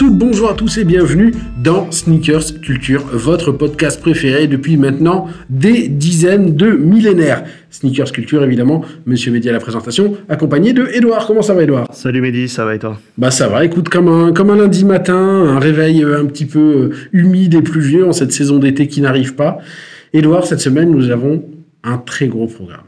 Bonjour 0.00 0.08
à 0.08 0.18
toutes, 0.18 0.18
bonjour 0.18 0.50
à 0.50 0.54
tous 0.54 0.78
et 0.78 0.84
bienvenue 0.84 1.34
dans 1.62 1.90
Sneakers 1.90 2.60
Culture, 2.62 3.02
votre 3.12 3.52
podcast 3.52 4.00
préféré 4.00 4.46
depuis 4.46 4.78
maintenant 4.78 5.28
des 5.50 5.88
dizaines 5.88 6.56
de 6.56 6.70
millénaires. 6.70 7.44
Sneakers 7.70 8.10
Culture, 8.10 8.42
évidemment, 8.42 8.82
Monsieur 9.04 9.30
Mehdi 9.30 9.50
à 9.50 9.52
la 9.52 9.58
présentation, 9.58 10.16
accompagné 10.30 10.72
de 10.72 10.86
Edouard. 10.94 11.26
Comment 11.26 11.42
ça 11.42 11.52
va, 11.52 11.64
Edouard 11.64 11.86
Salut 11.92 12.22
Mehdi, 12.22 12.48
ça 12.48 12.64
va 12.64 12.76
et 12.76 12.78
toi? 12.78 12.98
Bah 13.18 13.30
ça 13.30 13.48
va, 13.48 13.62
écoute, 13.62 13.90
comme 13.90 14.08
un, 14.08 14.32
comme 14.32 14.48
un 14.48 14.56
lundi 14.56 14.86
matin, 14.86 15.18
un 15.18 15.58
réveil 15.58 16.02
euh, 16.02 16.22
un 16.22 16.24
petit 16.24 16.46
peu 16.46 16.58
euh, 16.60 16.90
humide 17.12 17.52
et 17.54 17.62
pluvieux 17.62 18.06
en 18.06 18.12
cette 18.12 18.32
saison 18.32 18.58
d'été 18.58 18.86
qui 18.88 19.02
n'arrive 19.02 19.34
pas. 19.34 19.58
Edouard, 20.14 20.46
cette 20.46 20.60
semaine, 20.60 20.90
nous 20.90 21.10
avons 21.10 21.44
un 21.84 21.98
très 21.98 22.28
gros 22.28 22.46
programme. 22.46 22.86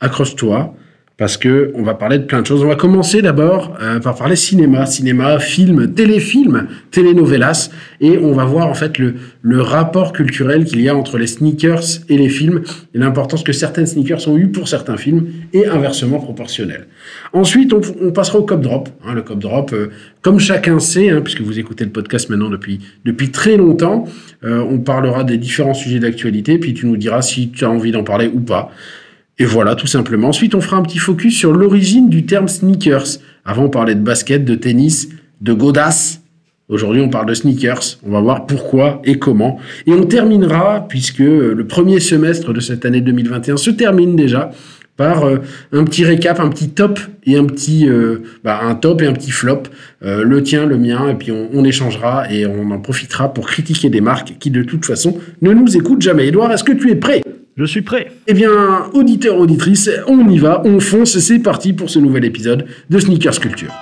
Accroche-toi, 0.00 0.74
parce 1.18 1.36
que 1.36 1.72
on 1.74 1.82
va 1.82 1.94
parler 1.94 2.18
de 2.18 2.24
plein 2.24 2.40
de 2.40 2.46
choses. 2.46 2.62
On 2.62 2.68
va 2.68 2.76
commencer 2.76 3.20
d'abord 3.22 3.76
euh, 3.82 3.98
par 3.98 4.14
parler 4.14 4.36
cinéma, 4.36 4.86
cinéma, 4.86 5.40
film, 5.40 5.92
téléfilm, 5.92 6.68
telenovelas, 6.92 7.70
et 8.00 8.18
on 8.18 8.32
va 8.32 8.44
voir 8.44 8.68
en 8.68 8.74
fait 8.74 8.98
le, 8.98 9.16
le 9.42 9.60
rapport 9.60 10.12
culturel 10.12 10.64
qu'il 10.64 10.80
y 10.80 10.88
a 10.88 10.96
entre 10.96 11.18
les 11.18 11.26
sneakers 11.26 11.82
et 12.08 12.16
les 12.16 12.28
films, 12.28 12.62
et 12.94 12.98
l'importance 12.98 13.42
que 13.42 13.52
certaines 13.52 13.86
sneakers 13.86 14.28
ont 14.28 14.38
eu 14.38 14.46
pour 14.48 14.68
certains 14.68 14.96
films, 14.96 15.26
et 15.52 15.66
inversement 15.66 16.20
proportionnel. 16.20 16.86
Ensuite, 17.32 17.72
on, 17.72 17.80
on 18.00 18.12
passera 18.12 18.38
au 18.38 18.44
cop 18.44 18.60
drop. 18.60 18.88
Hein, 19.04 19.14
le 19.14 19.22
cop 19.22 19.40
drop, 19.40 19.72
euh, 19.72 19.90
comme 20.22 20.38
chacun 20.38 20.78
sait, 20.78 21.10
hein, 21.10 21.20
puisque 21.20 21.40
vous 21.40 21.58
écoutez 21.58 21.84
le 21.84 21.90
podcast 21.90 22.30
maintenant 22.30 22.48
depuis 22.48 22.78
depuis 23.04 23.32
très 23.32 23.56
longtemps, 23.56 24.04
euh, 24.44 24.64
on 24.70 24.78
parlera 24.78 25.24
des 25.24 25.36
différents 25.36 25.74
sujets 25.74 25.98
d'actualité, 25.98 26.58
puis 26.58 26.74
tu 26.74 26.86
nous 26.86 26.96
diras 26.96 27.22
si 27.22 27.50
tu 27.50 27.64
as 27.64 27.70
envie 27.70 27.90
d'en 27.90 28.04
parler 28.04 28.30
ou 28.32 28.38
pas. 28.38 28.70
Et 29.38 29.44
voilà, 29.44 29.74
tout 29.74 29.86
simplement. 29.86 30.28
Ensuite, 30.28 30.54
on 30.54 30.60
fera 30.60 30.76
un 30.76 30.82
petit 30.82 30.98
focus 30.98 31.36
sur 31.36 31.52
l'origine 31.52 32.08
du 32.08 32.26
terme 32.26 32.48
sneakers. 32.48 33.18
Avant, 33.44 33.64
on 33.64 33.70
parlait 33.70 33.94
de 33.94 34.02
basket, 34.02 34.44
de 34.44 34.54
tennis, 34.54 35.08
de 35.40 35.52
godasses. 35.52 36.22
Aujourd'hui, 36.68 37.00
on 37.00 37.08
parle 37.08 37.26
de 37.26 37.34
sneakers. 37.34 37.98
On 38.04 38.10
va 38.10 38.20
voir 38.20 38.46
pourquoi 38.46 39.00
et 39.04 39.18
comment. 39.18 39.58
Et 39.86 39.92
on 39.92 40.04
terminera, 40.04 40.86
puisque 40.88 41.20
le 41.20 41.64
premier 41.66 42.00
semestre 42.00 42.52
de 42.52 42.60
cette 42.60 42.84
année 42.84 43.00
2021 43.00 43.56
se 43.56 43.70
termine 43.70 44.16
déjà, 44.16 44.50
par 44.98 45.24
euh, 45.24 45.38
un 45.72 45.84
petit 45.84 46.04
récap, 46.04 46.40
un 46.40 46.48
petit 46.48 46.70
top 46.70 46.98
et 47.24 47.38
un 47.38 47.44
petit 47.44 47.88
euh, 47.88 48.24
bah, 48.44 48.60
un 48.62 48.74
top 48.74 49.00
et 49.00 49.06
un 49.06 49.12
petit 49.12 49.30
flop, 49.30 49.62
euh, 50.02 50.24
le 50.24 50.42
tien, 50.42 50.66
le 50.66 50.76
mien, 50.76 51.08
et 51.08 51.14
puis 51.14 51.30
on, 51.30 51.48
on, 51.54 51.64
échangera 51.64 52.30
et 52.30 52.44
on 52.46 52.70
en 52.72 52.80
profitera 52.80 53.32
pour 53.32 53.46
critiquer 53.46 53.88
des 53.88 54.00
marques 54.00 54.34
qui 54.40 54.50
de 54.50 54.64
toute 54.64 54.84
façon 54.84 55.16
ne 55.40 55.52
nous 55.52 55.76
écoutent 55.76 56.02
jamais. 56.02 56.26
Edouard, 56.26 56.52
est-ce 56.52 56.64
que 56.64 56.72
tu 56.72 56.90
es 56.90 56.96
prêt? 56.96 57.22
Je 57.58 57.64
suis 57.64 57.82
prêt. 57.82 58.12
Eh 58.28 58.34
bien, 58.34 58.52
auditeur, 58.92 59.36
auditrice, 59.36 59.90
on 60.06 60.28
y 60.28 60.38
va, 60.38 60.62
on 60.64 60.78
fonce, 60.78 61.18
c'est 61.18 61.40
parti 61.40 61.72
pour 61.72 61.90
ce 61.90 61.98
nouvel 61.98 62.24
épisode 62.24 62.66
de 62.88 62.98
Sneakers 63.00 63.40
Culture. 63.40 63.72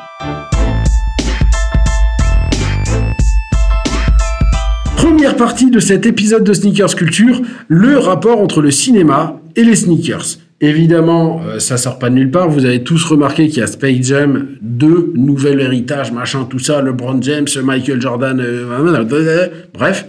Première 4.96 5.36
partie 5.36 5.70
de 5.70 5.78
cet 5.78 6.06
épisode 6.06 6.42
de 6.42 6.54
Sneakers 6.54 6.94
Culture, 6.94 7.42
le 7.68 7.98
rapport 7.98 8.40
entre 8.40 8.62
le 8.62 8.70
cinéma 8.70 9.42
et 9.56 9.62
les 9.62 9.76
sneakers. 9.76 10.38
Évidemment, 10.62 11.42
euh, 11.46 11.58
ça 11.58 11.76
sort 11.76 11.98
pas 11.98 12.08
de 12.08 12.14
nulle 12.14 12.30
part. 12.30 12.48
Vous 12.48 12.64
avez 12.64 12.82
tous 12.82 13.04
remarqué 13.04 13.48
qu'il 13.48 13.58
y 13.58 13.62
a 13.62 13.66
Space 13.66 14.06
Jam, 14.06 14.56
deux 14.62 15.12
nouvel 15.14 15.60
héritage, 15.60 16.12
machin, 16.12 16.46
tout 16.48 16.58
ça, 16.58 16.80
LeBron 16.80 17.20
James, 17.20 17.48
Michael 17.62 18.00
Jordan, 18.00 18.40
euh, 18.40 19.48
bref, 19.74 20.06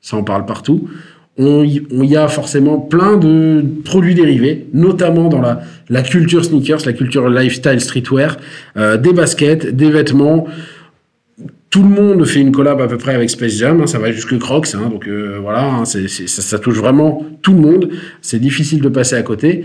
ça 0.00 0.16
en 0.16 0.24
parle 0.24 0.46
partout. 0.46 0.88
On 1.36 1.64
y, 1.64 2.16
a 2.16 2.28
forcément 2.28 2.78
plein 2.78 3.16
de 3.16 3.64
produits 3.84 4.14
dérivés, 4.14 4.68
notamment 4.72 5.28
dans 5.28 5.40
la, 5.40 5.62
la 5.88 6.02
culture 6.02 6.44
sneakers, 6.44 6.86
la 6.86 6.92
culture 6.92 7.28
lifestyle 7.28 7.80
streetwear, 7.80 8.36
euh, 8.76 8.96
des 8.96 9.12
baskets, 9.12 9.74
des 9.74 9.90
vêtements. 9.90 10.46
Tout 11.70 11.82
le 11.82 11.88
monde 11.88 12.24
fait 12.24 12.40
une 12.40 12.52
collab 12.52 12.80
à 12.80 12.86
peu 12.86 12.98
près 12.98 13.16
avec 13.16 13.30
Space 13.30 13.54
Jam, 13.54 13.80
hein, 13.80 13.88
ça 13.88 13.98
va 13.98 14.12
jusque 14.12 14.38
Crocs, 14.38 14.76
hein, 14.76 14.88
donc 14.88 15.08
euh, 15.08 15.40
voilà, 15.42 15.64
hein, 15.64 15.84
ça, 15.84 15.98
ça, 16.06 16.58
touche 16.60 16.76
vraiment 16.76 17.26
tout 17.42 17.52
le 17.52 17.60
monde. 17.60 17.90
C'est 18.22 18.38
difficile 18.38 18.80
de 18.80 18.88
passer 18.88 19.16
à 19.16 19.22
côté. 19.22 19.64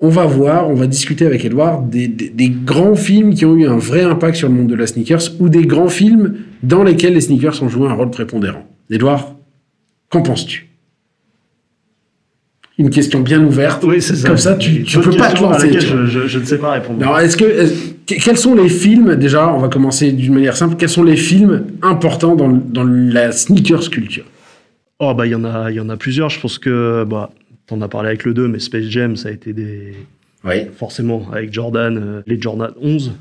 On 0.00 0.08
va 0.08 0.26
voir, 0.26 0.68
on 0.68 0.74
va 0.74 0.88
discuter 0.88 1.24
avec 1.24 1.44
Edouard 1.44 1.82
des, 1.82 2.08
des, 2.08 2.30
des, 2.30 2.48
grands 2.50 2.96
films 2.96 3.32
qui 3.32 3.44
ont 3.44 3.54
eu 3.54 3.66
un 3.66 3.78
vrai 3.78 4.02
impact 4.02 4.38
sur 4.38 4.48
le 4.48 4.54
monde 4.54 4.66
de 4.66 4.74
la 4.74 4.88
sneakers 4.88 5.22
ou 5.38 5.48
des 5.48 5.66
grands 5.66 5.88
films 5.88 6.34
dans 6.64 6.82
lesquels 6.82 7.14
les 7.14 7.20
sneakers 7.20 7.62
ont 7.62 7.68
joué 7.68 7.88
un 7.88 7.94
rôle 7.94 8.10
prépondérant. 8.10 8.66
Edouard, 8.90 9.36
qu'en 10.10 10.22
penses-tu? 10.22 10.66
Une 12.78 12.90
question 12.90 13.20
bien 13.20 13.42
ouverte. 13.42 13.82
Oui, 13.84 14.02
c'est 14.02 14.16
ça. 14.16 14.28
Comme 14.28 14.36
ça, 14.36 14.54
tu, 14.54 14.82
tu 14.82 14.98
peux 15.00 15.16
pas 15.16 15.32
te 15.32 15.42
lancer. 15.42 15.72
Je, 15.80 16.06
je, 16.06 16.26
je, 16.26 16.38
ne 16.38 16.44
sais 16.44 16.58
pas 16.58 16.72
répondre. 16.72 17.02
Alors, 17.02 17.20
est-ce 17.20 17.36
que, 17.36 17.44
est 17.44 17.96
quels 18.06 18.36
sont 18.36 18.54
les 18.54 18.68
films, 18.68 19.16
déjà, 19.16 19.52
on 19.52 19.58
va 19.58 19.68
commencer 19.68 20.12
d'une 20.12 20.34
manière 20.34 20.56
simple, 20.56 20.76
quels 20.76 20.88
sont 20.88 21.02
les 21.02 21.16
films 21.16 21.66
importants 21.82 22.36
dans, 22.36 22.48
dans 22.48 22.84
la 22.84 23.32
sneakers 23.32 23.90
culture 23.90 24.24
Oh, 24.98 25.12
bah, 25.14 25.26
il 25.26 25.32
y 25.32 25.34
en 25.34 25.44
a, 25.44 25.70
y 25.70 25.80
en 25.80 25.88
a 25.88 25.96
plusieurs. 25.96 26.30
Je 26.30 26.40
pense 26.40 26.58
que, 26.58 27.04
bah, 27.04 27.30
t'en 27.66 27.80
as 27.82 27.88
parlé 27.88 28.08
avec 28.08 28.24
le 28.24 28.32
2, 28.32 28.48
mais 28.48 28.58
Space 28.60 28.84
Jam, 28.84 29.16
ça 29.16 29.28
a 29.28 29.32
été 29.32 29.52
des. 29.52 29.92
Oui. 30.44 30.66
Forcément, 30.76 31.26
avec 31.32 31.52
Jordan, 31.52 31.98
euh, 31.98 32.22
les 32.26 32.40
Jordan 32.40 32.70
11, 32.80 33.12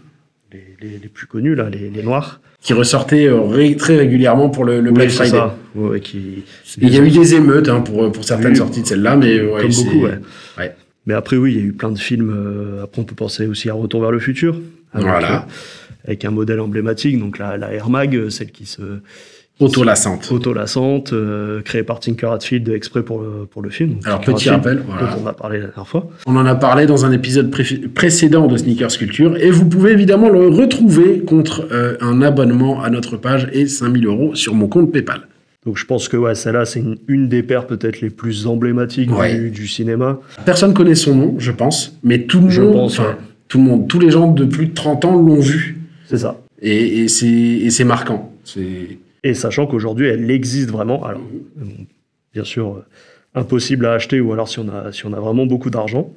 les, 0.82 1.10
plus 1.10 1.28
connus, 1.28 1.56
là, 1.56 1.70
les, 1.70 1.90
les 1.90 2.04
noirs 2.04 2.42
qui 2.62 2.74
ressortait 2.74 3.30
ré 3.30 3.76
très 3.76 3.96
régulièrement 3.96 4.50
pour 4.50 4.66
le, 4.66 4.82
le 4.82 4.92
Black 4.92 5.10
oui, 5.10 5.14
Friday. 5.14 5.38
Ça. 5.38 5.56
Ouais, 5.76 6.00
qui... 6.00 6.44
Il 6.82 6.90
y 6.90 6.98
a 6.98 7.02
eu 7.02 7.12
des 7.12 7.36
émeutes 7.36 7.70
hein, 7.70 7.82
pour, 7.82 8.12
pour 8.12 8.24
certaines 8.24 8.52
oui, 8.52 8.58
sorties 8.58 8.82
de 8.82 8.88
celle-là, 8.88 9.16
mais 9.18 9.40
ouais, 9.40 9.62
comme 9.62 9.72
beaucoup, 9.72 10.06
ouais. 10.06 10.20
ouais. 10.58 10.76
Mais 11.06 11.14
après, 11.14 11.38
oui, 11.38 11.54
il 11.54 11.60
y 11.60 11.62
a 11.62 11.66
eu 11.66 11.74
plein 11.74 11.92
de 11.92 12.00
films. 12.00 12.34
Euh, 12.36 12.84
après, 12.84 13.02
on 13.02 13.06
peut 13.06 13.14
penser 13.14 13.46
aussi 13.46 13.70
à 13.70 13.76
Retour 13.76 14.02
vers 14.02 14.10
le 14.10 14.18
futur. 14.18 14.60
Avec, 14.94 15.08
voilà. 15.08 15.44
Euh, 15.44 16.08
avec 16.08 16.26
un 16.26 16.32
modèle 16.32 16.60
emblématique, 16.60 17.20
donc 17.20 17.38
la, 17.38 17.58
la 17.58 17.72
Air 17.72 17.90
Mag, 17.90 18.30
celle 18.30 18.52
qui 18.52 18.66
se. 18.66 18.82
Autolassante. 19.60 20.30
Autolassante, 20.32 21.14
euh, 21.14 21.62
créée 21.62 21.84
par 21.84 22.02
Tinker 22.02 22.28
Hatfield 22.34 22.68
exprès 22.70 23.04
pour 23.04 23.22
le, 23.22 23.46
pour 23.46 23.62
le 23.62 23.70
film. 23.70 23.94
Donc, 23.94 24.06
Alors, 24.06 24.20
Tinker 24.20 24.34
petit 24.36 24.50
rappel, 24.50 24.84
voilà. 24.86 25.16
dont 25.16 25.22
on 25.24 25.28
a 25.28 25.34
parlé 25.34 25.60
la 25.60 25.68
dernière 25.68 25.88
fois. 25.88 26.10
On 26.26 26.36
en 26.36 26.46
a 26.46 26.56
parlé 26.56 26.86
dans 26.86 27.06
un 27.06 27.12
épisode 27.14 27.50
pré 27.50 27.64
précédent 27.94 28.48
de 28.48 28.58
Sneakers 28.58 28.98
Culture 28.98 29.38
et 29.38 29.50
vous 29.52 29.66
pouvez 29.66 29.92
évidemment 29.92 30.28
le 30.28 30.50
retrouver 30.50 31.20
contre 31.22 31.68
euh, 31.72 31.96
un 32.02 32.22
abonnement 32.22 32.84
à 32.84 32.90
notre 32.90 33.16
page 33.16 33.48
et 33.54 33.66
5000 33.68 34.06
euros 34.06 34.36
sur 34.36 34.54
mon 34.56 34.68
compte 34.68 34.92
PayPal. 34.92 35.22
Donc 35.66 35.78
je 35.78 35.86
pense 35.86 36.10
que 36.10 36.18
ouais, 36.18 36.36
celle-là, 36.36 36.66
c'est 36.66 36.82
une, 36.82 36.98
une, 37.08 37.30
des 37.30 37.42
paires 37.42 37.66
peut-être 37.66 38.02
les 38.02 38.10
plus 38.10 38.48
emblématiques 38.48 39.18
ouais. 39.18 39.36
du, 39.36 39.52
du, 39.52 39.68
cinéma. 39.68 40.20
Personne 40.44 40.74
connaît 40.74 40.96
son 40.96 41.16
nom, 41.16 41.36
je 41.40 41.52
pense, 41.52 41.98
mais 42.04 42.24
tout 42.24 42.42
le 42.42 42.50
je 42.50 42.62
monde, 42.62 42.74
pense, 42.74 43.00
ouais. 43.00 43.16
tout 43.48 43.58
le 43.58 43.64
monde, 43.64 43.88
tous 43.88 44.00
les 44.00 44.12
gens 44.12 44.32
de 44.32 44.44
plus 44.44 44.68
de 44.68 44.74
30 44.74 45.06
ans 45.06 45.16
l'ont 45.16 45.40
vu. 45.40 45.80
C'est 46.08 46.20
ça. 46.20 46.40
Et, 46.62 47.06
et 47.06 47.08
c'est 47.08 47.84
marquant. 47.84 48.32
C'est 48.44 49.00
et 49.26 49.34
sachant 49.34 49.66
qu'aujourd'hui, 49.66 50.06
elle 50.06 50.30
existe 50.30 50.70
vraiment. 50.70 51.04
Alors, 51.04 51.24
bien 52.32 52.44
sûr, 52.44 52.84
impossible 53.34 53.88
à 53.88 53.94
acheter, 53.94 54.22
ou 54.22 54.32
alors 54.32 54.48
si 54.48 54.60
on 54.60 54.70
a, 54.70 54.92
si 54.92 55.06
on 55.08 55.14
a 55.14 55.20
vraiment 55.20 55.48
beaucoup 55.48 55.72
d'argent. 55.72 56.14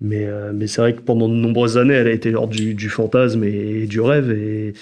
Mais, 0.00 0.24
euh, 0.26 0.52
mais 0.54 0.66
c'est 0.66 0.80
vrai 0.80 0.94
que 0.94 1.00
pendant 1.00 1.28
de 1.28 1.34
nombreuses 1.34 1.76
années, 1.76 1.92
elle 1.92 2.06
a 2.06 2.12
été 2.12 2.30
lors 2.30 2.48
du, 2.48 2.72
du 2.72 2.88
fantasme 2.88 3.44
et, 3.44 3.82
et, 3.82 3.86
du 3.86 4.00
rêve. 4.00 4.30
Et, 4.30 4.72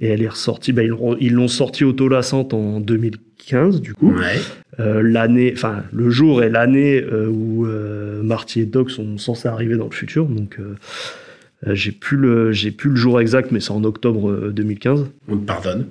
et 0.00 0.08
elle 0.08 0.20
est 0.20 0.28
ressortie. 0.28 0.72
Bah, 0.72 0.82
ils 0.82 1.32
l'ont 1.32 1.48
sortie 1.48 1.84
autolassante 1.84 2.52
en 2.52 2.78
2015, 2.80 3.80
du 3.80 3.94
coup. 3.94 4.12
Ouais. 4.12 4.36
Euh, 4.80 5.00
l'année, 5.00 5.52
enfin, 5.56 5.84
le 5.92 6.10
jour 6.10 6.42
et 6.42 6.50
l'année 6.50 7.00
euh, 7.00 7.28
où 7.28 7.66
Marty 8.22 8.60
et 8.60 8.66
Doc 8.66 8.90
sont 8.90 9.16
censés 9.16 9.48
arriver 9.48 9.76
dans 9.76 9.86
le 9.86 9.94
futur. 9.94 10.26
Donc. 10.26 10.58
j'ai 11.66 11.92
plus 11.92 12.18
le 12.18 12.52
j'ai 12.52 12.70
plus 12.70 12.90
le 12.90 12.96
jour 12.96 13.22
exact 13.22 13.50
mais 13.50 13.60
c'est 13.60 13.70
en 13.70 13.84
octobre 13.84 14.50
2015. 14.50 15.06
On 15.28 15.38
te 15.38 15.46
pardonne. 15.46 15.86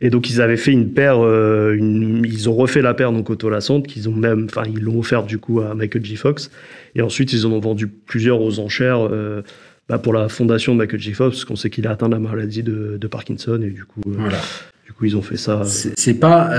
Et 0.00 0.10
donc 0.10 0.28
ils 0.28 0.40
avaient 0.40 0.56
fait 0.56 0.72
une 0.72 0.90
paire, 0.92 1.24
euh, 1.24 1.74
une, 1.74 2.24
ils 2.24 2.48
ont 2.48 2.54
refait 2.54 2.82
la 2.82 2.94
paire 2.94 3.12
donc 3.12 3.30
autolassante, 3.30 3.86
qu'ils 3.86 4.08
ont 4.08 4.14
même, 4.14 4.46
enfin 4.50 4.62
ils 4.66 4.82
l'ont 4.82 4.98
offert 4.98 5.22
du 5.24 5.38
coup 5.38 5.60
à 5.60 5.74
Michael 5.74 6.04
J. 6.04 6.16
Fox. 6.16 6.50
Et 6.94 7.02
ensuite 7.02 7.32
ils 7.32 7.46
en 7.46 7.52
ont 7.52 7.60
vendu 7.60 7.86
plusieurs 7.86 8.40
aux 8.42 8.58
enchères 8.58 9.08
euh, 9.10 9.42
bah, 9.88 9.98
pour 9.98 10.12
la 10.12 10.28
fondation 10.28 10.74
de 10.74 10.78
Michael 10.78 11.00
J. 11.00 11.12
Fox, 11.12 11.36
parce 11.36 11.44
qu'on 11.44 11.56
sait 11.56 11.70
qu'il 11.70 11.86
a 11.86 11.92
atteint 11.92 12.08
la 12.08 12.18
maladie 12.18 12.62
de, 12.62 12.98
de 13.00 13.06
Parkinson 13.06 13.60
et 13.62 13.70
du 13.70 13.84
coup, 13.84 14.00
euh, 14.06 14.12
voilà. 14.18 14.38
du 14.84 14.92
coup 14.92 15.06
ils 15.06 15.16
ont 15.16 15.22
fait 15.22 15.38
ça. 15.38 15.62
C'est 15.64 16.20
pas 16.20 16.50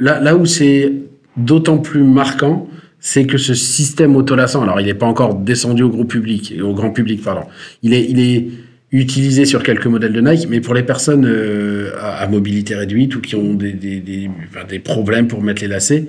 là, 0.00 0.20
là 0.20 0.36
où 0.36 0.44
c'est 0.46 0.92
d'autant 1.36 1.78
plus 1.78 2.02
marquant, 2.02 2.68
c'est 2.98 3.26
que 3.26 3.36
ce 3.36 3.54
système 3.54 4.16
autolassant, 4.16 4.62
alors 4.62 4.80
il 4.80 4.86
n'est 4.86 4.94
pas 4.94 5.06
encore 5.06 5.34
descendu 5.34 5.82
au 5.82 5.90
gros 5.90 6.06
public, 6.06 6.54
au 6.62 6.72
grand 6.72 6.90
public 6.90 7.22
pardon. 7.22 7.42
Il 7.82 7.92
est, 7.92 8.04
il 8.08 8.18
est 8.18 8.48
utilisé 8.94 9.44
sur 9.44 9.62
quelques 9.62 9.86
modèles 9.86 10.12
de 10.12 10.20
Nike, 10.20 10.46
mais 10.48 10.60
pour 10.60 10.72
les 10.72 10.84
personnes 10.84 11.26
euh, 11.26 11.90
à, 11.98 12.22
à, 12.22 12.28
mobilité 12.28 12.76
réduite 12.76 13.16
ou 13.16 13.20
qui 13.20 13.34
ont 13.34 13.54
des, 13.54 13.72
des, 13.72 13.98
des, 13.98 14.30
enfin, 14.48 14.64
des, 14.64 14.78
problèmes 14.78 15.26
pour 15.26 15.42
mettre 15.42 15.62
les 15.62 15.68
lacets, 15.68 16.06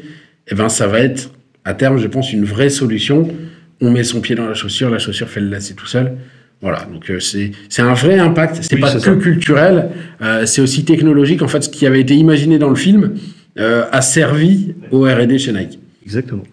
eh 0.47 0.55
ben 0.55 0.69
ça 0.69 0.85
va 0.85 0.99
être 0.99 1.31
à 1.63 1.73
terme, 1.73 1.97
je 1.97 2.07
pense, 2.07 2.31
une 2.31 2.45
vraie 2.45 2.69
solution. 2.69 3.27
On 3.81 3.89
met 3.89 4.03
son 4.03 4.21
pied 4.21 4.35
dans 4.35 4.47
la 4.47 4.53
chaussure, 4.53 4.91
la 4.91 4.99
chaussure 4.99 5.27
fait 5.27 5.39
le 5.41 5.49
lacet 5.49 5.73
tout 5.73 5.87
seul. 5.87 6.13
Voilà, 6.61 6.87
donc 6.91 7.09
euh, 7.09 7.19
c'est 7.19 7.51
un 7.79 7.93
vrai 7.93 8.19
impact. 8.19 8.59
C'est 8.61 8.75
oui, 8.75 8.81
pas 8.81 8.93
que 8.93 8.99
ça. 8.99 9.15
culturel, 9.15 9.89
euh, 10.21 10.45
c'est 10.45 10.61
aussi 10.61 10.85
technologique. 10.85 11.41
En 11.41 11.47
fait, 11.47 11.63
ce 11.63 11.69
qui 11.69 11.85
avait 11.85 12.01
été 12.01 12.15
imaginé 12.15 12.59
dans 12.59 12.69
le 12.69 12.75
film 12.75 13.15
euh, 13.57 13.85
a 13.91 14.01
servi 14.01 14.75
au 14.91 15.01
R&D 15.01 15.37
chez 15.39 15.51
Nike. 15.51 15.79
Exactement. 16.03 16.43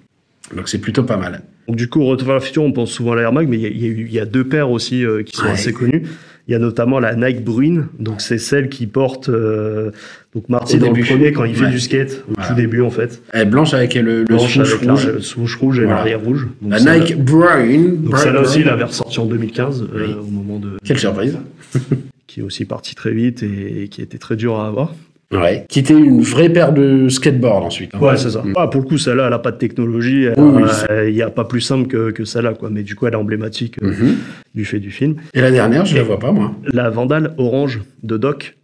Donc 0.57 0.69
c'est 0.69 0.79
plutôt 0.79 1.05
pas 1.05 1.17
mal. 1.17 1.43
Donc 1.69 1.77
du 1.77 1.89
coup, 1.89 2.05
Retour 2.05 2.27
vers 2.29 2.37
le 2.37 2.43
futur, 2.43 2.63
on 2.63 2.73
pense 2.73 2.91
souvent 2.91 3.13
à 3.13 3.17
l'Air 3.17 3.33
Mag, 3.33 3.49
mais 3.49 3.59
il 3.59 3.77
y, 3.83 3.87
y, 3.89 4.13
y, 4.15 4.19
a 4.19 4.25
deux 4.27 4.45
paires 4.45 4.71
aussi 4.71 5.05
euh, 5.05 5.23
qui 5.23 5.37
sont 5.37 5.45
ouais. 5.45 5.51
assez 5.53 5.73
connues. 5.73 6.03
Il 6.49 6.53
y 6.53 6.55
a 6.57 6.59
notamment 6.59 6.99
la 6.99 7.15
Nike 7.15 7.45
Bruin, 7.45 7.87
donc 8.01 8.21
c'est 8.21 8.39
celle 8.39 8.69
qui 8.69 8.89
porte 8.89 9.29
euh, 9.29 9.93
donc 10.35 10.49
Marty 10.49 10.75
Au 10.75 10.79
dans 10.81 10.87
début. 10.89 11.03
le 11.03 11.07
premier 11.07 11.33
quand 11.33 11.45
il 11.45 11.55
fait 11.55 11.67
Ouais. 11.67 11.71
du 11.71 11.79
skate, 11.79 12.25
au 12.29 12.33
Voilà. 12.35 12.49
tout 12.51 12.57
début 12.57 12.81
en 12.83 12.91
fait. 12.91 13.23
Elle 13.33 13.43
est 13.43 13.45
blanche 13.51 13.75
avec 13.75 13.95
le, 13.95 14.25
le 14.25 14.25
la- 14.29 14.37
rouge. 14.37 15.19
swoosh 15.21 15.55
rouge 15.57 15.79
et 15.79 15.83
Voilà. 15.83 15.99
l'arrière 15.99 16.21
rouge. 16.21 16.49
Donc 16.61 16.73
La 16.73 16.99
Nike. 16.99 17.15
Donc 17.17 17.27
Brown- 17.27 18.17
celle-là 18.17 18.41
aussi, 18.41 18.61
il 18.63 18.69
avait 18.69 18.83
ressorti 18.85 19.21
en 19.21 19.27
2015, 19.27 19.87
euh, 19.95 20.15
au 20.21 20.27
moment 20.31 20.59
de... 20.59 20.71
Quelle 20.85 20.99
surprise. 20.99 21.39
qui 22.27 22.41
est 22.41 22.43
aussi 22.43 22.65
parti 22.65 22.97
très 22.97 23.13
vite 23.13 23.45
et, 23.45 23.85
et 23.85 23.89
qui 23.89 24.03
était 24.03 24.19
très 24.19 24.35
dur 24.35 24.59
à 24.59 24.67
avoir. 24.67 24.95
Ouais. 25.33 25.65
Qui 25.69 25.79
était 25.81 25.95
une 25.95 26.21
vraie 26.23 26.49
paire 26.51 26.73
de 26.73 27.09
skateboard 27.09 27.65
ensuite. 27.65 27.95
hein. 27.95 27.99
Ouais, 28.01 28.17
c'est 28.17 28.31
ça. 28.31 28.43
Mm. 28.45 28.53
Ah, 28.57 28.69
pour 28.69 28.83
le 28.83 28.87
coup, 28.87 28.99
celle-là, 28.99 29.25
elle 29.25 29.31
n'a 29.31 29.39
pas 29.39 29.53
de 29.53 29.57
technologie. 29.59 30.29
Oui, 30.37 30.51
oui, 30.57 30.63
euh, 30.91 31.09
Il 31.09 31.15
n'y 31.15 31.23
a 31.23 31.31
pas 31.31 31.45
plus 31.45 31.61
simple 31.63 31.89
que, 31.89 32.11
que 32.11 32.25
celle-là, 32.25 32.53
quoi. 32.55 32.69
Mais 32.71 32.83
du 32.83 32.95
coup, 32.95 33.07
elle 33.07 33.15
est 33.15 33.17
emblématique 33.17 33.77
euh, 33.83 33.89
Mhm. 33.89 34.17
du 34.55 34.65
fait 34.65 34.79
du 34.79 34.91
film. 34.91 35.15
Et 35.35 35.41
la 35.41 35.51
dernière, 35.51 35.85
je 35.87 35.97
la 35.97 36.03
vois 36.03 36.19
pas, 36.19 36.33
moi. 36.33 36.53
La 36.73 36.91
Vandale 36.91 37.35
orange 37.39 37.81
de 38.03 38.17
Doc. 38.19 38.57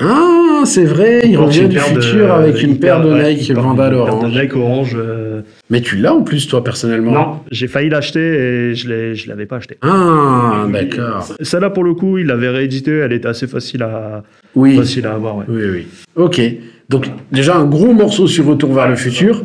Ah, 0.00 0.62
c'est 0.64 0.84
vrai, 0.84 1.20
il 1.24 1.36
revient 1.36 1.60
une 1.60 1.68
du 1.68 1.76
de- 1.76 1.80
futur 1.80 2.32
avec 2.34 2.60
une 2.60 2.80
paire 2.80 3.00
de 3.00 3.12
ouais, 3.12 3.34
Nike 3.34 3.54
porte 3.54 3.64
Vandal 3.64 3.92
une 3.92 3.98
paire 4.00 4.08
orange. 4.14 4.32
De 4.34 4.40
Nike 4.40 4.56
orange. 4.56 4.96
euh, 4.98 5.42
Mais 5.70 5.80
tu 5.82 5.94
l'as 5.96 6.12
en 6.14 6.22
plus, 6.22 6.48
toi, 6.48 6.64
personnellement? 6.64 7.12
Non, 7.12 7.40
j'ai 7.52 7.68
failli 7.68 7.90
l'acheter 7.90 8.18
et 8.20 8.74
je 8.74 8.88
ne 8.88 9.14
je 9.14 9.28
l'avais 9.28 9.46
pas 9.46 9.56
acheté. 9.58 9.78
Ah, 9.82 10.66
d'accord. 10.72 11.28
Celle-là, 11.40 11.70
pour 11.70 11.84
le 11.84 11.94
coup, 11.94 12.18
il 12.18 12.26
l'avait 12.26 12.48
réédité. 12.48 12.90
Elle 12.90 13.12
était 13.12 13.28
assez 13.28 13.46
facile 13.46 13.84
à, 13.84 14.24
Oui. 14.54 14.76
facile 14.76 15.06
à 15.06 15.14
avoir. 15.14 15.36
ouais. 15.38 15.44
Oui, 15.48 15.62
oui. 15.72 15.86
Ok. 16.16 16.40
Donc, 16.88 17.06
déjà, 17.32 17.56
un 17.56 17.64
gros 17.64 17.92
morceau 17.92 18.26
sur 18.26 18.44
Retour 18.46 18.72
vers 18.74 18.88
le 18.88 18.96
futur. 18.96 19.44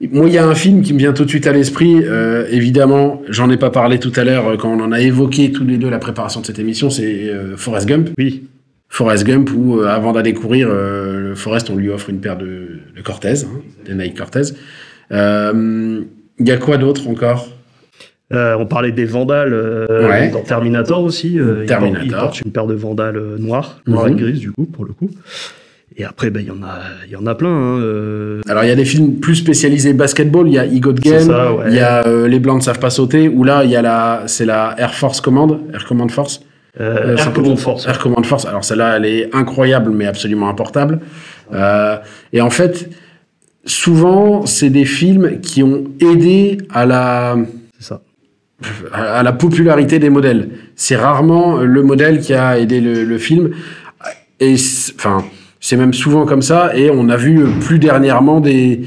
Moi, 0.00 0.28
il 0.28 0.32
y 0.34 0.38
a 0.38 0.46
un 0.46 0.54
film 0.54 0.82
qui 0.82 0.92
me 0.94 0.98
vient 0.98 1.12
tout 1.12 1.24
de 1.24 1.28
suite 1.28 1.46
à 1.48 1.52
l'esprit. 1.52 2.04
euh, 2.04 2.46
évidemment, 2.50 3.20
j'en 3.28 3.50
ai 3.50 3.56
pas 3.56 3.70
parlé 3.70 3.98
tout 3.98 4.12
à 4.14 4.22
l'heure 4.22 4.46
euh, 4.46 4.56
quand 4.56 4.72
on 4.72 4.80
en 4.80 4.92
a 4.92 5.00
évoqué 5.00 5.50
tous 5.50 5.64
les 5.64 5.76
deux 5.76 5.90
la 5.90 5.98
préparation 5.98 6.40
de 6.40 6.46
cette 6.46 6.60
émission. 6.60 6.88
C'est 6.88 7.28
euh, 7.28 7.56
Forrest 7.56 7.88
Gump. 7.88 8.10
Oui, 8.16 8.44
Forrest 8.88 9.24
Gump, 9.26 9.50
où 9.56 9.80
euh, 9.80 9.86
avant 9.88 10.12
d'aller 10.12 10.34
courir, 10.34 10.68
le 10.68 11.34
Forrest, 11.34 11.68
on 11.68 11.74
lui 11.76 11.90
offre 11.90 12.10
une 12.10 12.20
paire 12.20 12.38
de, 12.38 12.78
de 12.96 13.02
Cortez, 13.02 13.42
hein, 13.44 13.60
des 13.84 13.94
Nike 13.94 14.16
Cortez. 14.16 14.42
Il 15.10 16.46
y 16.46 16.50
a 16.52 16.56
quoi 16.58 16.76
d'autre 16.76 17.08
encore? 17.08 17.48
Euh, 18.32 18.56
on 18.58 18.66
parlait 18.66 18.92
des 18.92 19.06
vandales 19.06 19.54
euh, 19.54 20.06
Ouais. 20.08 20.28
dans 20.30 20.42
Terminator 20.42 21.02
aussi. 21.02 21.38
euh, 21.40 21.60
il 21.62 21.66
Terminator. 21.66 22.00
porte- 22.00 22.06
Il, 22.06 22.12
porte 22.12 22.40
une 22.42 22.52
paire 22.52 22.66
de 22.66 22.74
vandales 22.74 23.16
euh, 23.16 23.38
noires, 23.38 23.80
noires 23.86 24.06
Mhm. 24.06 24.12
et 24.12 24.20
grises 24.20 24.40
du 24.40 24.52
coup, 24.52 24.66
pour 24.66 24.84
le 24.84 24.92
coup. 24.92 25.08
Et 25.96 26.04
après, 26.04 26.30
ben, 26.30 26.40
il 26.40 26.46
y 26.46 26.50
en 26.50 26.62
a, 26.62 26.78
il 27.06 27.12
y 27.12 27.16
en 27.16 27.26
a 27.26 27.34
plein. 27.34 27.48
hein, 27.48 27.78
euh, 27.80 28.40
Alors, 28.48 28.62
il 28.62 28.68
y 28.68 28.70
a 28.70 28.76
des 28.76 28.84
films 28.84 29.14
plus 29.18 29.34
spécialisés 29.36 29.94
basketball. 29.94 30.46
Il 30.46 30.52
y 30.54 30.58
a 30.58 30.66
I 30.66 30.78
Got 30.78 30.94
C'est 31.02 31.26
Game. 31.26 31.28
ouais. 31.56 31.64
Il 31.68 31.74
y 31.74 31.80
a 31.80 32.06
euh, 32.06 32.28
Les 32.28 32.38
Blancs 32.38 32.58
ne 32.58 32.62
savent 32.62 32.78
pas 32.78 32.90
sauter. 32.90 33.28
Où 33.28 33.42
là, 33.44 33.64
il 33.64 33.70
y 33.70 33.76
a 33.76 33.82
la, 33.82 34.22
c'est 34.26 34.44
la 34.44 34.74
Air 34.78 34.94
Force 34.94 35.20
Command, 35.20 35.58
Air 35.72 35.86
Command 35.86 36.10
Force. 36.10 36.40
euh, 36.80 37.16
Air 37.16 37.32
Command 37.32 37.58
Force. 37.58 37.88
Air 37.88 37.98
Command 37.98 38.24
Force. 38.24 38.44
Alors 38.44 38.62
celle-là, 38.62 38.96
elle 38.98 39.06
est 39.06 39.34
incroyable, 39.34 39.90
mais 39.90 40.06
absolument 40.06 40.48
importable. 40.50 41.00
Euh, 41.52 41.96
et 42.32 42.42
en 42.42 42.50
fait, 42.50 42.90
souvent, 43.64 44.46
c'est 44.46 44.70
des 44.70 44.84
films 44.84 45.40
qui 45.40 45.62
ont 45.62 45.84
aidé 46.00 46.58
à 46.70 46.86
la, 46.86 47.36
C'est 47.80 47.86
ça. 47.88 48.02
À 48.92 49.22
la 49.22 49.32
popularité 49.32 49.98
des 49.98 50.10
modèles. 50.10 50.50
C'est 50.74 50.96
rarement 50.96 51.58
le 51.58 51.82
modèle 51.82 52.20
qui 52.20 52.34
a 52.34 52.58
aidé 52.58 52.80
le, 52.80 53.18
film. 53.18 53.50
Et 54.40 54.54
enfin, 54.96 55.24
c'est 55.60 55.76
même 55.76 55.94
souvent 55.94 56.26
comme 56.26 56.42
ça. 56.42 56.76
Et 56.76 56.90
on 56.90 57.08
a 57.08 57.16
vu 57.16 57.44
plus 57.60 57.78
dernièrement 57.78 58.40
des, 58.40 58.82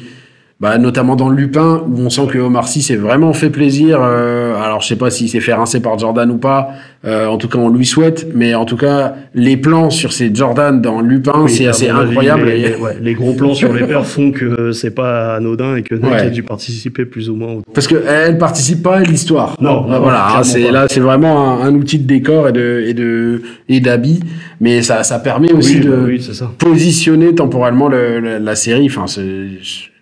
bah, 0.59 0.77
notamment 0.77 1.15
dans 1.15 1.29
Lupin, 1.29 1.83
où 1.89 1.99
on 1.99 2.09
sent 2.09 2.27
que 2.31 2.37
Omar 2.37 2.67
Sy 2.67 2.81
s'est 2.81 2.95
vraiment 2.95 3.33
fait 3.33 3.49
plaisir. 3.49 3.99
euh, 4.01 4.40
alors, 4.81 4.83
je 4.83 4.87
sais 4.87 4.95
pas 4.95 5.09
s'il 5.11 5.29
s'est 5.29 5.39
fait 5.39 5.53
rincer 5.53 5.79
par 5.79 5.97
Jordan 5.99 6.29
ou 6.31 6.37
pas. 6.37 6.69
euh, 7.05 7.25
en 7.27 7.37
tout 7.37 7.47
cas, 7.47 7.57
on 7.59 7.69
lui 7.69 7.85
souhaite. 7.85 8.27
Mais 8.35 8.53
en 8.55 8.65
tout 8.65 8.77
cas, 8.77 9.15
les 9.35 9.57
plans 9.57 9.89
sur 9.89 10.11
ces 10.13 10.33
Jordan 10.33 10.81
dans 10.81 11.01
Lupin, 11.01 11.33
Oui, 11.43 11.51
c'est 11.51 11.67
assez 11.67 11.89
incroyable. 11.89 12.45
Les, 12.45 12.75
ouais, 12.75 12.97
les 13.01 13.13
gros 13.13 13.33
plans 13.33 13.53
sur 13.53 13.71
les 13.73 13.83
paires 13.85 14.05
font 14.05 14.31
que 14.31 14.71
c'est 14.71 14.91
pas 14.93 15.35
anodin 15.35 15.75
et 15.75 15.83
que 15.83 15.95
Nike 15.95 16.05
Ouais. 16.05 16.19
a 16.21 16.29
dû 16.29 16.43
participer 16.43 17.05
plus 17.05 17.29
ou 17.29 17.35
moins. 17.35 17.57
Parce 17.73 17.87
qu'elle 17.87 18.03
elle 18.07 18.37
participe 18.37 18.81
pas 18.83 18.97
à 18.97 19.03
l'histoire. 19.03 19.55
Non, 19.61 19.87
Là, 19.87 19.95
non, 19.97 20.01
voilà, 20.03 20.37
hein, 20.37 20.43
c'est 20.43 20.71
là, 20.71 20.85
c'est 20.89 20.99
vraiment 20.99 21.61
un, 21.61 21.67
un 21.67 21.73
outil 21.75 21.99
de 21.99 22.07
décor 22.07 22.47
et 22.49 22.51
de 22.51 22.83
et 22.85 22.93
de 22.93 23.41
et 23.69 23.79
d'habit, 23.79 24.19
mais 24.59 24.81
ça 24.81 25.03
ça 25.03 25.19
permet 25.19 25.51
aussi 25.53 25.75
Oui, 25.77 25.85
de 25.85 25.89
bah 25.91 25.97
oui, 26.05 26.21
positionner 26.59 27.33
temporellement 27.35 27.87
le- 27.89 28.19
le- 28.19 28.37
la 28.37 28.55
série. 28.55 28.85
Enfin, 28.87 29.07
c'est 29.07 29.21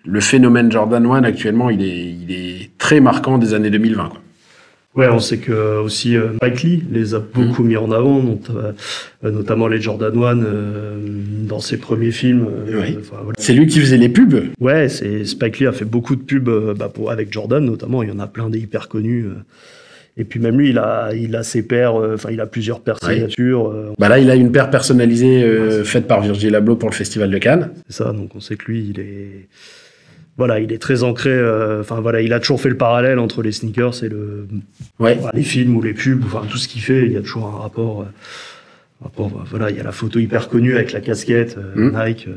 le 0.06 0.20
phénomène 0.20 0.70
Jordan 0.72 1.04
1 1.06 1.24
actuellement, 1.24 1.70
il 1.70 1.82
est 1.82 2.14
il 2.28 2.30
est 2.34 2.70
très 2.78 3.00
marquant 3.00 3.38
des 3.38 3.54
années 3.54 3.70
2020. 3.70 4.08
Quoi. 4.10 4.20
Ouais, 4.96 5.08
on 5.08 5.20
sait 5.20 5.38
que 5.38 5.52
euh, 5.52 5.80
aussi 5.80 6.16
euh, 6.16 6.30
Mike 6.42 6.62
Lee 6.64 6.82
les 6.90 7.14
a 7.14 7.20
beaucoup 7.20 7.62
mis 7.62 7.76
en 7.76 7.92
avant, 7.92 8.20
not- 8.20 8.40
euh, 8.56 9.30
notamment 9.30 9.68
les 9.68 9.80
Jordan 9.80 10.12
1 10.16 10.42
euh, 10.42 10.98
dans 11.46 11.60
ses 11.60 11.76
premiers 11.76 12.10
films. 12.10 12.46
euh, 12.68 12.80
Oui. 12.82 12.98
voilà. 13.08 13.32
C'est 13.38 13.52
lui 13.52 13.68
qui 13.68 13.78
faisait 13.78 13.96
les 13.98 14.08
pubs. 14.08 14.46
Ouais, 14.58 14.88
c'est 14.88 15.24
Spike 15.24 15.60
Lee 15.60 15.66
a 15.68 15.72
fait 15.72 15.84
beaucoup 15.84 16.16
de 16.16 16.22
pubs 16.22 16.48
euh, 16.48 16.74
bah, 16.74 16.90
pour, 16.92 17.12
avec 17.12 17.32
Jordan 17.32 17.64
notamment. 17.64 18.02
Il 18.02 18.08
y 18.08 18.12
en 18.12 18.18
a 18.18 18.26
plein 18.26 18.50
des 18.50 18.58
hyper 18.58 18.88
connus. 18.88 19.26
euh. 19.26 19.34
Et 20.16 20.24
puis 20.24 20.40
même 20.40 20.58
lui, 20.58 20.70
il 20.70 20.78
a, 20.78 21.12
il 21.14 21.36
a 21.36 21.44
ses 21.44 21.62
paires. 21.62 21.94
euh, 21.94 22.14
Enfin, 22.16 22.30
il 22.32 22.40
a 22.40 22.46
plusieurs 22.46 22.80
paires 22.80 22.98
Ouais. 23.04 23.14
signatures. 23.14 23.68
euh, 23.68 23.92
Bah 23.96 24.08
là, 24.08 24.18
il 24.18 24.28
a 24.28 24.34
une 24.34 24.50
paire 24.50 24.70
personnalisée 24.70 25.44
euh, 25.44 25.84
faite 25.84 26.08
par 26.08 26.20
Virgil 26.20 26.52
Abloh 26.56 26.74
pour 26.74 26.88
le 26.90 26.94
festival 26.96 27.30
de 27.30 27.38
Cannes. 27.38 27.70
c'est 27.88 28.02
ça. 28.02 28.12
Donc 28.12 28.34
on 28.34 28.40
sait 28.40 28.56
que 28.56 28.64
lui, 28.66 28.90
il 28.92 28.98
est, 29.00 29.46
voilà, 30.40 30.58
il 30.58 30.72
est 30.72 30.78
très 30.78 31.02
ancré. 31.02 31.28
euh, 31.30 31.80
Enfin 31.82 32.00
voilà, 32.00 32.22
il 32.22 32.32
a 32.32 32.40
toujours 32.40 32.60
fait 32.60 32.70
le 32.70 32.76
parallèle 32.78 33.18
entre 33.18 33.42
les 33.42 33.52
sneakers 33.52 34.02
et 34.04 34.08
le, 34.08 34.46
Ouais. 34.98 35.16
voilà, 35.20 35.32
les 35.36 35.42
films 35.42 35.76
ou 35.76 35.82
les 35.82 35.92
pubs. 35.92 36.22
Enfin 36.24 36.42
tout 36.50 36.56
ce 36.56 36.66
qu'il 36.66 36.80
fait, 36.80 37.04
il 37.04 37.12
y 37.12 37.16
a 37.16 37.20
toujours 37.20 37.46
un 37.54 37.58
rapport. 37.60 38.00
euh, 38.02 38.04
rapport 39.02 39.28
bah, 39.30 39.44
voilà, 39.50 39.70
il 39.70 39.76
y 39.76 39.80
a 39.80 39.82
la 39.82 39.92
photo 39.92 40.18
hyper 40.18 40.48
connue 40.48 40.74
avec 40.74 40.92
la 40.92 41.00
casquette 41.00 41.56
euh, 41.58 41.90
Mm. 41.90 42.04
Nike. 42.06 42.24
euh. 42.28 42.32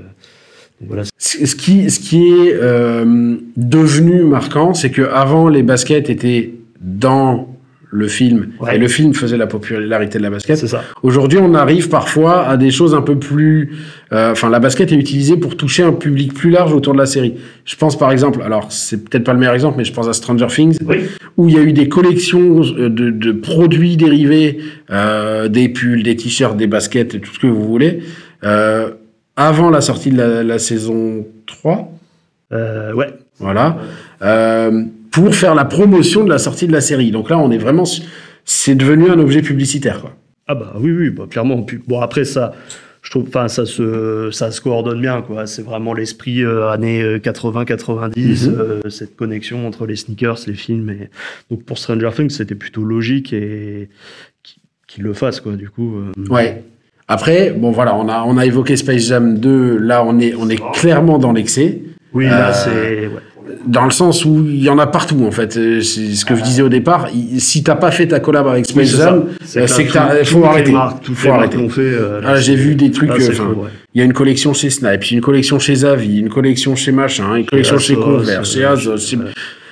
donc 0.79 0.87
voilà, 0.89 1.03
Ce 1.17 1.55
qui, 1.55 1.89
ce 1.89 1.99
qui 2.01 2.19
est 2.27 2.53
euh, 2.53 3.35
devenu 3.57 4.23
marquant, 4.23 4.73
c'est 4.73 4.89
que 4.91 5.01
avant 5.03 5.47
les 5.47 5.63
baskets 5.63 6.09
étaient 6.09 6.53
dans 6.81 7.52
le 7.95 8.07
film 8.07 8.47
Ouais. 8.59 8.75
et 8.75 8.79
le 8.79 8.87
film 8.87 9.13
faisait 9.13 9.37
la 9.37 9.45
popularité 9.47 10.17
de 10.17 10.23
la 10.23 10.29
basket. 10.31 10.57
c'est 10.57 10.67
ça. 10.67 10.83
Aujourd'hui, 11.03 11.37
on 11.41 11.53
arrive 11.53 11.89
parfois 11.89 12.47
à 12.47 12.57
des 12.57 12.71
choses 12.71 12.95
un 12.95 13.01
peu 13.01 13.17
plus. 13.19 13.71
euh, 14.11 14.31
Enfin, 14.31 14.49
la 14.49 14.59
basket 14.59 14.91
est 14.91 14.95
utilisée 14.95 15.37
pour 15.37 15.55
toucher 15.55 15.83
un 15.83 15.93
public 15.93 16.33
plus 16.33 16.49
large 16.49 16.73
autour 16.73 16.93
de 16.93 16.97
la 16.97 17.05
série. 17.05 17.35
Je 17.65 17.75
pense 17.75 17.97
par 17.97 18.11
exemple, 18.11 18.41
alors 18.41 18.71
c'est 18.71 19.03
peut-être 19.07 19.23
pas 19.23 19.33
le 19.33 19.39
meilleur 19.39 19.53
exemple, 19.53 19.77
mais 19.77 19.85
je 19.85 19.93
pense 19.93 20.07
à 20.07 20.13
Stranger 20.13 20.47
Things, 20.47 20.77
Oui. 20.87 21.01
où 21.37 21.47
il 21.49 21.55
y 21.55 21.57
a 21.57 21.61
eu 21.61 21.71
des 21.73 21.87
collections 21.87 22.61
euh, 22.63 22.89
de, 22.89 23.11
de 23.11 23.31
produits 23.31 23.95
dérivés, 23.95 24.57
euh, 24.89 25.47
des 25.47 25.69
pulls, 25.69 26.01
des 26.03 26.15
t-shirts, 26.15 26.57
des 26.57 26.67
baskets, 26.67 27.21
tout 27.21 27.33
ce 27.33 27.39
que 27.39 27.47
vous 27.47 27.63
voulez, 27.67 27.99
euh, 28.43 28.89
avant 29.35 29.69
la 29.69 29.81
sortie 29.81 30.09
de 30.11 30.17
la, 30.17 30.43
la 30.43 30.57
saison 30.59 31.25
3. 31.47 31.91
Euh, 32.51 32.93
ouais. 32.93 33.07
Voilà. 33.39 33.77
Euh, 34.21 34.83
pour 35.13 35.33
faire 35.35 35.55
la 35.55 35.63
promotion 35.65 36.23
de 36.23 36.29
la 36.29 36.37
sortie 36.39 36.67
de 36.67 36.71
la 36.73 36.81
série. 36.81 37.11
Donc 37.11 37.29
là, 37.29 37.37
on 37.37 37.51
est 37.51 37.57
vraiment. 37.57 37.83
C'est 38.45 38.75
devenu 38.75 39.09
un 39.09 39.19
objet 39.19 39.41
publicitaire, 39.41 40.01
quoi. 40.01 40.15
Ah 40.47 40.55
bah 40.55 40.73
oui, 40.79 40.91
oui, 40.91 41.09
bah, 41.09 41.25
clairement. 41.29 41.65
Bon, 41.87 42.01
après, 42.01 42.25
ça, 42.25 42.53
je 43.01 43.09
trouve, 43.09 43.25
enfin, 43.29 43.47
ça 43.47 43.65
se, 43.65 44.29
ça 44.31 44.51
se 44.51 44.59
coordonne 44.59 44.99
bien, 44.99 45.21
quoi. 45.21 45.45
C'est 45.47 45.61
vraiment 45.61 45.93
l'esprit 45.93 46.43
euh, 46.43 46.67
années 46.69 47.19
80-90, 47.19 48.47
Mhm. 48.49 48.55
euh, 48.59 48.89
cette 48.89 49.15
connexion 49.15 49.65
entre 49.65 49.85
les 49.85 49.95
sneakers, 49.95 50.39
les 50.47 50.53
films. 50.55 50.89
Et... 50.89 51.09
Donc 51.49 51.63
pour 51.63 51.77
Stranger 51.77 52.09
Things, 52.13 52.29
c'était 52.31 52.55
plutôt 52.55 52.83
logique 52.83 53.31
et 53.31 53.87
qu'il 54.87 55.03
le 55.03 55.13
fasse, 55.13 55.39
quoi, 55.39 55.53
du 55.53 55.69
coup. 55.69 55.95
euh. 55.97 56.11
Ouais. 56.29 56.63
Après, 57.07 57.51
bon 57.51 57.71
voilà, 57.71 57.95
on 57.95 58.07
a, 58.09 58.23
on 58.25 58.37
a 58.37 58.45
évoqué 58.45 58.75
Space 58.75 59.07
Jam 59.07 59.37
2, 59.37 59.77
là 59.77 60.03
on 60.05 60.19
est, 60.19 60.33
on 60.35 60.49
est 60.49 60.61
clairement 60.73 61.19
dans 61.19 61.33
l'excès, 61.33 61.81
Oui, 62.13 62.25
là, 62.25 62.49
Euh, 62.49 62.53
c'est... 62.53 63.07
ouais. 63.07 63.21
Dans 63.65 63.85
le 63.85 63.91
sens 63.91 64.25
où 64.25 64.43
il 64.45 64.63
y 64.63 64.69
en 64.69 64.77
a 64.79 64.87
partout 64.87 65.23
en 65.25 65.31
fait. 65.31 65.57
Euh, 65.57 65.81
C'est 65.81 66.13
ce 66.15 66.25
que 66.25 66.35
je 66.35 66.41
disais 66.43 66.61
au 66.61 66.69
départ, 66.69 67.07
si 67.37 67.63
t'as 67.63 67.75
pas 67.75 67.91
fait 67.91 68.07
ta 68.07 68.19
collab 68.19 68.47
avec 68.47 68.65
Space 68.65 68.95
Jam, 68.97 69.25
euh, 69.57 69.67
c'est 69.67 69.85
que 69.85 69.93
t'as- 69.93 70.23
faut 70.23 70.43
arrêter. 70.45 70.71
Marques, 70.71 71.05
Faut 71.13 71.29
arrêter. 71.31 71.69
fait. 71.69 71.81
euh, 71.81 72.21
Ah, 72.25 72.37
j'ai 72.37 72.55
vu 72.55 72.75
des 72.75 72.91
trucs, 72.91 73.09
euh, 73.11 73.15
ouais. 73.15 73.69
il 73.93 73.99
y 73.99 74.01
a 74.01 74.05
une 74.05 74.13
collection 74.13 74.53
chez 74.53 74.69
Snipes, 74.69 75.11
une 75.11 75.21
collection 75.21 75.59
chez 75.59 75.75
Zavi, 75.75 76.19
une 76.19 76.29
collection 76.29 76.75
chez 76.75 76.91
machin, 76.91 77.35
une 77.35 77.45
collection 77.45 77.77
chez 77.77 77.93
Asos, 77.93 78.03
Converse, 78.03 78.53
chez 78.53 78.63
Azos, 78.65 78.97
chez-. 78.97 79.17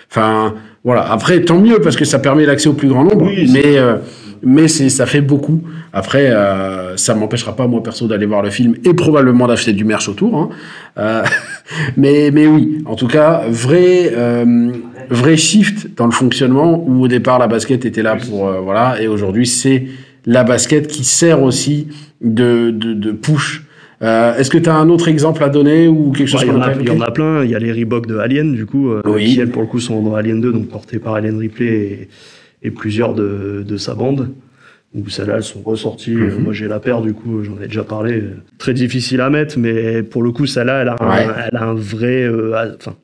Enfin, 0.10 0.54
voilà. 0.84 1.10
Après, 1.12 1.42
tant 1.42 1.60
mieux 1.60 1.80
parce 1.80 1.96
que 1.96 2.06
ça 2.06 2.20
permet 2.20 2.46
l'accès 2.46 2.68
au 2.68 2.74
plus 2.74 2.88
grand 2.90 3.04
nombre. 3.04 3.26
Oui, 3.28 3.50
mais 3.52 3.78
euh, 3.78 3.96
mais 4.44 4.68
ça 4.68 5.06
fait 5.06 5.22
beaucoup. 5.22 5.62
Après, 5.94 6.30
euh, 6.32 6.96
ça 6.98 7.14
m'empêchera 7.16 7.56
pas 7.56 7.68
moi 7.68 7.84
perso 7.84 8.08
d'aller 8.08 8.26
voir 8.26 8.42
le 8.42 8.50
film 8.50 8.76
et 8.86 8.94
probablement 8.94 9.48
d'acheter 9.48 9.74
du 9.74 9.84
merch 9.86 10.08
autour. 10.10 10.36
hein. 10.38 10.50
Euh, 10.98 11.24
mais 11.98 12.32
mais 12.32 12.48
oui, 12.48 12.80
en 12.86 12.96
tout 12.96 13.08
cas, 13.08 13.44
vrai 13.50 14.12
euh, 14.14 14.72
vrai 15.10 15.38
shift 15.38 15.90
dans 15.98 16.06
le 16.06 16.12
fonctionnement 16.12 16.84
où 16.88 17.04
au 17.04 17.08
départ 17.08 17.40
la 17.40 17.48
basket 17.48 17.86
était 17.86 18.04
là 18.04 18.16
pour 18.16 18.48
euh, 18.48 18.60
voilà 18.60 19.02
et 19.02 19.08
aujourd'hui 19.08 19.46
c'est 19.48 19.86
la 20.26 20.44
basket 20.44 20.88
qui 20.88 21.04
sert 21.04 21.42
aussi 21.44 21.88
de 22.22 22.72
de, 22.72 22.94
de 22.94 23.12
push. 23.12 23.64
Euh, 24.04 24.36
Est-ce 24.36 24.50
que 24.50 24.58
tu 24.58 24.68
as 24.68 24.74
un 24.76 24.90
autre 24.90 25.08
exemple 25.10 25.44
à 25.44 25.50
donner 25.50 25.88
ou 25.88 26.12
quelque 26.12 26.28
chose 26.28 26.42
Ouais, 26.42 26.48
il, 26.48 26.82
y 26.82 26.84
il 26.86 26.88
y 26.88 26.92
en 26.98 27.02
a 27.02 27.12
plein. 27.12 27.44
Il 27.44 27.52
y 27.52 27.56
a 27.56 27.60
les 27.60 27.72
Reebok 27.72 28.08
de 28.08 28.18
Alien, 28.18 28.52
du 28.56 28.66
coup, 28.66 28.90
euh, 28.90 29.04
Oui. 29.06 29.26
qui, 29.36 29.40
elles, 29.40 29.50
pour 29.52 29.62
le 29.62 29.68
coup, 29.68 29.80
sont 29.80 30.02
dans 30.02 30.16
Alien 30.16 30.42
2, 30.42 30.52
donc 30.54 30.70
portés 30.70 30.98
par 30.98 31.14
Alien 31.14 31.38
Ripley 31.38 32.08
et, 32.62 32.72
plusieurs 32.72 33.14
de, 33.14 33.64
de 33.68 33.78
sa 33.78 33.96
bande. 33.96 34.30
où 34.94 35.08
celles-là 35.10 35.36
elles 35.38 35.44
sont 35.44 35.62
ressorties. 35.62 36.16
Mhm. 36.16 36.44
Moi 36.44 36.54
j'ai 36.54 36.68
la 36.68 36.80
paire 36.80 37.02
du 37.02 37.14
coup, 37.14 37.44
j'en 37.44 37.58
ai 37.62 37.68
déjà 37.68 37.84
parlé. 37.84 38.24
Très 38.58 38.74
difficile 38.74 39.22
à 39.22 39.30
mettre, 39.30 39.58
mais 39.58 40.04
pour 40.04 40.22
le 40.24 40.32
coup 40.32 40.46
celle-là 40.46 40.82
elle 40.82 40.90
a, 40.90 40.96
un, 41.00 41.48
elle 41.48 41.58
a 41.58 41.64
un 41.64 41.74
vrai, 41.74 42.24
euh, 42.24 42.76
enfin 42.76 42.96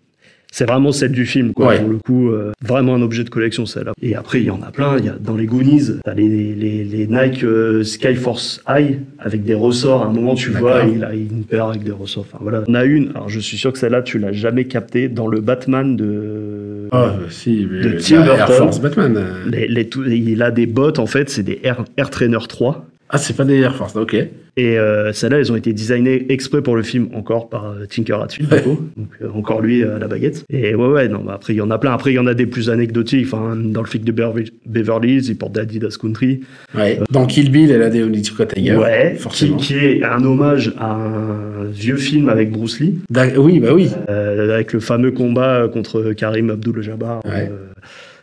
c'est 0.51 0.65
vraiment 0.67 0.91
celle 0.91 1.11
du 1.11 1.25
film 1.25 1.53
quoi. 1.53 1.67
Ouais. 1.67 1.79
Pour 1.79 1.89
le 1.89 1.97
coup, 1.97 2.29
euh, 2.29 2.51
vraiment 2.65 2.95
un 2.95 3.01
objet 3.01 3.23
de 3.23 3.29
collection 3.29 3.65
celle-là. 3.65 3.93
Et 4.01 4.15
après 4.15 4.39
il 4.41 4.45
y 4.45 4.49
en 4.51 4.61
a 4.61 4.71
plein. 4.71 4.97
Il 4.97 5.05
y 5.05 5.09
a 5.09 5.15
dans 5.19 5.35
les 5.35 5.45
Goonies, 5.45 5.99
t'as 6.03 6.13
les, 6.13 6.27
les, 6.55 6.83
les 6.83 7.07
Nike 7.07 7.43
euh, 7.43 7.83
Skyforce 7.83 8.61
High 8.67 8.99
avec 9.19 9.43
des 9.43 9.53
ressorts. 9.53 10.03
À 10.03 10.07
un 10.07 10.13
moment 10.13 10.35
tu 10.35 10.49
vois, 10.51 10.83
il 10.83 11.03
a 11.03 11.13
une 11.13 11.43
paire 11.43 11.65
avec 11.67 11.83
des 11.83 11.91
ressorts. 11.91 12.25
Enfin 12.27 12.39
voilà. 12.41 12.63
On 12.67 12.73
a 12.73 12.83
une. 12.85 13.09
Alors 13.15 13.29
je 13.29 13.39
suis 13.39 13.57
sûr 13.57 13.71
que 13.73 13.79
celle-là 13.79 14.01
tu 14.01 14.19
l'as 14.19 14.31
jamais 14.31 14.65
captée 14.65 15.07
dans 15.09 15.27
le 15.27 15.41
Batman 15.41 15.95
de. 15.95 16.87
Ah, 16.91 17.15
si, 17.29 17.67
mais 17.69 17.81
De 17.81 17.99
Tim 17.99 18.23
Air 18.23 18.37
Burton. 18.37 18.55
Force 18.55 18.79
Batman. 18.79 19.23
Les, 19.45 19.67
les 19.67 19.87
tout- 19.89 20.05
il 20.05 20.41
a 20.41 20.51
des 20.51 20.65
bottes, 20.67 20.99
en 20.99 21.05
fait, 21.05 21.29
c'est 21.29 21.43
des 21.43 21.59
Air, 21.63 21.83
Air 21.97 22.09
Trainer 22.09 22.37
3. 22.47 22.85
Ah, 23.09 23.17
c'est 23.17 23.35
pas 23.35 23.45
des 23.45 23.59
Air 23.61 23.75
Force, 23.75 23.95
ok. 23.95 24.15
Et 24.59 24.77
euh, 24.77 25.13
celles-là, 25.13 25.37
elles 25.37 25.51
ont 25.51 25.55
été 25.55 25.71
designées 25.71 26.31
exprès 26.31 26.61
pour 26.61 26.75
le 26.75 26.81
film, 26.83 27.07
encore 27.13 27.47
par 27.47 27.67
euh, 27.69 27.85
Tinker 27.85 28.21
Hatfield, 28.21 28.49
coup. 28.63 28.89
Donc, 28.97 29.07
euh, 29.21 29.29
encore 29.33 29.61
lui 29.61 29.83
euh, 29.83 29.95
à 29.95 29.99
la 29.99 30.07
baguette. 30.07 30.43
Et 30.49 30.73
ouais, 30.75 30.87
ouais, 30.87 31.07
non, 31.07 31.19
bah, 31.19 31.33
après, 31.35 31.53
il 31.53 31.57
y 31.57 31.61
en 31.61 31.69
a 31.71 31.77
plein. 31.77 31.93
Après, 31.93 32.11
il 32.11 32.15
y 32.15 32.19
en 32.19 32.25
a 32.27 32.33
des 32.33 32.47
plus 32.47 32.69
anecdotiques. 32.69 33.27
Enfin, 33.31 33.55
dans 33.55 33.81
le 33.81 33.87
flic 33.87 34.03
de 34.03 34.11
Beverly, 34.11 34.51
Beverly 34.65 35.13
Hills, 35.17 35.25
il 35.29 35.37
porte 35.37 35.53
des 35.53 35.61
Adidas 35.61 35.95
Country. 36.01 36.41
Ouais. 36.75 36.99
Dans 37.11 37.27
Kill 37.27 37.51
Bill, 37.51 37.71
elle 37.71 37.83
a 37.83 37.89
des 37.89 38.03
Onitsuka 38.03 38.45
Tiger. 38.47 38.75
ouais, 38.75 39.13
qui, 39.15 39.21
forcément. 39.21 39.57
qui 39.57 39.75
est 39.75 40.03
un 40.03 40.23
hommage 40.25 40.73
à 40.77 40.95
un 40.95 41.65
vieux 41.71 41.97
film 41.97 42.27
avec 42.27 42.51
Bruce 42.51 42.79
Lee, 42.79 42.99
Oui, 43.37 43.59
bah 43.59 43.73
oui. 43.73 43.91
avec 44.07 44.73
le 44.73 44.79
fameux 44.79 45.11
combat 45.11 45.67
contre 45.71 46.13
Karim 46.13 46.49
Abdul-Jabbar. 46.49 47.23
Ouais. 47.25 47.49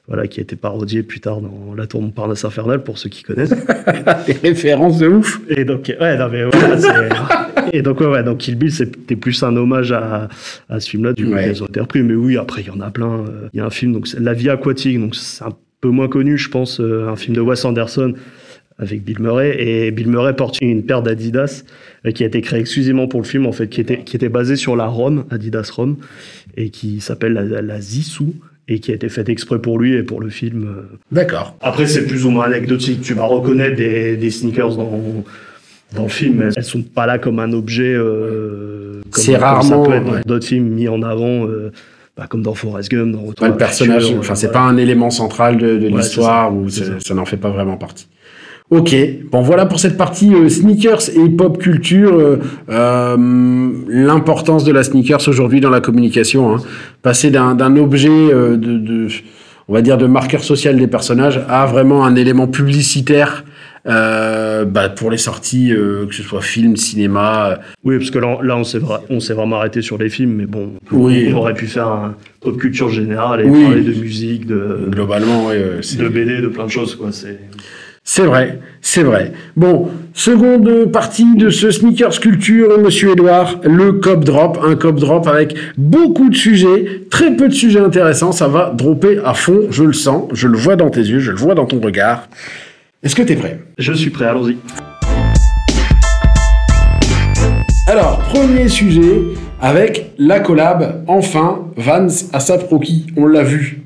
Voilà, 0.07 0.27
qui 0.27 0.41
a 0.41 0.43
été 0.43 0.55
parodié 0.57 1.03
plus 1.03 1.21
tard 1.21 1.41
dans 1.41 1.75
La 1.75 1.87
Tour 1.87 2.03
Montparnasse 2.03 2.45
Infernale, 2.45 2.83
pour 2.83 2.99
ceux 2.99 3.09
qui 3.09 3.23
connaissent. 3.23 3.55
Des 4.27 4.33
références 4.35 4.99
de 4.99 5.09
ouf. 5.09 5.41
Et 5.49 5.65
donc, 5.65 5.91
ouais, 5.99 6.19
non, 6.19 6.29
mais 6.31 6.45
voilà, 6.45 7.49
Et 7.73 7.81
donc, 7.81 8.01
ouais, 8.01 8.07
ouais, 8.07 8.23
donc 8.23 8.39
Kill 8.39 8.57
Bill, 8.57 8.71
c'était 8.71 9.17
plus 9.17 9.43
un 9.43 9.57
hommage 9.57 9.93
à, 9.93 10.29
à 10.69 10.81
ce 10.81 10.91
film-là, 10.91 11.15
du 11.15 11.25
coup, 11.25 11.33
Ouais. 11.33 11.51
ils 11.51 11.63
ont 11.63 11.67
été 11.67 11.81
repris. 11.81 12.03
Mais 12.03 12.15
oui, 12.15 12.37
après, 12.37 12.61
il 12.61 12.67
y 12.67 12.71
en 12.71 12.81
a 12.81 12.91
plein. 12.91 13.21
euh, 13.21 13.49
Il 13.55 13.59
y 13.59 13.61
a 13.61 13.65
un 13.65 13.71
film, 13.71 13.93
donc, 13.95 14.09
La 14.19 14.35
vie 14.35 14.51
aquatique, 14.51 15.01
donc 15.01 15.15
c'est 15.15 15.43
un 15.45 15.53
peu 15.81 15.89
moins 15.89 16.09
connu, 16.09 16.37
je 16.37 16.51
pense, 16.51 16.81
euh, 16.81 17.09
un 17.09 17.17
film 17.17 17.35
de 17.37 17.41
Wes 17.41 17.65
Anderson 17.65 18.13
avec 18.79 19.05
Bill 19.05 19.21
Murray. 19.21 19.57
Et 19.59 19.91
Bill 19.91 20.09
Murray 20.09 20.35
porte 20.37 20.59
une 20.61 20.85
paire 20.85 21.03
d'Adidas 21.03 21.63
euh, 22.05 22.11
qui 22.11 22.25
a 22.25 22.27
été 22.27 22.43
créée 22.43 22.61
exclusivement 22.61 23.09
pour 23.09 23.21
le 23.21 23.27
film, 23.27 23.47
en 23.47 23.53
fait, 23.53 23.69
qui 23.69 23.81
était, 23.81 24.01
qui 24.05 24.17
était 24.17 24.29
basée 24.29 24.57
sur 24.57 24.77
la 24.77 24.87
Rome, 24.87 25.25
Adidas 25.31 25.71
Rome, 25.75 25.97
et 26.59 26.69
qui 26.69 27.01
s'appelle 27.01 27.33
la, 27.33 27.63
la 27.63 27.81
Zissou, 27.81 28.35
et 28.69 28.79
qui 28.79 28.93
a 28.93 28.95
été 28.95 29.09
faite 29.09 29.29
exprès 29.29 29.59
pour 29.61 29.79
lui 29.79 29.95
et 29.95 30.03
pour 30.03 30.21
le 30.21 30.31
film. 30.31 30.65
euh, 30.65 30.97
D'accord. 31.13 31.55
après, 31.61 31.87
c'est 31.87 32.07
plus 32.07 32.25
ou 32.27 32.31
moins 32.31 32.45
anecdotique. 32.47 33.03
Tu 33.03 33.15
vas 33.15 33.25
reconnaître 33.25 33.77
des, 33.77 34.17
des 34.17 34.31
sneakers 34.31 34.77
dans, 34.77 35.25
dans 35.95 36.03
le 36.05 36.09
film, 36.09 36.37
mais 36.39 36.49
elles 36.57 36.65
sont 36.65 36.83
pas 36.83 37.07
là 37.07 37.19
comme 37.19 37.39
un 37.41 37.53
objet. 37.53 37.93
euh, 37.95 39.03
C'est 39.13 39.37
rarement, 39.37 39.63
Ça 39.63 39.89
peut 39.91 39.95
être 39.97 40.05
dans 40.05 40.13
ouais. 40.13 40.23
d'autres 40.25 40.47
films 40.47 40.69
mis 40.69 40.89
en 40.89 41.03
avant, 41.03 41.47
euh, 41.47 41.73
bah, 42.17 42.27
comme 42.29 42.43
dans 42.43 42.55
Forrest 42.55 42.91
Gump, 42.91 43.13
dans 43.13 43.21
Retour 43.21 43.35
Pas 43.47 43.49
le 43.49 43.57
personnage, 43.57 44.13
enfin, 44.19 44.35
c'est 44.35 44.47
voilà. 44.47 44.61
pas 44.61 44.65
un 44.67 44.77
élément 44.77 45.11
central 45.11 45.59
de, 45.59 45.77
de 45.77 45.89
Ouais, 45.89 45.99
l'histoire 45.99 46.51
c'est 46.51 46.57
ou 46.57 46.69
c'est 46.69 47.07
ça 47.07 47.15
n'en 47.15 47.25
fait 47.27 47.37
pas 47.37 47.51
vraiment 47.51 47.77
partie. 47.77 48.07
Ok, 48.71 48.97
bon 49.31 49.43
voilà 49.43 49.67
pour 49.67 49.79
cette 49.79 49.99
partie 49.99 50.35
euh, 50.35 50.49
sneakers 50.49 51.11
et 51.15 51.29
pop 51.29 51.59
culture, 51.59 52.15
euh, 52.15 52.39
euh, 52.71 53.17
l'importance 53.89 54.65
de 54.65 54.73
la 54.73 54.83
sneakers 54.83 55.29
aujourd'hui 55.29 55.61
dans 55.61 55.69
la 55.69 55.83
communication. 55.83 56.55
Hein. 56.57 56.63
Passer 57.03 57.31
d'un 57.31 57.77
objet 57.77 58.09
euh, 58.09 58.57
de, 58.57 58.79
de, 58.79 59.09
on 59.69 59.75
va 59.75 59.83
dire, 59.83 59.99
de 59.99 60.07
marqueur 60.07 60.43
social 60.43 60.77
des 60.79 60.87
personnages 60.87 61.43
à 61.47 61.67
vraiment 61.67 62.07
un 62.07 62.17
élément 62.17 62.47
publicitaire 62.49 63.45
euh, 63.87 64.65
bah, 64.65 64.89
pour 64.89 65.11
les 65.11 65.19
sorties, 65.19 65.71
euh, 65.75 66.07
que 66.07 66.15
ce 66.15 66.23
soit 66.23 66.41
film, 66.41 66.75
cinéma. 66.77 67.51
euh, 67.51 67.57
Oui, 67.85 67.99
parce 67.99 68.11
que 68.11 68.19
là, 68.19 68.39
là 68.43 68.57
on 68.57 68.65
s'est 68.65 68.79
vra- 68.79 69.03
vraiment 69.35 69.57
arrêté 69.57 69.83
sur 69.83 69.99
les 69.99 70.09
films, 70.09 70.33
mais 70.37 70.47
bon, 70.47 70.71
Oui. 70.91 71.29
on 71.31 71.37
aurait 71.37 71.53
pu 71.53 71.67
faire 71.67 71.89
un 71.89 72.15
pop 72.41 72.57
culture 72.59 72.89
générale 72.89 73.43
et 73.43 73.45
Oui. 73.45 73.63
parler 73.63 73.83
de 73.83 73.93
musique, 73.93 74.47
de, 74.47 74.89
globalement, 74.89 75.51
c'est- 75.83 75.99
de 75.99 76.09
BD, 76.09 76.41
de 76.41 76.49
plein 76.49 76.65
de 76.65 76.71
choses. 76.71 76.95
Quoi. 76.97 77.11
C'est... 78.05 78.27
Vrai, 78.27 78.61
c'est 78.83 79.03
vrai. 79.03 79.33
Bon, 79.57 79.89
seconde 80.13 80.93
partie 80.93 81.37
de 81.37 81.49
ce 81.49 81.71
sneakers 81.71 82.21
culture, 82.21 82.79
monsieur 82.79 83.13
Edouard, 83.13 83.61
le 83.65 83.95
cop 83.95 84.25
drop, 84.25 84.59
un 84.63 84.77
cop 84.77 85.01
drop 85.01 85.27
avec 85.27 85.57
beaucoup 85.79 86.29
de 86.29 86.37
sujets, 86.37 87.07
très 87.11 87.35
peu 87.35 87.49
de 87.49 87.55
sujets 87.55 87.81
intéressants, 87.81 88.33
ça 88.33 88.47
va 88.47 88.73
dropper 88.77 89.19
à 89.25 89.33
fond, 89.33 89.63
je 89.71 89.85
le 89.85 89.95
sens, 89.95 90.29
je 90.33 90.49
le 90.49 90.57
vois 90.57 90.77
dans 90.77 90.91
tes 90.91 91.01
yeux, 91.01 91.19
je 91.19 91.31
le 91.31 91.39
vois 91.39 91.55
dans 91.55 91.65
ton 91.65 91.81
regard. 91.81 92.29
Est-ce 93.03 93.17
que 93.17 93.23
t'es 93.23 93.37
prêt? 93.37 93.59
Je 93.79 93.93
suis 93.95 94.11
prêt, 94.11 94.27
allons-y. 94.27 94.59
Alors, 97.89 98.19
premier 98.19 98.69
sujet 98.69 99.23
avec 99.61 100.13
la 100.19 100.41
collab, 100.41 101.05
enfin, 101.07 101.69
Vans 101.77 102.07
ASAP 102.33 102.69
Rocky, 102.69 103.07
on 103.17 103.27
l'a 103.27 103.43
vu. 103.43 103.84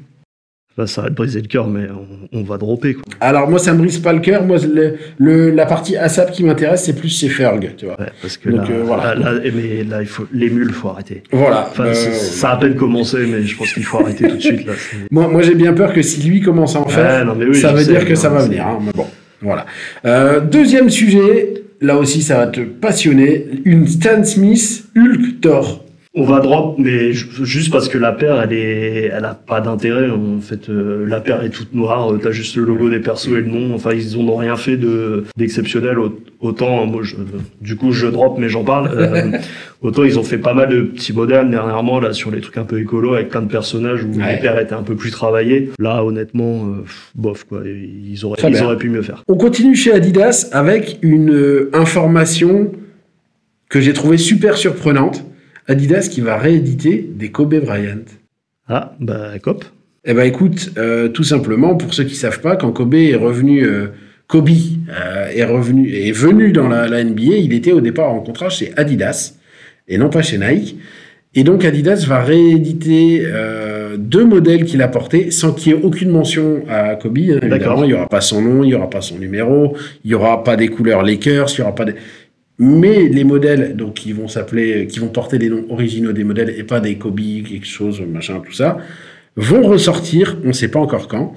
Là, 0.79 0.87
ça 0.87 1.03
va 1.03 1.09
te 1.09 1.15
briser 1.15 1.41
le 1.41 1.49
cœur, 1.49 1.67
mais 1.67 1.89
on, 2.33 2.39
on 2.39 2.43
va 2.45 2.57
dropper. 2.57 2.95
Quoi. 2.95 3.03
Alors 3.21 3.51
moi 3.51 3.59
ça 3.59 3.73
me 3.75 3.79
brise 3.79 3.99
pas 3.99 4.13
le 4.13 4.21
cœur, 4.21 4.45
moi 4.45 4.59
le, 4.65 4.95
le- 5.19 5.51
la 5.51 5.67
partie 5.67 5.97
ASAP 5.97 6.31
qui 6.31 6.45
m'intéresse 6.45 6.85
c'est 6.85 6.95
plus 6.95 7.09
ces 7.09 7.29
Ferg, 7.29 7.75
tu 7.77 7.87
vois. 7.87 7.99
Ouais, 7.99 8.07
parce 8.23 8.37
que 8.37 8.49
Donc, 8.49 8.69
là, 8.69 8.75
euh, 8.77 8.83
voilà. 8.87 9.15
là, 9.17 9.33
là- 9.33 9.41
mais 9.53 9.83
là, 9.83 10.01
il 10.03 10.07
faut, 10.07 10.27
les 10.33 10.49
mules, 10.51 10.71
faut 10.73 10.89
arrêter. 10.91 11.25
Voilà. 11.33 11.67
Enfin, 11.69 11.87
euh, 11.87 11.95
c'est- 11.95 12.13
ça 12.13 12.51
a 12.51 12.55
à 12.55 12.57
peine 12.59 12.77
commencé, 12.77 13.19
mais 13.29 13.43
je 13.43 13.57
pense 13.57 13.73
qu'il 13.73 13.83
faut 13.83 13.99
arrêter 13.99 14.29
tout 14.29 14.37
de 14.37 14.41
suite. 14.41 14.65
Là. 14.67 14.73
C'est- 14.77 14.97
Moi, 15.11 15.27
moi 15.27 15.43
j'ai 15.43 15.57
bien 15.57 15.73
peur 15.73 15.93
que 15.93 16.01
si 16.01 16.23
lui 16.29 16.41
commence 16.41 16.77
à 16.77 16.81
en 16.81 16.87
faire, 16.89 17.25
non, 17.25 17.35
mais 17.37 17.47
oui, 17.47 17.57
ça 17.61 17.73
veut 17.73 17.83
sais, 17.83 17.91
dire 17.91 18.05
que 18.05 18.11
non, 18.11 18.21
ça 18.21 18.29
va 18.29 18.41
c'est- 18.43 18.47
venir. 18.49 18.65
hein, 18.67 18.79
mais 18.81 18.93
bon, 18.95 19.07
voilà. 19.43 19.67
Euh, 20.05 20.39
deuxième 20.39 20.91
sujet, 20.91 21.55
là 21.81 21.97
aussi 21.97 22.23
ça 22.23 22.37
va 22.37 22.47
te 22.47 22.61
passionner, 22.61 23.47
une 23.65 23.89
Stan 23.89 24.23
Smith 24.23 24.85
Hulk 24.97 25.41
Thor. 25.41 25.85
On 26.21 26.25
va 26.25 26.41
drop, 26.41 26.75
mais 26.79 27.13
ju- 27.13 27.29
juste 27.45 27.71
parce 27.71 27.89
que 27.89 27.97
la 27.97 28.11
paire, 28.11 28.41
elle 28.43 28.53
est, 28.53 29.05
elle 29.17 29.25
a 29.25 29.35
pas 29.35 29.61
d'intérêt. 29.61 30.11
En 30.11 30.41
fait, 30.41 30.69
euh, 30.69 31.07
la 31.07 31.21
paire 31.21 31.45
est 31.45 31.51
toute 31.51 31.73
noire. 31.75 32.13
euh, 32.13 32.19
T'as 32.21 32.33
juste 32.33 32.57
le 32.57 32.65
logo 32.65 32.91
des 32.91 32.99
persos 32.99 33.29
et 33.29 33.41
le 33.41 33.43
nom. 33.47 33.73
Enfin, 33.75 33.93
ils 33.93 34.19
ont 34.19 34.35
rien 34.37 34.57
fait 34.57 34.77
de 34.77 35.25
d'exceptionnel. 35.37 35.99
Au- 35.99 36.19
Autant, 36.41 36.87
moi, 36.87 37.03
je, 37.05 37.17
du 37.61 37.75
coup, 37.77 37.91
je 37.93 38.07
drop, 38.07 38.37
mais 38.39 38.49
j'en 38.49 38.63
parle. 38.65 38.91
Euh, 38.97 39.39
autant 39.83 40.03
ils 40.05 40.19
ont 40.19 40.23
fait 40.25 40.39
pas 40.39 40.55
mal 40.55 40.69
de 40.69 40.83
petits 40.83 41.13
modèles 41.13 41.51
dernièrement 41.51 41.99
là 42.01 42.13
sur 42.13 42.31
les 42.31 42.41
trucs 42.41 42.57
un 42.59 42.65
peu 42.65 42.81
écolo 42.81 43.15
avec 43.15 43.29
plein 43.29 43.43
de 43.43 43.49
personnages 43.51 44.05
où 44.05 44.19
Ouais. 44.19 44.35
les 44.35 44.41
paires 44.41 44.59
étaient 44.59 44.75
un 44.75 44.83
peu 44.85 44.95
plus 44.97 45.11
travaillées. 45.11 45.71
Là, 45.81 46.05
honnêtement, 46.05 46.65
euh, 46.67 46.85
bof 47.17 47.45
quoi. 47.45 47.61
Ils 47.65 48.25
auraient, 48.25 48.41
ils 48.51 48.63
auraient 48.63 48.77
pu 48.77 48.89
mieux 48.89 49.03
faire. 49.03 49.23
On 49.29 49.37
continue 49.37 49.75
chez 49.77 49.93
Adidas 49.93 50.49
avec 50.53 50.99
une 51.03 51.33
euh, 51.33 51.71
information 51.75 52.71
que 53.69 53.81
j'ai 53.81 53.93
trouvée 53.93 54.17
super 54.19 54.57
surprenante. 54.57 55.25
Adidas 55.69 56.09
qui 56.11 56.23
va 56.23 56.39
rééditer 56.39 57.09
des 57.15 57.31
Kobe 57.31 57.55
Bryant. 57.57 58.05
Ah, 58.69 58.97
bah, 59.01 59.39
cop. 59.41 59.65
Eh 60.05 60.15
ben 60.15 60.23
écoute, 60.23 60.71
euh, 60.79 61.09
tout 61.09 61.25
simplement, 61.25 61.75
pour 61.75 61.93
ceux 61.93 62.05
qui 62.05 62.15
savent 62.15 62.41
pas, 62.41 62.57
quand 62.57 62.73
Kobe 62.73 62.95
est 62.95 63.15
revenu, 63.15 63.63
euh, 63.65 63.89
Kobe 64.27 64.49
euh, 64.49 65.29
est 65.29 65.45
revenu, 65.45 65.93
est 65.95 66.13
venu 66.13 66.53
dans 66.53 66.69
la, 66.69 66.89
la 66.89 67.05
NBA, 67.05 67.37
il 67.37 67.53
était 67.53 67.73
au 67.73 67.83
départ 67.83 68.11
en 68.11 68.21
contrat 68.21 68.49
chez 68.49 68.73
Adidas 68.77 69.35
et 69.87 69.99
non 69.99 70.09
pas 70.09 70.23
chez 70.23 70.39
Nike. 70.39 70.79
Et 71.35 71.45
donc 71.45 71.65
Adidas 71.65 72.07
va 72.09 72.23
rééditer 72.23 73.23
deux 73.99 74.25
modèles 74.25 74.65
qu'il 74.65 74.81
a 74.81 74.89
portés 74.89 75.31
sans 75.31 75.53
qu'il 75.53 75.73
y 75.73 75.77
ait 75.77 75.81
aucune 75.83 76.09
mention 76.09 76.63
à 76.71 76.97
Kobe. 76.97 77.19
hein, 77.19 77.39
évidemment, 77.43 77.85
il 77.85 77.91
y 77.91 77.95
aura 77.95 78.09
pas 78.09 78.23
son 78.23 78.41
nom, 78.41 78.65
il 78.65 78.71
y 78.71 78.75
aura 78.75 78.89
pas 78.89 79.03
son 79.03 79.19
numéro, 79.19 79.77
il 80.05 80.11
y 80.11 80.15
aura 80.15 80.43
pas 80.43 80.57
des 80.57 80.69
couleurs 80.69 81.03
Lakers, 81.03 81.51
il 81.53 81.59
y 81.59 81.63
aura 81.63 81.75
pas 81.75 81.85
des... 81.85 81.95
Mais 82.59 83.09
les 83.09 83.23
modèles, 83.25 83.77
donc 83.77 83.95
qui 83.95 84.13
vont 84.13 84.27
s'appeler, 84.29 84.87
qui 84.89 84.99
vont 84.99 85.09
porter 85.09 85.39
des 85.39 85.49
noms 85.49 85.65
originaux 85.71 86.13
des 86.13 86.25
modèles 86.25 86.51
et 86.57 86.65
pas 86.65 86.81
des 86.81 86.97
Kobe, 86.97 87.21
quelque 87.49 87.67
chose, 87.67 88.01
machin, 88.01 88.41
tout 88.45 88.53
ça, 88.53 88.79
vont 89.37 89.63
ressortir. 89.63 90.39
On 90.45 90.49
ne 90.49 90.53
sait 90.53 90.69
pas 90.69 90.81
encore 90.81 91.07
quand. 91.07 91.35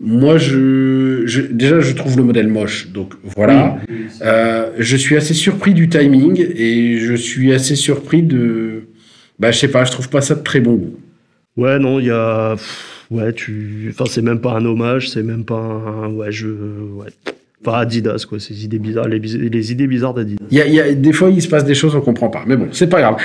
Moi, 0.00 0.38
je, 0.38 1.22
je- 1.24 1.40
déjà, 1.42 1.80
je 1.80 1.92
trouve 1.94 2.16
le 2.16 2.24
modèle 2.24 2.48
moche, 2.48 2.88
donc 2.90 3.14
voilà. 3.36 3.78
Euh, 4.22 4.70
je 4.78 4.96
suis 4.96 5.16
assez 5.16 5.34
surpris 5.34 5.72
du 5.72 5.88
timing 5.88 6.44
et 6.54 6.98
je 6.98 7.14
suis 7.14 7.52
assez 7.54 7.76
surpris 7.76 8.22
de, 8.22 8.82
bah, 9.38 9.52
je 9.52 9.58
sais 9.60 9.68
pas, 9.68 9.84
je 9.84 9.92
trouve 9.92 10.08
pas 10.10 10.20
ça 10.20 10.34
de 10.34 10.42
très 10.42 10.60
bon 10.60 10.74
goût. 10.74 10.96
Ouais, 11.56 11.78
non, 11.78 12.00
il 12.00 12.06
y 12.06 12.10
a. 12.10 12.56
Ouais, 13.10 13.32
tu. 13.32 13.86
Enfin, 13.90 14.04
c'est 14.10 14.22
même 14.22 14.40
pas 14.40 14.54
un 14.54 14.64
hommage, 14.64 15.08
c'est 15.10 15.22
même 15.22 15.44
pas 15.44 15.54
un. 15.60 16.08
Ouais, 16.12 16.32
je. 16.32 16.48
Ouais. 16.48 17.10
Enfin, 17.66 17.78
Adidas, 17.78 18.26
quoi, 18.28 18.38
ces 18.40 18.64
idées 18.64 18.78
bizarres, 18.78 19.08
les, 19.08 19.72
idées 19.72 19.86
bizarres 19.86 20.14
d'Adidas. 20.14 20.44
Y 20.50 20.60
a, 20.60 20.66
y 20.66 20.80
a- 20.80 20.92
des 20.94 21.12
fois, 21.12 21.30
il 21.30 21.40
se 21.40 21.48
passe 21.48 21.64
des 21.64 21.74
choses, 21.74 21.94
on 21.96 22.00
comprend 22.00 22.28
pas. 22.28 22.42
Mais 22.46 22.56
bon, 22.56 22.68
c'est 22.72 22.88
pas 22.88 23.00
grave. 23.00 23.16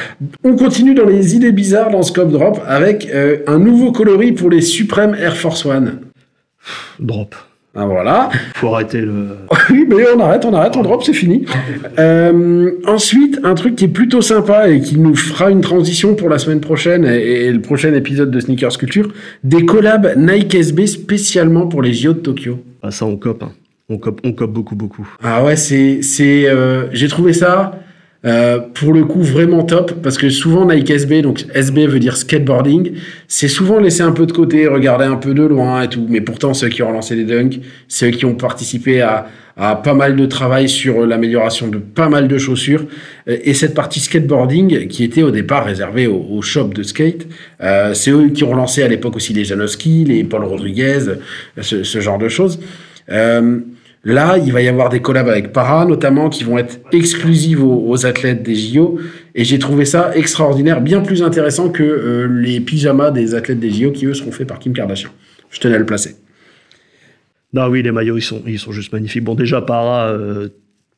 On 0.43 0.55
continue 0.55 0.93
dans 0.93 1.05
les 1.05 1.36
idées 1.36 1.51
bizarres 1.51 1.89
dans 1.91 2.03
Scope 2.03 2.31
Drop 2.31 2.60
avec 2.65 3.10
euh, 3.13 3.38
un 3.48 3.60
nouveau 3.60 3.91
coloris 3.91 4.31
pour 4.31 4.50
les 4.50 4.62
Supreme 4.62 5.13
Air 5.15 5.36
Force 5.36 5.65
One. 5.65 6.00
Drop. 7.00 7.36
Ah, 7.75 7.86
voilà. 7.86 8.29
Faut 8.55 8.74
arrêter 8.74 9.01
le. 9.01 9.27
Oui, 9.69 9.86
mais 9.88 10.03
on 10.15 10.19
arrête, 10.19 10.43
on 10.43 10.53
arrête, 10.53 10.75
on 10.75 10.81
drop, 10.81 11.03
c'est 11.03 11.13
fini. 11.13 11.46
Euh, 12.00 12.72
ensuite, 12.88 13.39
un 13.43 13.53
truc 13.53 13.75
qui 13.75 13.86
est 13.86 13.89
plutôt 13.89 14.22
sympa 14.22 14.69
et 14.69 14.81
qui 14.81 14.98
nous 14.98 15.15
fera 15.15 15.51
une 15.51 15.62
transition 15.62 16.15
pour 16.15 16.29
la 16.29 16.39
semaine 16.39 16.62
prochaine 16.62 17.05
et, 17.05 17.46
et 17.46 17.51
le 17.51 17.62
prochain 17.62 17.93
épisode 17.93 18.31
de 18.31 18.39
Sneakers 18.39 18.77
Culture, 18.77 19.13
des 19.43 19.65
collabs 19.65 20.13
Nike 20.17 20.55
SB 20.55 20.88
spécialement 20.88 21.67
pour 21.67 21.81
les 21.81 21.93
JO 21.93 22.13
de 22.13 22.19
Tokyo. 22.19 22.60
Ah, 22.81 22.89
ça, 22.91 23.05
on 23.05 23.17
cope. 23.17 23.43
hein. 23.43 23.51
On 23.89 23.98
cope, 23.98 24.22
on 24.24 24.31
beaucoup, 24.48 24.75
beaucoup. 24.75 25.08
Ah 25.24 25.43
ouais, 25.43 25.55
c'est, 25.55 26.01
c'est, 26.01 26.48
euh, 26.48 26.88
j'ai 26.91 27.08
trouvé 27.08 27.34
ça 27.34 27.79
euh, 28.25 28.60
pour 28.60 28.93
le 28.93 29.05
coup 29.05 29.22
vraiment 29.22 29.63
top 29.63 29.93
parce 30.03 30.17
que 30.17 30.29
souvent 30.29 30.65
Nike 30.65 30.89
SB, 30.89 31.22
donc 31.22 31.46
SB 31.53 31.88
veut 31.88 32.00
dire 32.00 32.17
skateboarding, 32.17 32.91
c'est 33.27 33.48
souvent 33.48 33.79
laissé 33.79 34.01
un 34.01 34.12
peu 34.12 34.25
de 34.25 34.31
côté, 34.34 34.67
regarder 34.67 35.05
un 35.05 35.15
peu 35.15 35.34
de 35.34 35.43
loin 35.43 35.84
et 35.84 35.88
tout. 35.88 36.05
Mais 36.10 36.22
pourtant, 36.22 36.53
ceux 36.53 36.67
qui 36.69 36.84
ont 36.84 36.91
lancé 36.91 37.15
les 37.15 37.24
dunks, 37.24 37.60
ceux 37.88 38.10
qui 38.10 38.25
ont 38.25 38.36
participé 38.36 39.01
à, 39.01 39.27
à 39.55 39.75
pas 39.75 39.93
mal 39.93 40.15
de 40.15 40.25
travail 40.25 40.69
sur 40.69 41.05
l'amélioration 41.05 41.67
de 41.67 41.77
pas 41.77 42.10
mal 42.10 42.27
de 42.27 42.38
chaussures. 42.38 42.86
Euh, 43.27 43.38
et 43.43 43.53
cette 43.53 43.74
partie 43.74 44.01
skateboarding 44.01 44.88
qui 44.88 45.03
était 45.03 45.24
au 45.24 45.31
départ 45.31 45.65
réservée 45.65 46.05
au, 46.05 46.25
au 46.29 46.41
shop 46.41 46.69
de 46.69 46.84
skate, 46.84 47.25
euh, 47.62 47.93
c'est 47.93 48.12
eux 48.12 48.29
qui 48.29 48.43
ont 48.43 48.53
lancé 48.53 48.84
à 48.84 48.88
l'époque 48.88 49.15
aussi 49.15 49.34
les 49.34 49.46
Janowski, 49.46 50.05
les 50.05 50.24
Paul 50.25 50.43
Rodriguez, 50.43 51.00
ce, 51.62 51.84
ce 51.84 52.00
genre 52.01 52.17
de 52.17 52.27
choses. 52.27 52.60
Euh, 53.12 53.60
Là, 54.06 54.38
il 54.38 54.53
va 54.53 54.62
y 54.62 54.68
avoir 54.70 54.89
des 54.89 55.01
collabs 55.01 55.27
avec 55.27 55.51
Para, 55.51 55.86
notamment, 55.86 56.29
qui 56.29 56.46
vont 56.46 56.58
être 56.58 56.79
exclusives 56.94 57.63
aux, 57.63 58.06
athlètes 58.06 58.44
des 58.44 58.56
JO. 58.56 59.00
Et 59.36 59.44
j'ai 59.44 59.60
trouvé 59.60 59.84
ça 59.84 60.15
extraordinaire, 60.15 60.79
bien 60.79 61.01
plus 61.01 61.22
intéressant 61.22 61.70
que 61.70 61.84
euh, 61.84 62.27
les 62.27 62.62
pyjamas 62.62 63.12
des 63.12 63.36
athlètes 63.36 63.60
des 63.60 63.72
JO 63.72 63.91
qui, 63.91 64.06
eux, 64.06 64.13
seront 64.13 64.32
faits 64.32 64.48
par 64.48 64.60
Kim 64.60 64.72
Kardashian. 64.72 65.10
Je 65.50 65.60
tenais 65.60 65.75
à 65.75 65.79
le 65.79 65.86
placer. 65.86 66.15
Non, 67.51 67.68
oui, 67.68 67.84
les 67.84 67.91
maillots, 67.91 68.18
ils 68.18 68.22
sont, 68.22 68.41
ils 68.46 68.60
sont 68.60 68.72
juste 68.72 68.94
magnifiques. 68.94 69.24
Bon, 69.24 69.36
déjà, 69.36 69.62
Para, 69.62 70.10
euh, 70.12 70.48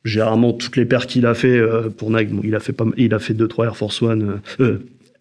généralement, 0.04 0.52
toutes 0.52 0.76
les 0.76 0.84
paires 0.84 1.06
qu'il 1.08 1.26
a 1.26 1.34
fait 1.34 1.58
euh, 1.58 1.88
pour 1.88 2.10
Nike, 2.10 2.30
bon, 2.30 2.42
il 2.44 2.54
a 2.54 2.60
fait 2.60 2.72
pas, 2.72 2.84
il 2.96 3.14
a 3.14 3.18
fait 3.18 3.34
deux, 3.34 3.48
trois 3.48 3.66
Air 3.66 3.76
Force 3.76 4.00
One, 4.00 4.40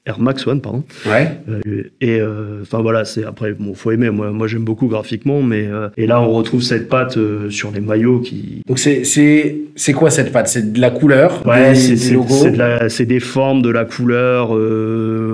Air 0.08 0.20
Max 0.20 0.48
One, 0.48 0.62
pardon. 0.62 0.84
Ouais. 1.06 1.30
Euh, 1.48 1.84
et 2.02 2.20
euh, 2.20 2.62
enfin 2.64 2.82
voilà, 2.82 3.06
c'est 3.06 3.24
après 3.24 3.54
bon, 3.54 3.76
faut 3.76 3.92
aimer. 3.92 4.10
Moi, 4.10 4.32
moi 4.32 4.48
j'aime 4.48 4.64
beaucoup 4.64 4.88
graphiquement, 4.88 5.44
mais 5.44 5.68
euh, 5.68 5.90
et 5.96 6.08
là 6.08 6.20
on 6.22 6.32
retrouve 6.32 6.64
cette 6.64 6.90
patte 6.90 7.18
sur 7.50 7.70
les 7.72 7.82
maillots 7.82 8.20
qui. 8.20 8.62
Donc, 8.68 8.80
c'est, 8.80 9.04
c'est, 9.04 9.58
c'est 9.76 9.94
quoi 9.94 10.10
cette 10.10 10.32
patte? 10.32 10.48
C'est 10.48 10.74
de 10.74 10.80
la 10.82 10.90
couleur? 10.90 11.46
Ouais, 11.46 11.76
c'est 11.76 11.92
des 11.92 11.98
c'est- 11.98 12.14
de 12.52 13.04
des 13.12 13.20
formes, 13.20 13.62
de 13.62 13.70
la 13.70 13.86
couleur. 13.86 14.56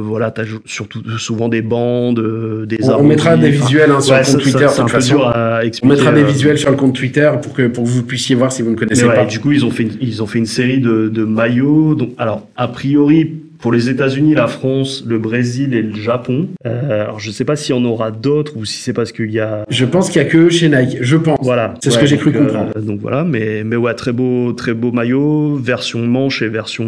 voilà, 0.01 0.31
t'as 0.31 0.43
surtout 0.65 1.01
souvent 1.17 1.47
des 1.49 1.61
bandes, 1.61 2.65
des. 2.67 2.77
On, 2.83 2.95
on 2.99 3.03
mettra 3.03 3.37
des 3.37 3.51
visuels 3.51 3.91
hein, 3.91 4.01
sur 4.01 4.13
ouais, 4.15 4.19
le 4.21 4.25
compte 4.25 4.33
ça- 4.35 4.39
Twitter. 4.41 4.67
ça- 4.67 4.69
c'est 4.69 4.81
un 4.81 4.85
peu 4.85 4.99
dur 4.99 5.27
à 5.27 5.59
On 5.61 5.65
expliquer. 5.65 5.95
mettra 5.95 6.11
des 6.11 6.23
visuels 6.23 6.57
sur 6.57 6.71
le 6.71 6.75
compte 6.75 6.93
Twitter 6.95 7.31
pour 7.41 7.53
que, 7.53 7.67
pour 7.67 7.83
que 7.85 7.89
vous 7.89 8.03
puissiez 8.03 8.35
voir 8.35 8.51
si 8.51 8.61
vous 8.63 8.71
ne 8.71 8.75
connaissez 8.75 9.03
Mais 9.03 9.09
ouais, 9.09 9.15
pas. 9.15 9.25
du 9.25 9.39
coup, 9.39 9.51
ils 9.53 9.65
ont 9.65 9.71
fait 9.71 9.83
une, 9.83 9.91
ils 10.01 10.21
ont 10.21 10.27
fait 10.27 10.39
une 10.39 10.45
série 10.45 10.79
de, 10.79 11.07
de 11.07 11.23
maillots. 11.23 11.95
Donc, 11.95 12.09
alors, 12.17 12.47
a 12.57 12.67
priori, 12.67 13.31
pour 13.59 13.71
les 13.71 13.89
États-Unis, 13.89 14.35
la 14.35 14.47
France, 14.47 15.03
le 15.07 15.17
Brésil 15.17 15.73
et 15.73 15.81
le 15.81 15.95
Japon. 15.95 16.47
Euh, 16.65 17.03
alors, 17.03 17.19
je 17.19 17.31
sais 17.31 17.43
pas 17.45 17.55
s'il 17.55 17.75
y 17.75 17.77
en 17.77 17.83
aura 17.85 18.11
d'autres 18.11 18.55
ou 18.57 18.65
si 18.65 18.81
c'est 18.81 18.93
parce 18.93 19.11
qu'il 19.11 19.31
y 19.31 19.39
a. 19.39 19.63
Je 19.69 19.85
pense 19.85 20.09
qu'il 20.09 20.21
y 20.21 20.25
a 20.25 20.27
que 20.27 20.49
chez 20.49 20.69
Nike, 20.69 20.97
je 21.01 21.17
pense. 21.17 21.39
Voilà. 21.41 21.73
C'est 21.81 21.89
ce 21.91 21.97
que 21.97 22.05
j'ai 22.05 22.17
cru 22.17 22.31
comprendre. 22.31 22.79
donc 22.79 22.99
voilà, 22.99 23.23
mais, 23.23 23.63
mais 23.63 23.75
ouais, 23.75 23.93
très 23.93 24.11
beau, 24.11 24.53
très 24.53 24.73
beau 24.73 24.91
maillot, 24.91 25.55
version 25.55 25.99
manche 25.99 26.41
et 26.41 26.47
version 26.49 26.85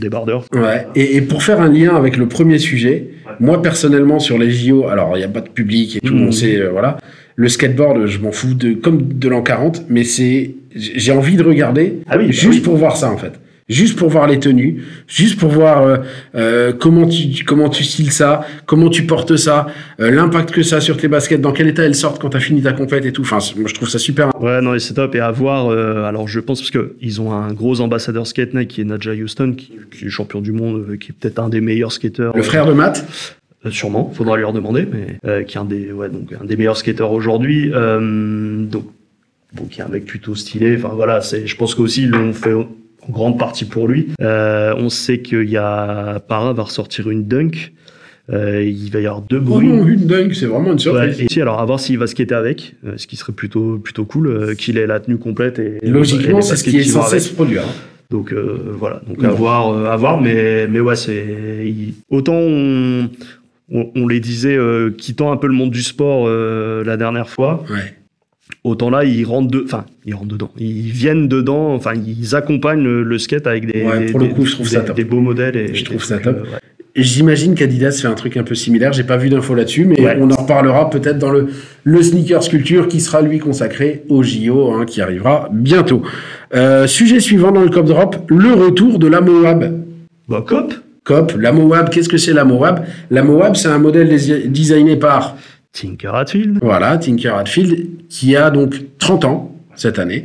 débardeur. 0.00 0.44
Ouais. 0.54 0.86
Et, 0.94 1.16
et 1.16 1.20
pour 1.22 1.42
faire 1.42 1.60
un 1.60 1.68
lien 1.72 1.94
avec 1.94 2.16
le 2.16 2.26
premier 2.28 2.58
sujet, 2.58 3.08
moi 3.40 3.60
personnellement 3.62 4.18
sur 4.18 4.38
les 4.38 4.50
JO, 4.50 4.86
alors 4.88 5.12
il 5.16 5.18
n'y 5.18 5.24
a 5.24 5.28
pas 5.28 5.40
de 5.40 5.48
public 5.48 5.96
et 5.96 6.00
tout, 6.00 6.14
Mhm. 6.14 6.26
on 6.28 6.32
sait, 6.32 6.56
euh, 6.58 6.70
voilà. 6.70 6.98
Le 7.36 7.48
skateboard, 7.48 8.06
je 8.06 8.18
m'en 8.18 8.30
fous 8.32 8.54
de 8.54 8.72
comme 8.74 9.02
de 9.14 9.28
l'an 9.28 9.42
40, 9.42 9.86
mais 9.88 10.04
c'est 10.04 10.54
j'ai 10.74 11.12
envie 11.12 11.36
de 11.36 11.42
regarder 11.42 11.98
Ah 12.08 12.16
oui, 12.18 12.26
bah 12.26 12.30
juste 12.32 12.46
oui. 12.54 12.60
pour 12.60 12.76
voir 12.76 12.96
ça 12.96 13.10
en 13.10 13.16
fait. 13.16 13.32
Juste 13.72 13.98
pour 13.98 14.10
voir 14.10 14.26
les 14.26 14.38
tenues, 14.38 14.82
juste 15.06 15.38
pour 15.38 15.50
voir 15.50 15.82
euh, 15.82 15.96
euh, 16.34 16.72
comment 16.72 17.06
tu 17.06 17.44
comment 17.44 17.68
tu 17.68 17.84
styles 17.84 18.12
ça, 18.12 18.42
comment 18.66 18.90
tu 18.90 19.04
portes 19.04 19.36
ça, 19.36 19.66
euh, 20.00 20.10
l'impact 20.10 20.50
que 20.50 20.62
ça 20.62 20.76
a 20.76 20.80
sur 20.80 20.96
tes 20.96 21.08
baskets, 21.08 21.40
dans 21.40 21.52
quel 21.52 21.68
état 21.68 21.82
elles 21.82 21.94
sortent 21.94 22.20
quand 22.20 22.30
tu 22.30 22.36
as 22.36 22.40
fini 22.40 22.62
ta 22.62 22.72
compète 22.72 23.04
et 23.06 23.12
tout. 23.12 23.22
Enfin, 23.22 23.38
moi 23.56 23.68
je 23.68 23.74
trouve 23.74 23.88
ça 23.88 23.98
super. 23.98 24.30
Ouais, 24.40 24.60
non, 24.60 24.78
c'est 24.78 24.94
top. 24.94 25.14
Et 25.14 25.20
à 25.20 25.30
voir, 25.30 25.70
alors 26.06 26.28
je 26.28 26.40
pense 26.40 26.60
parce 26.60 26.70
que 26.70 26.96
ils 27.00 27.20
ont 27.20 27.32
un 27.32 27.52
gros 27.52 27.80
ambassadeur 27.80 28.26
skate 28.26 28.54
Nike 28.54 28.68
qui 28.68 28.80
est 28.82 28.84
Nadja 28.84 29.12
Houston, 29.12 29.54
qui, 29.56 29.72
qui 29.90 30.04
est 30.04 30.10
champion 30.10 30.40
du 30.40 30.52
monde, 30.52 30.98
qui 30.98 31.10
est 31.10 31.14
peut-être 31.18 31.38
un 31.38 31.48
des 31.48 31.60
meilleurs 31.60 31.92
skateurs. 31.92 32.36
Le 32.36 32.42
frère 32.42 32.66
de 32.66 32.72
Matt, 32.72 33.04
Euh, 33.64 33.70
sûrement, 33.70 34.10
faudra 34.12 34.36
lui 34.36 34.44
redemander, 34.44 34.86
mais 34.90 35.18
euh, 35.24 35.44
qui 35.44 35.56
est 35.56 35.60
un 35.60 35.64
des, 35.64 35.92
ouais, 35.92 36.08
donc 36.08 36.32
un 36.40 36.44
des 36.44 36.56
meilleurs 36.56 36.76
skateurs 36.76 37.12
aujourd'hui. 37.12 37.70
Euh, 37.72 38.64
donc, 38.64 38.86
bon, 39.54 39.66
qui 39.66 39.80
est 39.80 39.84
un 39.84 39.88
mec 39.88 40.04
plutôt 40.04 40.34
stylé. 40.34 40.76
Enfin 40.76 40.90
voilà, 40.94 41.20
c'est, 41.20 41.46
je 41.46 41.56
pense 41.56 41.74
qu'aussi 41.74 42.02
ils 42.02 42.10
l'ont 42.10 42.32
fait 42.32 42.54
en 43.08 43.12
grande 43.12 43.38
partie 43.38 43.64
pour 43.64 43.88
lui. 43.88 44.08
Euh, 44.20 44.74
on 44.78 44.88
sait 44.88 45.20
qu'il 45.20 45.48
y 45.48 45.56
a 45.56 46.20
Para 46.20 46.52
va 46.52 46.62
ressortir 46.62 47.10
une 47.10 47.24
dunk. 47.26 47.72
Euh, 48.32 48.62
il 48.62 48.90
va 48.92 49.00
y 49.00 49.06
avoir 49.06 49.20
deux 49.22 49.38
oh 49.38 49.40
bruits. 49.40 49.68
non, 49.68 49.84
une 49.86 50.06
dingue, 50.06 50.32
c'est 50.32 50.46
vraiment 50.46 50.66
une 50.68 50.72
Ouais, 50.74 50.78
surprise. 50.78 51.20
et 51.20 51.26
si, 51.28 51.40
alors 51.42 51.58
à 51.60 51.64
voir 51.64 51.80
s'il 51.80 51.98
va 51.98 52.06
skater 52.06 52.34
avec, 52.36 52.76
euh, 52.86 52.92
ce 52.96 53.08
qui 53.08 53.16
serait 53.16 53.32
plutôt 53.32 53.78
plutôt 53.78 54.04
cool, 54.04 54.28
euh, 54.28 54.54
qu'il 54.54 54.78
ait 54.78 54.86
la 54.86 55.00
tenue 55.00 55.18
complète 55.18 55.58
et 55.58 55.78
et 55.82 55.88
Logiquement, 55.90 56.40
c'est 56.40 56.54
ce 56.56 56.62
qui 56.64 56.78
est 56.78 56.84
censé 56.84 57.16
avec. 57.16 57.22
se 57.28 57.34
produire. 57.34 57.62
hein. 57.62 57.72
Donc 58.10 58.32
voilà, 58.32 59.00
donc 59.08 59.24
à 59.24 59.30
voir, 59.30 59.90
à 59.90 59.96
voir, 59.96 60.20
mais 60.20 60.68
mais 60.68 60.80
ouais, 60.80 60.96
c'est 60.96 61.24
autant 62.10 62.34
on, 62.36 63.08
on, 63.72 63.90
on 63.96 64.06
les 64.06 64.20
disait 64.20 64.58
quittant 64.98 65.32
un 65.32 65.38
peu 65.38 65.46
le 65.46 65.54
monde 65.54 65.70
du 65.70 65.82
sport 65.82 66.28
la 66.28 66.96
dernière 66.98 67.28
fois, 67.30 67.64
Ouais. 67.70 67.94
Autant 68.64 68.90
là 68.90 69.04
ils 69.04 69.24
rentrent 69.24 69.50
de, 69.50 69.62
enfin 69.64 69.84
ils 70.06 70.14
rentrent 70.14 70.28
dedans, 70.28 70.50
ils 70.58 70.90
viennent 70.90 71.28
dedans, 71.28 71.74
enfin 71.74 71.92
ils 71.94 72.34
accompagnent 72.34 72.82
le, 72.82 73.02
le 73.02 73.18
skate 73.18 73.46
avec 73.46 73.66
des, 73.70 73.84
Ouais, 73.84 73.98
des- 74.06 74.06
pour 74.12 74.20
le 74.20 74.28
des- 74.28 74.32
coup, 74.34 74.44
je 74.46 74.52
trouve 74.52 74.68
ça 74.68 74.80
top. 74.80 74.96
des 74.96 75.04
beaux 75.04 75.20
modèles 75.20 75.56
et 75.56 75.74
Je 75.74 75.84
trouve 75.84 76.02
ça 76.04 76.18
top. 76.18 76.36
euh, 76.38 76.42
ouais. 76.42 76.58
J'imagine 76.94 77.54
qu'Adidas 77.54 77.98
fait 78.02 78.06
un 78.08 78.12
truc 78.12 78.36
un 78.36 78.42
peu 78.42 78.54
similaire. 78.54 78.92
J'ai 78.92 79.04
pas 79.04 79.16
vu 79.16 79.30
d'infos 79.30 79.54
là-dessus, 79.54 79.86
mais 79.86 79.98
Ouais. 79.98 80.18
on 80.20 80.30
en 80.30 80.36
reparlera 80.36 80.90
peut-être 80.90 81.18
dans 81.18 81.30
le, 81.30 81.48
le 81.84 82.02
sneaker 82.02 82.42
sculpture 82.42 82.86
qui 82.86 83.00
sera 83.00 83.22
lui 83.22 83.38
consacré 83.38 84.02
au 84.10 84.22
JO, 84.22 84.72
hein, 84.72 84.84
qui 84.84 85.00
arrivera 85.00 85.48
bientôt. 85.52 86.02
Euh, 86.54 86.86
sujet 86.86 87.18
suivant 87.20 87.50
dans 87.50 87.62
le 87.62 87.70
Cop 87.70 87.86
Drop, 87.86 88.16
le 88.28 88.52
retour 88.52 88.98
de 88.98 89.06
la 89.06 89.22
Moab. 89.22 89.72
Bah, 90.28 90.44
cop, 90.46 90.74
Cop, 91.04 91.32
la 91.40 91.50
Moab, 91.52 91.88
qu'est-ce 91.88 92.10
que 92.10 92.18
c'est 92.18 92.34
la 92.34 92.44
Moab 92.44 92.84
La 93.10 93.22
Moab, 93.24 93.56
c'est 93.56 93.68
un 93.68 93.78
modèle 93.78 94.10
designé 94.52 94.96
par 94.96 95.38
Tinker 95.72 96.10
Hatfield. 96.14 96.58
voilà, 96.62 96.98
Tinker 96.98 97.30
Hatfield, 97.30 98.08
qui 98.08 98.36
a 98.36 98.50
donc 98.50 98.74
30 98.98 99.24
ans 99.24 99.56
cette 99.74 99.98
année 99.98 100.24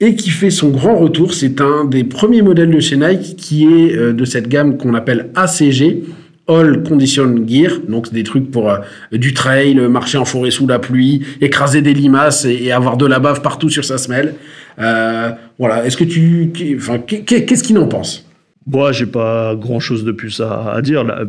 et 0.00 0.14
qui 0.16 0.30
fait 0.30 0.50
son 0.50 0.70
grand 0.70 0.96
retour. 0.96 1.34
C'est 1.34 1.60
un 1.60 1.84
des 1.84 2.04
premiers 2.04 2.42
modèles 2.42 2.70
de 2.70 2.80
chez 2.80 2.96
Nike 2.96 3.36
qui 3.36 3.64
est 3.64 3.96
euh, 3.96 4.12
de 4.12 4.24
cette 4.24 4.48
gamme 4.48 4.76
qu'on 4.76 4.94
appelle 4.94 5.30
ACG. 5.34 6.02
All 6.46 6.82
Condition 6.82 7.42
Gear, 7.48 7.72
donc 7.88 8.12
des 8.12 8.22
trucs 8.22 8.50
pour 8.50 8.68
euh, 8.70 8.76
du 9.12 9.32
trail, 9.32 9.76
marcher 9.88 10.18
en 10.18 10.26
forêt 10.26 10.50
sous 10.50 10.66
la 10.66 10.78
pluie, 10.78 11.24
écraser 11.40 11.80
des 11.80 11.94
limaces 11.94 12.44
et, 12.44 12.64
et 12.64 12.70
avoir 12.70 12.98
de 12.98 13.06
la 13.06 13.18
bave 13.18 13.40
partout 13.40 13.70
sur 13.70 13.82
sa 13.82 13.96
semelle. 13.96 14.34
Euh, 14.78 15.30
voilà, 15.58 15.86
est-ce 15.86 15.96
que 15.96 16.04
tu, 16.04 16.52
enfin, 16.76 16.98
qu'est- 16.98 17.22
qu'est-ce 17.46 17.62
qu'il 17.64 17.78
en 17.78 17.88
pense? 17.88 18.28
Moi, 18.66 18.92
j'ai 18.92 19.06
pas 19.06 19.54
grand 19.56 19.80
chose 19.80 20.04
de 20.04 20.12
plus 20.12 20.38
à, 20.42 20.72
à 20.74 20.82
dire. 20.82 21.02
Là, 21.02 21.24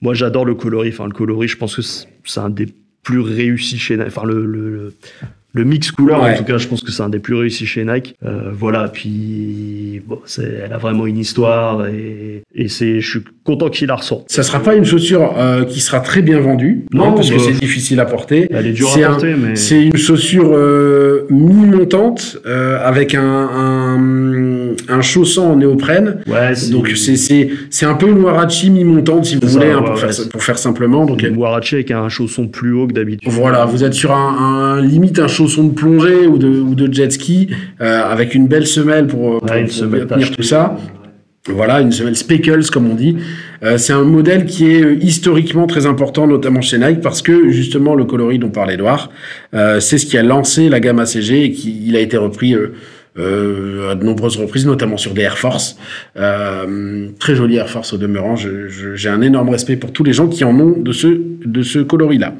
moi, 0.00 0.12
j'adore 0.14 0.44
le 0.44 0.56
coloris. 0.56 0.88
Enfin, 0.88 1.06
le 1.06 1.12
coloris, 1.12 1.46
je 1.48 1.56
pense 1.56 1.76
que 1.76 1.82
c'est 1.82 2.40
un 2.40 2.50
des 2.50 2.66
plus 3.08 3.20
réussis 3.20 3.78
chez 3.78 3.96
Nike. 3.96 4.08
Enfin, 4.08 4.26
le, 4.26 4.44
le, 4.44 4.68
le, 4.70 4.92
le 5.54 5.64
mix 5.64 5.90
couleur, 5.90 6.22
Ouais. 6.22 6.34
en 6.34 6.36
tout 6.36 6.44
cas, 6.44 6.58
je 6.58 6.68
pense 6.68 6.82
que 6.82 6.90
c'est 6.92 7.02
un 7.02 7.08
des 7.08 7.18
plus 7.20 7.34
réussis 7.34 7.64
chez 7.66 7.82
Nike. 7.84 8.14
Euh, 8.24 8.50
voilà. 8.52 8.88
Puis, 8.88 10.02
bon, 10.06 10.20
elle 10.38 10.72
a 10.74 10.76
vraiment 10.76 11.06
une 11.06 11.16
histoire 11.18 11.86
et, 11.86 12.42
et 12.54 12.68
c'est, 12.68 13.00
je 13.00 13.08
suis 13.10 13.20
content 13.44 13.70
qu'il 13.70 13.88
la 13.88 13.94
ressorte. 13.96 14.30
Ça 14.30 14.42
sera 14.42 14.60
pas 14.62 14.74
une 14.74 14.84
chaussure 14.84 15.34
euh, 15.38 15.64
qui 15.64 15.80
sera 15.80 16.00
très 16.00 16.20
bien 16.20 16.38
vendue, 16.38 16.84
Non, 16.92 17.14
parce 17.14 17.30
que 17.30 17.36
bah, 17.36 17.42
c'est 17.46 17.58
difficile 17.58 17.98
à 18.00 18.04
porter. 18.04 18.46
Elle 18.50 18.66
est 18.66 18.72
dure 18.72 18.90
C'est 18.90 19.02
à 19.04 19.08
un- 19.08 19.12
porter, 19.12 19.34
mais 19.42 19.56
C'est 19.56 19.82
une 19.82 19.96
chaussure 19.96 20.50
euh, 20.52 21.26
mi-montante 21.30 22.36
euh, 22.46 22.78
avec 22.84 23.14
un, 23.14 23.22
un, 23.22 24.67
un 24.88 25.00
chausson 25.00 25.42
en 25.42 25.56
néoprène. 25.56 26.18
ouais, 26.26 26.52
Donc 26.70 26.90
c'est 26.94 27.86
un 27.86 27.94
peu 27.94 28.08
une 28.08 28.18
Warachi 28.20 28.70
mi-montante 28.70 29.24
si 29.26 29.36
vous 29.36 29.46
ça, 29.48 29.58
voulez 29.58 29.70
hein, 29.70 29.82
pour, 29.82 29.90
ouais, 29.94 30.00
faire, 30.00 30.12
c'est- 30.12 30.28
pour 30.30 30.42
faire 30.42 30.58
simplement. 30.58 31.06
Donc 31.06 31.22
une 31.22 31.36
Warachi 31.36 31.76
avec 31.76 31.90
un 31.90 32.08
chausson 32.08 32.48
plus 32.48 32.72
haut 32.72 32.86
que 32.86 32.92
d'habitude. 32.92 33.30
voilà, 33.30 33.64
vous 33.64 33.84
êtes 33.84 33.94
sur 33.94 34.12
un, 34.12 34.76
un- 34.78 34.82
limite 34.82 35.18
un 35.18 35.28
chausson 35.28 35.64
de 35.64 35.72
plongée 35.74 36.26
ou 36.26 36.38
de 36.38 36.48
ou 36.48 36.74
de 36.74 36.92
jet 36.92 37.10
ski 37.10 37.48
euh, 37.80 38.02
avec 38.02 38.34
une 38.34 38.46
belle 38.48 38.66
semelle 38.66 39.06
pour, 39.06 39.38
pour, 39.38 39.50
Ouais, 39.50 39.60
une 39.60 39.66
pour 39.66 39.74
semelle 39.74 40.04
bien 40.06 40.16
tenir 40.16 40.30
tout 40.30 40.42
ça. 40.42 40.76
Voilà, 41.50 41.80
une 41.80 41.92
semelle 41.92 42.14
Speckles, 42.14 42.66
comme 42.70 42.90
on 42.90 42.94
dit. 42.94 43.16
Euh, 43.62 43.78
c'est 43.78 43.94
un 43.94 44.02
modèle 44.04 44.44
qui 44.44 44.70
est 44.70 44.82
euh, 44.82 44.96
historiquement 45.00 45.66
très 45.66 45.86
important, 45.86 46.26
notamment 46.26 46.60
chez 46.60 46.76
Nike, 46.78 47.00
parce 47.00 47.22
que 47.22 47.48
justement 47.48 47.94
le 47.94 48.04
coloris 48.04 48.38
dont 48.38 48.50
parlait 48.50 48.74
Edouard, 48.74 49.10
euh, 49.54 49.80
c'est 49.80 49.96
ce 49.96 50.04
qui 50.04 50.18
a 50.18 50.22
lancé 50.22 50.68
la 50.68 50.78
gamme 50.78 50.98
ACG 50.98 51.44
et 51.44 51.50
qui 51.52 51.84
il 51.86 51.96
a 51.96 52.00
été 52.00 52.18
repris 52.18 52.54
euh, 53.18 53.90
à 53.90 53.94
de 53.94 54.04
nombreuses 54.04 54.36
reprises, 54.36 54.66
notamment 54.66 54.96
sur 54.96 55.14
des 55.14 55.22
Air 55.22 55.38
Force. 55.38 55.76
Euh, 56.16 57.08
très 57.18 57.34
joli 57.34 57.56
Air 57.56 57.68
Force 57.68 57.92
au 57.92 57.98
demeurant. 57.98 58.36
J'ai 58.36 59.08
un 59.08 59.20
énorme 59.20 59.48
respect 59.50 59.76
pour 59.76 59.92
tous 59.92 60.04
les 60.04 60.12
gens 60.12 60.28
qui 60.28 60.44
en 60.44 60.58
ont 60.58 60.78
de 60.78 60.92
ce, 60.92 61.08
de 61.44 61.62
ce 61.62 61.80
coloris-là. 61.80 62.34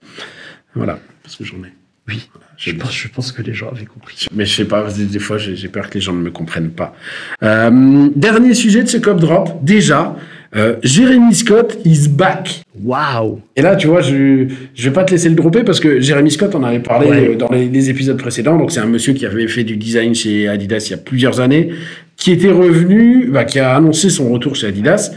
Voilà, 0.75 0.99
parce 1.23 1.37
que 1.37 1.45
j'en 1.45 1.57
ai. 1.57 1.73
Oui, 2.09 2.29
Je 2.57 2.71
je 2.71 2.77
pense, 2.77 2.97
je 2.97 3.09
pense 3.09 3.33
que 3.33 3.43
les 3.43 3.53
gens 3.53 3.69
avaient 3.71 3.85
compris. 3.85 4.27
Mais 4.35 4.47
je 4.47 4.55
sais 4.55 4.65
pas, 4.65 4.91
des, 4.91 5.05
des 5.05 5.19
fois 5.19 5.37
j'ai 5.37 5.57
j'ai 5.57 5.69
peur 5.69 5.91
que 5.91 5.95
les 5.95 6.01
gens 6.01 6.15
ne 6.15 6.23
me 6.23 6.31
comprennent 6.31 6.71
pas. 6.71 6.95
Euh, 7.43 8.09
dernier 8.17 8.55
sujet 8.55 8.83
de 8.83 8.89
ce 8.89 8.97
Cop 8.97 9.21
Drop, 9.21 9.63
déjà, 9.63 10.17
Euh, 10.57 10.77
Jérémy 10.83 11.35
Scott 11.35 11.79
is 11.85 12.09
back. 12.09 12.63
Waouh 12.83 13.41
Et 13.55 13.61
là, 13.63 13.77
tu 13.77 13.87
vois, 13.87 14.01
je 14.01 14.47
je 14.75 14.89
vais 14.89 14.93
pas 14.95 15.05
te 15.05 15.11
laisser 15.11 15.29
le 15.29 15.35
dropper 15.35 15.63
parce 15.63 15.79
que 15.79 16.01
Jérémy 16.01 16.31
Scott, 16.31 16.55
on 16.55 16.63
avait 16.63 16.79
parlé 16.81 17.09
Ouais. 17.11 17.29
euh, 17.33 17.37
dans 17.37 17.49
les, 17.51 17.69
les 17.69 17.91
épisodes 17.91 18.17
précédents. 18.17 18.57
Donc, 18.57 18.71
c'est 18.73 18.81
un 18.81 18.87
monsieur 18.87 19.13
qui 19.13 19.27
avait 19.27 19.47
fait 19.49 19.65
du 19.65 19.77
design 19.77 20.15
chez 20.15 20.49
Adidas 20.49 20.85
il 20.89 20.91
y 20.93 20.95
a 20.95 20.99
plusieurs 20.99 21.41
années, 21.41 21.69
qui 22.17 22.33
était 22.33 22.51
revenu, 22.51 23.27
bah, 23.31 23.45
qui 23.45 23.59
a 23.59 23.77
annoncé 23.77 24.09
son 24.09 24.31
retour 24.33 24.57
chez 24.57 24.69
Adidas. 24.69 25.11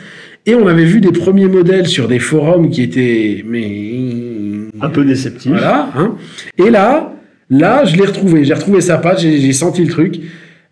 Et 0.46 0.56
on 0.56 0.68
avait 0.68 0.86
vu 0.86 1.00
des 1.00 1.12
premiers 1.12 1.48
modèles 1.48 1.88
sur 1.88 2.08
des 2.08 2.20
forums 2.20 2.70
qui 2.70 2.82
étaient, 2.82 3.44
mais 3.48 4.70
Un 4.82 4.90
peu 4.90 5.06
déceptif. 5.06 5.52
voilà. 5.52 5.92
Hein. 5.96 6.16
Et 6.58 6.70
là, 6.70 7.14
là, 7.50 7.86
je 7.86 7.96
l'ai 7.96 8.06
retrouvé. 8.06 8.44
J'ai 8.44 8.54
retrouvé 8.56 8.82
sa 8.82 8.98
page. 8.98 9.22
J'ai 9.22 9.54
senti 9.54 9.84
le 9.84 9.90
truc. 9.90 10.20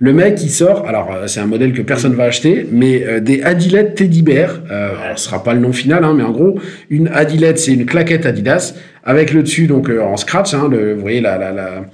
Le 0.01 0.13
mec, 0.13 0.41
il 0.41 0.49
sort. 0.49 0.87
Alors, 0.87 1.11
euh, 1.13 1.27
c'est 1.27 1.41
un 1.41 1.45
modèle 1.45 1.73
que 1.73 1.81
personne 1.81 2.13
va 2.13 2.23
acheter, 2.23 2.65
mais 2.71 3.03
euh, 3.05 3.19
des 3.19 3.41
Adilette 3.43 3.95
Teddy 3.95 4.21
Bear. 4.21 4.61
Euh, 4.71 4.93
alors, 5.03 5.19
ce 5.19 5.25
sera 5.25 5.43
pas 5.43 5.53
le 5.53 5.59
nom 5.59 5.73
final, 5.73 6.05
hein, 6.05 6.13
mais 6.15 6.23
en 6.23 6.31
gros, 6.31 6.57
une 6.89 7.09
Adilette, 7.09 7.59
c'est 7.59 7.73
une 7.73 7.85
claquette 7.85 8.25
Adidas 8.25 8.75
avec 9.03 9.33
le 9.33 9.43
dessus 9.43 9.67
donc 9.67 9.89
euh, 9.89 10.01
en 10.01 10.15
scratch. 10.15 10.53
Hein, 10.53 10.69
le, 10.71 10.93
vous 10.93 11.01
voyez 11.01 11.19
la 11.19 11.37
la 11.37 11.51
la, 11.51 11.85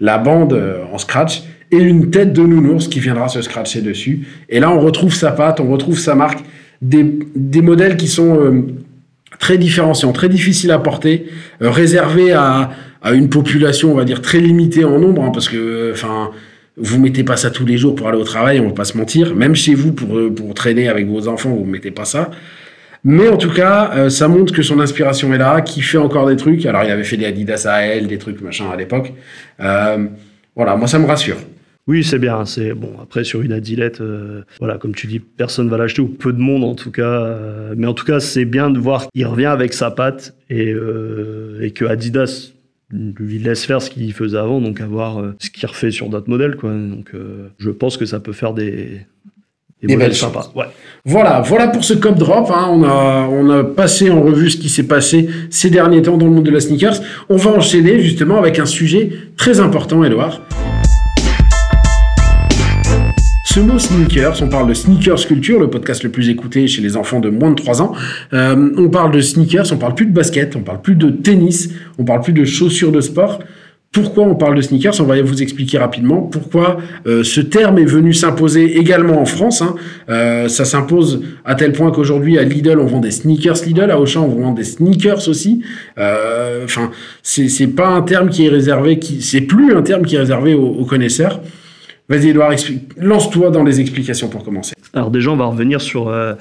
la 0.00 0.18
bande 0.18 0.54
euh, 0.54 0.82
en 0.92 0.98
scratch 0.98 1.44
et 1.70 1.76
une 1.78 2.10
tête 2.10 2.32
de 2.32 2.42
nounours 2.42 2.88
qui 2.88 2.98
viendra 2.98 3.28
se 3.28 3.40
scratcher 3.40 3.80
dessus. 3.80 4.26
Et 4.48 4.58
là, 4.58 4.70
on 4.70 4.80
retrouve 4.80 5.14
sa 5.14 5.30
patte, 5.30 5.60
on 5.60 5.70
retrouve 5.70 5.98
sa 5.98 6.14
marque. 6.14 6.40
Des, 6.82 7.06
des 7.36 7.62
modèles 7.62 7.96
qui 7.96 8.08
sont 8.08 8.40
euh, 8.40 8.62
très 9.38 9.56
différenciants, 9.56 10.12
très 10.12 10.28
difficiles 10.28 10.72
à 10.72 10.80
porter, 10.80 11.26
réservés 11.60 12.32
à, 12.32 12.70
à 13.02 13.12
une 13.12 13.28
population, 13.28 13.92
on 13.92 13.94
va 13.94 14.04
dire, 14.04 14.20
très 14.20 14.40
limitée 14.40 14.84
en 14.84 14.98
nombre, 14.98 15.22
hein, 15.22 15.30
parce 15.32 15.48
que, 15.48 15.92
enfin, 15.92 16.32
vous 16.76 16.98
mettez 16.98 17.24
pas 17.24 17.36
ça 17.36 17.50
tous 17.50 17.66
les 17.66 17.76
jours 17.76 17.94
pour 17.94 18.08
aller 18.08 18.18
au 18.18 18.24
travail, 18.24 18.60
on 18.60 18.68
va 18.68 18.74
pas 18.74 18.84
se 18.84 18.96
mentir. 18.96 19.34
Même 19.34 19.54
chez 19.54 19.74
vous, 19.74 19.92
pour, 19.92 20.16
euh, 20.16 20.34
pour 20.34 20.54
traîner 20.54 20.88
avec 20.88 21.06
vos 21.06 21.28
enfants, 21.28 21.50
vous 21.50 21.64
mettez 21.64 21.90
pas 21.90 22.04
ça. 22.04 22.30
Mais 23.04 23.28
en 23.28 23.36
tout 23.36 23.50
cas, 23.52 23.90
euh, 23.94 24.08
ça 24.08 24.28
montre 24.28 24.54
que 24.54 24.62
son 24.62 24.80
inspiration 24.80 25.34
est 25.34 25.38
là, 25.38 25.60
qu'il 25.60 25.82
fait 25.82 25.98
encore 25.98 26.26
des 26.28 26.36
trucs. 26.36 26.64
Alors, 26.66 26.84
il 26.84 26.90
avait 26.90 27.04
fait 27.04 27.16
des 27.16 27.26
Adidas 27.26 27.66
AL, 27.66 28.06
des 28.06 28.18
trucs 28.18 28.40
machin 28.40 28.70
à 28.72 28.76
l'époque. 28.76 29.12
Euh, 29.60 30.06
voilà, 30.54 30.76
moi, 30.76 30.86
ça 30.86 30.98
me 30.98 31.06
rassure. 31.06 31.36
Oui, 31.88 32.04
c'est 32.04 32.20
bien. 32.20 32.44
C'est 32.46 32.74
bon. 32.74 32.92
Après, 33.02 33.24
sur 33.24 33.42
une 33.42 33.52
Adilette, 33.52 34.00
voilà, 34.60 34.78
comme 34.78 34.94
tu 34.94 35.08
dis, 35.08 35.18
personne 35.18 35.68
va 35.68 35.76
l'acheter 35.76 36.00
ou 36.00 36.06
peu 36.06 36.32
de 36.32 36.38
monde 36.38 36.62
en 36.62 36.76
tout 36.76 36.92
cas. 36.92 37.36
mais 37.76 37.88
en 37.88 37.94
tout 37.94 38.04
cas, 38.04 38.20
c'est 38.20 38.44
bien 38.44 38.70
de 38.70 38.78
voir 38.78 39.08
qu'il 39.12 39.26
revient 39.26 39.46
avec 39.46 39.72
sa 39.72 39.90
patte 39.90 40.36
et, 40.48 40.72
et 41.60 41.70
que 41.72 41.84
Adidas 41.84 42.52
lui 42.92 43.38
laisse 43.38 43.64
faire 43.64 43.80
ce 43.80 43.90
qu'il 43.90 44.12
faisait 44.12 44.38
avant, 44.38 44.60
donc 44.60 44.80
avoir 44.80 45.18
euh, 45.18 45.34
ce 45.38 45.50
qu'il 45.50 45.66
refait 45.66 45.90
sur 45.90 46.08
d'autres 46.08 46.28
modèles, 46.28 46.56
quoi. 46.56 46.70
Donc, 46.70 47.10
euh, 47.14 47.48
je 47.58 47.70
pense 47.70 47.96
que 47.96 48.04
ça 48.04 48.20
peut 48.20 48.32
faire 48.32 48.54
des 48.54 49.00
des, 49.82 49.96
belles 49.96 50.14
sympas. 50.14 50.52
Ouais. 50.54 50.66
Voilà, 51.04 51.40
voilà 51.40 51.66
pour 51.66 51.82
ce 51.82 51.94
Cop 51.94 52.16
Drop. 52.16 52.48
hein. 52.54 52.68
On, 52.70 52.84
a, 52.84 53.26
on 53.28 53.50
a 53.50 53.64
passé 53.64 54.10
en 54.10 54.22
revue 54.22 54.48
ce 54.48 54.56
qui 54.56 54.68
s'est 54.68 54.86
passé 54.86 55.28
ces 55.50 55.70
derniers 55.70 56.02
temps 56.02 56.16
dans 56.16 56.26
le 56.26 56.32
monde 56.32 56.44
de 56.44 56.52
la 56.52 56.60
sneakers. 56.60 57.00
On 57.28 57.36
va 57.36 57.50
enchaîner 57.50 58.00
justement 58.00 58.38
avec 58.38 58.60
un 58.60 58.66
sujet 58.66 59.10
très 59.36 59.58
important, 59.58 60.04
Edouard. 60.04 60.40
Ce 63.52 63.60
mot 63.60 63.78
sneakers, 63.78 64.40
on 64.42 64.48
parle 64.48 64.66
de 64.66 64.72
sneakers 64.72 65.26
culture, 65.26 65.60
le 65.60 65.68
podcast 65.68 66.02
le 66.04 66.08
plus 66.08 66.30
écouté 66.30 66.66
chez 66.66 66.80
les 66.80 66.96
enfants 66.96 67.20
de 67.20 67.28
moins 67.28 67.50
de 67.50 67.56
3 67.56 67.82
ans. 67.82 67.92
Euh, 68.32 68.70
on 68.78 68.88
parle 68.88 69.12
de 69.12 69.20
sneakers, 69.20 69.66
on 69.72 69.76
parle 69.76 69.94
plus 69.94 70.06
de 70.06 70.12
basket, 70.12 70.56
on 70.56 70.60
parle 70.62 70.80
plus 70.80 70.94
de 70.94 71.10
tennis, 71.10 71.68
on 71.98 72.04
parle 72.04 72.22
plus 72.22 72.32
de 72.32 72.46
chaussures 72.46 72.92
de 72.92 73.02
sport. 73.02 73.40
Pourquoi 73.92 74.24
on 74.24 74.36
parle 74.36 74.54
de 74.54 74.62
sneakers? 74.62 74.98
On 75.00 75.04
va 75.04 75.20
vous 75.20 75.42
expliquer 75.42 75.76
rapidement 75.76 76.22
pourquoi 76.22 76.78
euh, 77.06 77.22
ce 77.24 77.42
terme 77.42 77.76
est 77.78 77.84
venu 77.84 78.14
s'imposer 78.14 78.78
également 78.78 79.20
en 79.20 79.26
France. 79.26 79.60
hein. 79.60 79.74
Euh, 80.08 80.48
ça 80.48 80.64
s'impose 80.64 81.22
à 81.44 81.54
tel 81.54 81.72
point 81.72 81.90
qu'aujourd'hui 81.90 82.38
à 82.38 82.44
Lidl 82.44 82.78
on 82.78 82.86
vend 82.86 83.00
des 83.00 83.10
sneakers 83.10 83.66
Lidl, 83.66 83.90
à 83.90 84.00
Auchan 84.00 84.24
on 84.24 84.40
vend 84.40 84.52
des 84.52 84.64
sneakers 84.64 85.28
aussi. 85.28 85.60
Euh, 85.98 86.64
Enfin, 86.64 86.90
c'est 87.22 87.50
c'est 87.50 87.66
pas 87.66 87.88
un 87.88 88.00
terme 88.00 88.30
qui 88.30 88.46
est 88.46 88.48
réservé, 88.48 88.98
qui 88.98 89.20
c'est 89.20 89.42
plus 89.42 89.74
un 89.74 89.82
terme 89.82 90.06
qui 90.06 90.14
est 90.14 90.20
réservé 90.20 90.54
aux 90.54 90.86
connaisseurs. 90.86 91.42
Vas-y 92.12 92.28
Edouard, 92.28 92.52
lance-toi 92.98 93.50
dans 93.50 93.64
les 93.64 93.80
explications 93.80 94.28
pour 94.28 94.44
commencer. 94.44 94.74
Alors 94.92 95.10
déjà, 95.10 95.30
on 95.30 95.36
va 95.36 95.46
revenir 95.46 95.80
sur, 95.80 96.08
euh, 96.08 96.34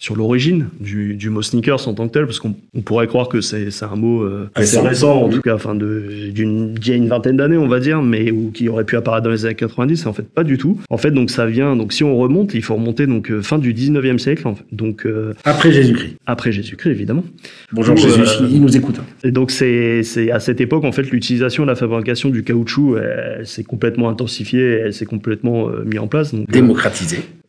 sur 0.00 0.16
l'origine 0.16 0.68
du, 0.80 1.14
du 1.14 1.28
mot 1.30 1.42
sneakers 1.42 1.86
en 1.86 1.94
tant 1.94 2.08
que 2.08 2.14
tel, 2.14 2.24
parce 2.24 2.40
qu'on 2.40 2.54
on 2.74 2.80
pourrait 2.80 3.06
croire 3.06 3.28
que 3.28 3.40
c'est 3.40 3.68
un 3.82 3.96
mot 3.96 4.22
euh, 4.22 4.50
assez 4.54 4.80
Récent. 4.80 5.22
en 5.22 5.28
tout 5.28 5.42
cas, 5.42 5.54
enfin, 5.54 5.74
d'une 5.76 6.74
d'il 6.74 6.88
y 6.88 6.92
a 6.92 6.96
une 6.96 7.08
vingtaine 7.08 7.36
d'années, 7.36 7.58
on 7.58 7.68
va 7.68 7.80
dire, 7.80 8.00
mais 8.02 8.30
ou 8.30 8.50
qui 8.50 8.68
aurait 8.68 8.84
pu 8.84 8.96
apparaître 8.96 9.24
dans 9.24 9.30
les 9.30 9.44
années 9.44 9.54
90, 9.54 10.02
et 10.02 10.06
en 10.08 10.12
fait 10.12 10.22
pas 10.22 10.42
du 10.42 10.56
tout. 10.58 10.80
En 10.88 10.96
fait, 10.96 11.10
donc 11.10 11.30
ça 11.30 11.44
vient, 11.46 11.76
donc 11.76 11.92
si 11.92 12.02
on 12.02 12.16
remonte, 12.16 12.54
il 12.54 12.62
faut 12.62 12.74
remonter 12.74 13.06
donc 13.06 13.30
euh, 13.30 13.42
fin 13.42 13.58
du 13.58 13.74
19e 13.74 14.18
siècle, 14.18 14.48
en 14.48 14.54
fait, 14.54 14.64
donc 14.72 15.04
euh, 15.04 15.34
Après 15.44 15.70
Jésus-Christ. 15.70 16.16
après 16.26 16.50
Jésus-Christ 16.50 16.90
évidemment. 16.90 17.24
Bonjour 17.72 17.94
Ou, 17.94 17.98
Jésus, 17.98 18.20
euh, 18.20 18.48
il 18.50 18.62
nous 18.62 18.74
écoute. 18.76 18.96
hein. 19.00 19.04
Et 19.22 19.30
donc 19.32 19.50
c'est 19.50 20.00
à 20.32 20.40
cette 20.40 20.60
époque 20.62 20.84
en 20.84 20.92
fait 20.92 21.10
l'utilisation 21.10 21.64
et 21.64 21.66
la 21.66 21.74
fabrication 21.74 22.30
du 22.30 22.42
caoutchouc 22.42 22.96
elle, 22.96 23.46
s'est 23.46 23.64
complètement 23.64 24.08
intensifiée, 24.08 24.80
elle 24.84 24.94
s'est 24.94 25.04
complètement 25.04 25.68
euh, 25.68 25.84
mis 25.84 25.98
en 25.98 26.06
place. 26.06 26.34
Donc, 26.34 26.46
euh, 26.48 26.52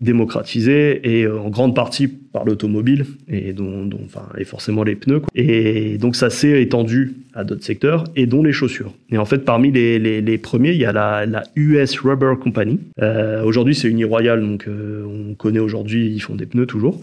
Démocratisé. 0.02 1.00
et 1.04 1.24
euh, 1.26 1.40
en 1.40 1.50
grande 1.50 1.76
partie 1.76 2.08
par 2.08 2.46
l'automobile 2.46 3.06
et 3.30 3.54
dont, 3.54 3.86
dont- 3.86 4.00
enfin 4.06 4.24
et 4.38 4.46
forcément 4.46 4.84
les 4.84 4.96
pneus 4.96 5.20
quoi. 5.20 5.30
et 5.36 5.98
donc 5.98 6.16
ça 6.16 6.30
s'est 6.30 6.62
étendu 6.62 7.14
à 7.34 7.44
d'autres 7.44 7.64
secteurs 7.64 8.06
et 8.16 8.26
dont 8.26 8.42
les 8.42 8.54
chaussures 8.54 8.94
et 9.12 9.18
en 9.18 9.26
fait 9.26 9.40
parmi 9.40 9.70
les, 9.72 10.00
les, 10.00 10.22
les 10.22 10.38
premiers 10.38 10.72
il 10.72 10.78
y 10.78 10.86
a 10.86 10.92
la, 10.94 11.26
la 11.26 11.44
US 11.56 12.00
Rubber 12.00 12.34
Company 12.42 12.80
Euh, 13.02 13.44
aujourd'hui 13.44 13.76
c'est 13.76 13.90
Uniroyal 13.90 14.42
donc 14.42 14.68
euh, 14.68 15.04
on 15.06 15.34
connaît 15.36 15.60
aujourd'hui 15.60 16.08
ils 16.08 16.22
font 16.22 16.36
des 16.36 16.46
pneus 16.46 16.66
toujours 16.68 17.00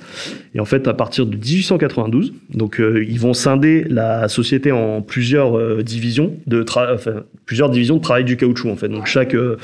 et 0.54 0.60
en 0.60 0.64
fait 0.64 0.88
à 0.88 0.94
partir 0.94 1.26
de 1.26 1.36
1892 1.36 2.32
donc 2.54 2.80
euh, 2.80 3.04
ils 3.08 3.20
vont 3.20 3.34
scinder 3.34 3.84
la 3.88 4.28
société 4.28 4.72
en 4.72 5.02
plusieurs 5.02 5.56
euh, 5.58 5.82
divisions 5.82 6.34
de 6.46 6.64
enfin, 6.94 7.22
plusieurs 7.46 7.70
divisions 7.70 7.96
de 7.98 8.02
travail 8.02 8.24
du 8.24 8.36
caoutchouc 8.36 8.70
en 8.70 8.76
fait 8.76 8.88
donc 8.88 9.06
chaque 9.06 9.34
euh, 9.34 9.56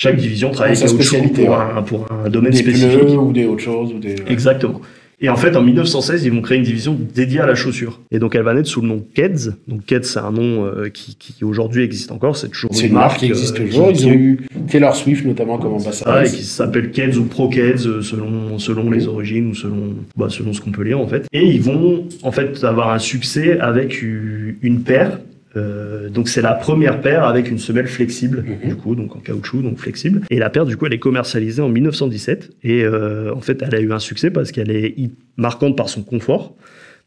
chaque 0.00 0.16
division 0.16 0.50
travaille 0.50 0.74
le 0.74 0.80
caoutchouc 0.80 0.94
spécialité, 1.02 1.44
pour, 1.44 1.60
un, 1.60 1.82
pour 1.82 2.06
un 2.10 2.28
domaine 2.30 2.52
Des 2.52 2.58
spécifique. 2.58 2.98
pneus 3.00 3.18
ou 3.18 3.32
des 3.32 3.44
autres 3.46 3.62
choses. 3.62 3.92
Ou 3.92 3.98
des... 3.98 4.16
Exactement. 4.28 4.80
Et 5.22 5.28
en 5.28 5.36
fait, 5.36 5.54
en 5.54 5.60
1916, 5.60 6.24
ils 6.24 6.32
vont 6.32 6.40
créer 6.40 6.56
une 6.56 6.64
division 6.64 6.96
dédiée 7.14 7.40
à 7.40 7.46
la 7.46 7.54
chaussure. 7.54 8.00
Et 8.10 8.18
donc, 8.18 8.34
elle 8.34 8.40
va 8.40 8.54
naître 8.54 8.70
sous 8.70 8.80
le 8.80 8.88
nom 8.88 9.04
Keds. 9.14 9.50
Donc, 9.68 9.84
Keds, 9.84 10.04
c'est 10.04 10.18
un 10.20 10.30
nom 10.32 10.64
euh, 10.64 10.88
qui, 10.88 11.14
qui 11.18 11.44
aujourd'hui 11.44 11.82
existe 11.82 12.10
encore. 12.10 12.36
C'est 12.38 12.48
toujours 12.48 12.70
C'est 12.72 12.86
une 12.86 12.94
marque 12.94 13.18
qui 13.18 13.26
existe 13.26 13.60
euh, 13.60 13.66
toujours. 13.66 13.92
qui- 13.92 14.04
Ils 14.04 14.06
ont 14.08 14.12
eu 14.12 14.40
Taylor 14.68 14.96
Swift 14.96 15.26
notamment 15.26 15.58
comme 15.58 15.76
Ah, 16.06 16.24
et 16.24 16.30
qui 16.30 16.42
s'appelle 16.42 16.90
Keds 16.90 17.18
ou 17.18 17.24
Pro 17.24 17.50
Keds 17.50 17.86
euh, 17.86 18.00
selon, 18.00 18.58
selon 18.58 18.90
les 18.90 19.06
origines 19.08 19.48
ou 19.50 19.54
selon, 19.54 19.94
bah, 20.16 20.28
selon 20.30 20.54
ce 20.54 20.62
qu'on 20.62 20.70
peut 20.72 20.84
lire 20.84 20.98
en 20.98 21.06
fait. 21.06 21.26
Et 21.34 21.44
ils 21.44 21.60
vont 21.60 22.04
en 22.22 22.32
fait 22.32 22.64
avoir 22.64 22.90
un 22.90 22.98
succès 22.98 23.60
avec 23.60 24.00
une 24.00 24.80
paire. 24.82 25.18
Euh, 25.56 26.08
donc 26.08 26.28
c'est 26.28 26.42
la 26.42 26.52
première 26.54 27.00
paire 27.00 27.24
avec 27.24 27.50
une 27.50 27.58
semelle 27.58 27.86
flexible 27.88 28.44
Mhm. 28.46 28.68
du 28.68 28.76
coup 28.76 28.94
donc 28.94 29.16
en 29.16 29.18
caoutchouc 29.18 29.62
donc 29.62 29.78
flexible. 29.78 30.22
Et 30.30 30.38
la 30.38 30.48
paire 30.50 30.64
du 30.66 30.76
coup 30.76 30.86
elle 30.86 30.94
est 30.94 30.98
commercialisée 31.00 31.60
en 31.62 31.68
1917 31.68 32.52
et 32.62 32.84
euh, 32.84 33.34
en 33.34 33.40
fait 33.40 33.62
elle 33.62 33.74
a 33.74 33.80
eu 33.80 33.92
un 33.92 33.98
succès 33.98 34.30
parce 34.30 34.52
qu'elle 34.52 34.70
est 34.70 34.94
marquante 35.36 35.76
par 35.76 35.88
son 35.88 36.02
confort 36.02 36.54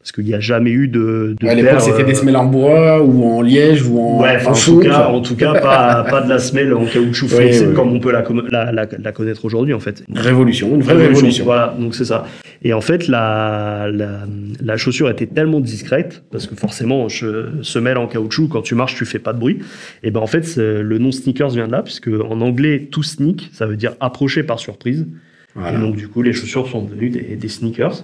parce 0.04 0.12
qu'il 0.12 0.24
n'y 0.26 0.34
a 0.34 0.40
jamais 0.40 0.70
eu 0.70 0.86
de, 0.86 1.34
de 1.40 1.46
Ouais, 1.46 1.52
à 1.52 1.54
l'époque, 1.54 1.80
c'était 1.80 2.02
euh, 2.02 2.04
des 2.04 2.14
semelles 2.14 2.36
en 2.36 2.44
bois 2.44 3.02
ou 3.02 3.24
en 3.24 3.40
liège 3.40 3.86
ou 3.88 3.98
en, 3.98 4.20
Ouais, 4.20 4.36
en 4.46 4.52
tout 4.52 4.78
cas, 4.80 5.06
en 5.08 5.22
tout 5.22 5.34
cas, 5.34 5.58
pas, 5.58 6.04
pas 6.10 6.20
de 6.20 6.28
la 6.28 6.38
semelle 6.38 6.74
en 6.74 6.84
caoutchouc 6.84 7.28
flexible 7.28 7.70
oui, 7.70 7.74
comme 7.74 7.90
on 7.90 8.00
peut 8.00 8.12
la, 8.12 8.22
la, 8.50 8.70
la, 8.70 8.86
la 9.02 9.12
connaître 9.12 9.46
aujourd'hui, 9.46 9.72
en 9.72 9.80
fait. 9.80 10.04
Révolution, 10.14 10.74
une 10.74 10.82
vraie 10.82 11.06
révolution. 11.06 11.46
Voilà, 11.46 11.74
donc 11.80 11.94
c'est 11.94 12.04
ça. 12.04 12.26
Et 12.62 12.74
en 12.74 12.82
fait, 12.82 13.08
la, 13.08 13.88
la, 13.90 14.26
la 14.62 14.76
chaussure 14.76 15.08
était 15.08 15.24
tellement 15.26 15.60
discrète, 15.60 16.22
parce 16.30 16.46
que 16.46 16.54
forcément, 16.54 17.06
che- 17.08 17.62
semelle 17.62 17.96
en 17.96 18.06
caoutchouc, 18.06 18.48
quand 18.48 18.60
tu 18.60 18.74
marches, 18.74 18.96
tu 18.96 19.06
fais 19.06 19.18
pas 19.18 19.32
de 19.32 19.38
bruit. 19.38 19.60
Et 20.02 20.10
ben 20.10 20.20
en 20.20 20.26
fait, 20.26 20.54
le 20.58 20.98
nom 20.98 21.12
sneakers 21.12 21.48
vient 21.48 21.66
de 21.66 21.72
là, 21.72 21.80
puisque 21.82 22.08
en 22.08 22.42
anglais, 22.42 22.88
to 22.90 23.02
sneak, 23.02 23.48
ça 23.54 23.64
veut 23.64 23.76
dire 23.76 23.94
approcher 24.00 24.42
par 24.42 24.58
surprise. 24.58 25.06
Voilà. 25.54 25.78
Et 25.78 25.80
donc, 25.80 25.96
du 25.96 26.08
coup, 26.08 26.20
les 26.20 26.34
chaussures 26.34 26.68
sont 26.68 26.82
devenues 26.82 27.08
des, 27.08 27.36
des 27.36 27.48
sneakers. 27.48 28.02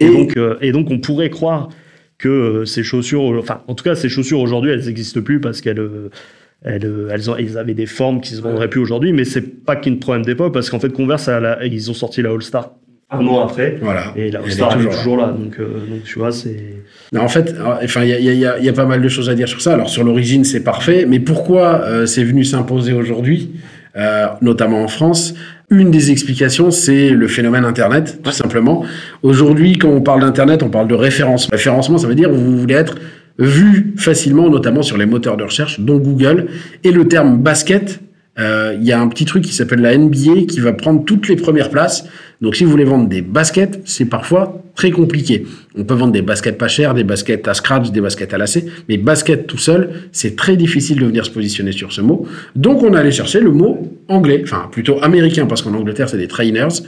Et, 0.00 0.06
Et- 0.06 0.10
donc, 0.10 0.36
euh, 0.36 0.56
et 0.60 0.72
donc, 0.72 0.90
on 0.90 0.98
pourrait 0.98 1.30
croire 1.30 1.68
que 2.18 2.28
euh, 2.28 2.64
ces 2.64 2.82
chaussures, 2.82 3.22
enfin, 3.38 3.62
en 3.68 3.74
tout 3.74 3.84
cas, 3.84 3.94
ces 3.94 4.08
chaussures 4.08 4.40
aujourd'hui, 4.40 4.70
elles 4.70 4.84
n'existent 4.86 5.20
plus 5.20 5.40
parce 5.40 5.60
qu'elles, 5.60 5.78
euh, 5.80 6.10
elles, 6.62 6.84
euh, 6.86 7.08
elles, 7.12 7.30
ont, 7.30 7.36
elles 7.36 7.58
avaient 7.58 7.74
des 7.74 7.86
formes 7.86 8.20
qui 8.20 8.34
se 8.34 8.40
vendraient 8.42 8.68
plus 8.70 8.80
aujourd'hui. 8.80 9.12
Mais 9.12 9.24
c'est 9.24 9.64
pas 9.64 9.76
qu'un 9.76 9.96
problème 9.96 10.24
d'époque 10.24 10.52
parce 10.54 10.70
qu'en 10.70 10.78
fait, 10.80 10.90
Converse, 10.92 11.28
ils 11.64 11.90
ont 11.90 11.94
sorti 11.94 12.22
la 12.22 12.30
All 12.30 12.42
Star 12.42 12.72
un 13.10 13.26
an 13.26 13.44
après. 13.46 13.78
Voilà. 13.82 14.12
Et 14.16 14.30
la 14.30 14.40
All 14.40 14.46
est 14.46 14.50
Star 14.52 14.72
est 14.72 14.76
toujours 14.76 14.92
toujours, 14.94 15.16
là. 15.18 15.26
là. 15.26 15.32
Donc, 15.32 15.60
euh, 15.60 15.64
donc, 15.88 16.02
tu 16.04 16.18
vois, 16.18 16.32
c'est. 16.32 16.56
En 17.16 17.28
fait, 17.28 17.50
euh, 17.54 17.74
enfin, 17.84 18.02
il 18.02 18.08
y 18.10 18.44
a, 18.46 18.58
y 18.58 18.66
y 18.66 18.72
pas 18.72 18.86
mal 18.86 19.02
de 19.02 19.08
choses 19.08 19.28
à 19.28 19.34
dire 19.34 19.46
sur 19.48 19.60
ça. 19.60 19.74
Alors, 19.74 19.88
sur 19.88 20.02
l'origine, 20.02 20.42
c'est 20.44 20.64
parfait, 20.64 21.04
mais 21.06 21.20
pourquoi 21.20 21.82
euh, 21.82 22.06
c'est 22.06 22.24
venu 22.24 22.44
s'imposer 22.44 22.92
aujourd'hui, 22.92 23.50
euh, 23.96 24.26
notamment 24.40 24.82
en 24.82 24.88
France 24.88 25.34
Une 25.76 25.90
des 25.90 26.12
explications, 26.12 26.70
c'est 26.70 27.10
le 27.10 27.26
phénomène 27.26 27.64
Internet, 27.64 28.20
tout 28.22 28.30
simplement. 28.30 28.84
Aujourd'hui, 29.24 29.76
quand 29.76 29.88
on 29.88 30.02
parle 30.02 30.20
d'Internet, 30.20 30.62
on 30.62 30.68
parle 30.68 30.86
de 30.86 30.94
référencement. 30.94 31.50
Référencement, 31.50 31.98
ça 31.98 32.06
veut 32.06 32.14
dire 32.14 32.30
que 32.30 32.34
vous 32.34 32.56
voulez 32.56 32.76
être 32.76 32.94
vu 33.40 33.92
facilement, 33.96 34.48
notamment 34.48 34.82
sur 34.82 34.96
les 34.96 35.06
moteurs 35.06 35.36
de 35.36 35.42
recherche, 35.42 35.80
dont 35.80 35.98
Google. 35.98 36.46
Et 36.84 36.92
le 36.92 37.08
terme 37.08 37.38
basket 37.38 38.00
il 38.36 38.82
y 38.82 38.92
a 38.92 39.00
un 39.00 39.08
petit 39.08 39.24
truc 39.24 39.44
qui 39.44 39.52
s'appelle 39.52 39.80
la 39.80 39.96
NBA 39.96 40.46
qui 40.48 40.60
va 40.60 40.72
prendre 40.72 41.04
toutes 41.04 41.28
les 41.28 41.36
premières 41.36 41.70
places. 41.70 42.04
Donc 42.40 42.56
si 42.56 42.64
vous 42.64 42.70
voulez 42.70 42.84
vendre 42.84 43.08
des 43.08 43.22
baskets, 43.22 43.80
c'est 43.84 44.04
parfois 44.06 44.62
très 44.74 44.90
compliqué. 44.90 45.46
On 45.76 45.84
peut 45.84 45.94
vendre 45.94 46.12
des 46.12 46.22
baskets 46.22 46.58
pas 46.58 46.68
chères, 46.68 46.94
des 46.94 47.04
baskets 47.04 47.46
à 47.48 47.54
scratch, 47.54 47.90
des 47.90 48.00
baskets 48.00 48.34
à 48.34 48.38
lacets, 48.38 48.66
mais 48.88 48.96
basket 48.96 49.46
tout 49.46 49.58
seul, 49.58 49.90
c'est 50.12 50.36
très 50.36 50.56
difficile 50.56 50.98
de 50.98 51.06
venir 51.06 51.24
se 51.24 51.30
positionner 51.30 51.72
sur 51.72 51.92
ce 51.92 52.00
mot. 52.00 52.26
Donc 52.56 52.82
on 52.82 52.94
allait 52.94 53.12
chercher 53.12 53.40
le 53.40 53.50
mot 53.50 53.90
anglais, 54.08 54.40
enfin 54.42 54.68
plutôt 54.70 55.02
américain, 55.02 55.46
parce 55.46 55.62
qu'en 55.62 55.74
Angleterre 55.74 56.08
c'est 56.08 56.18
des 56.18 56.28
trainers. 56.28 56.82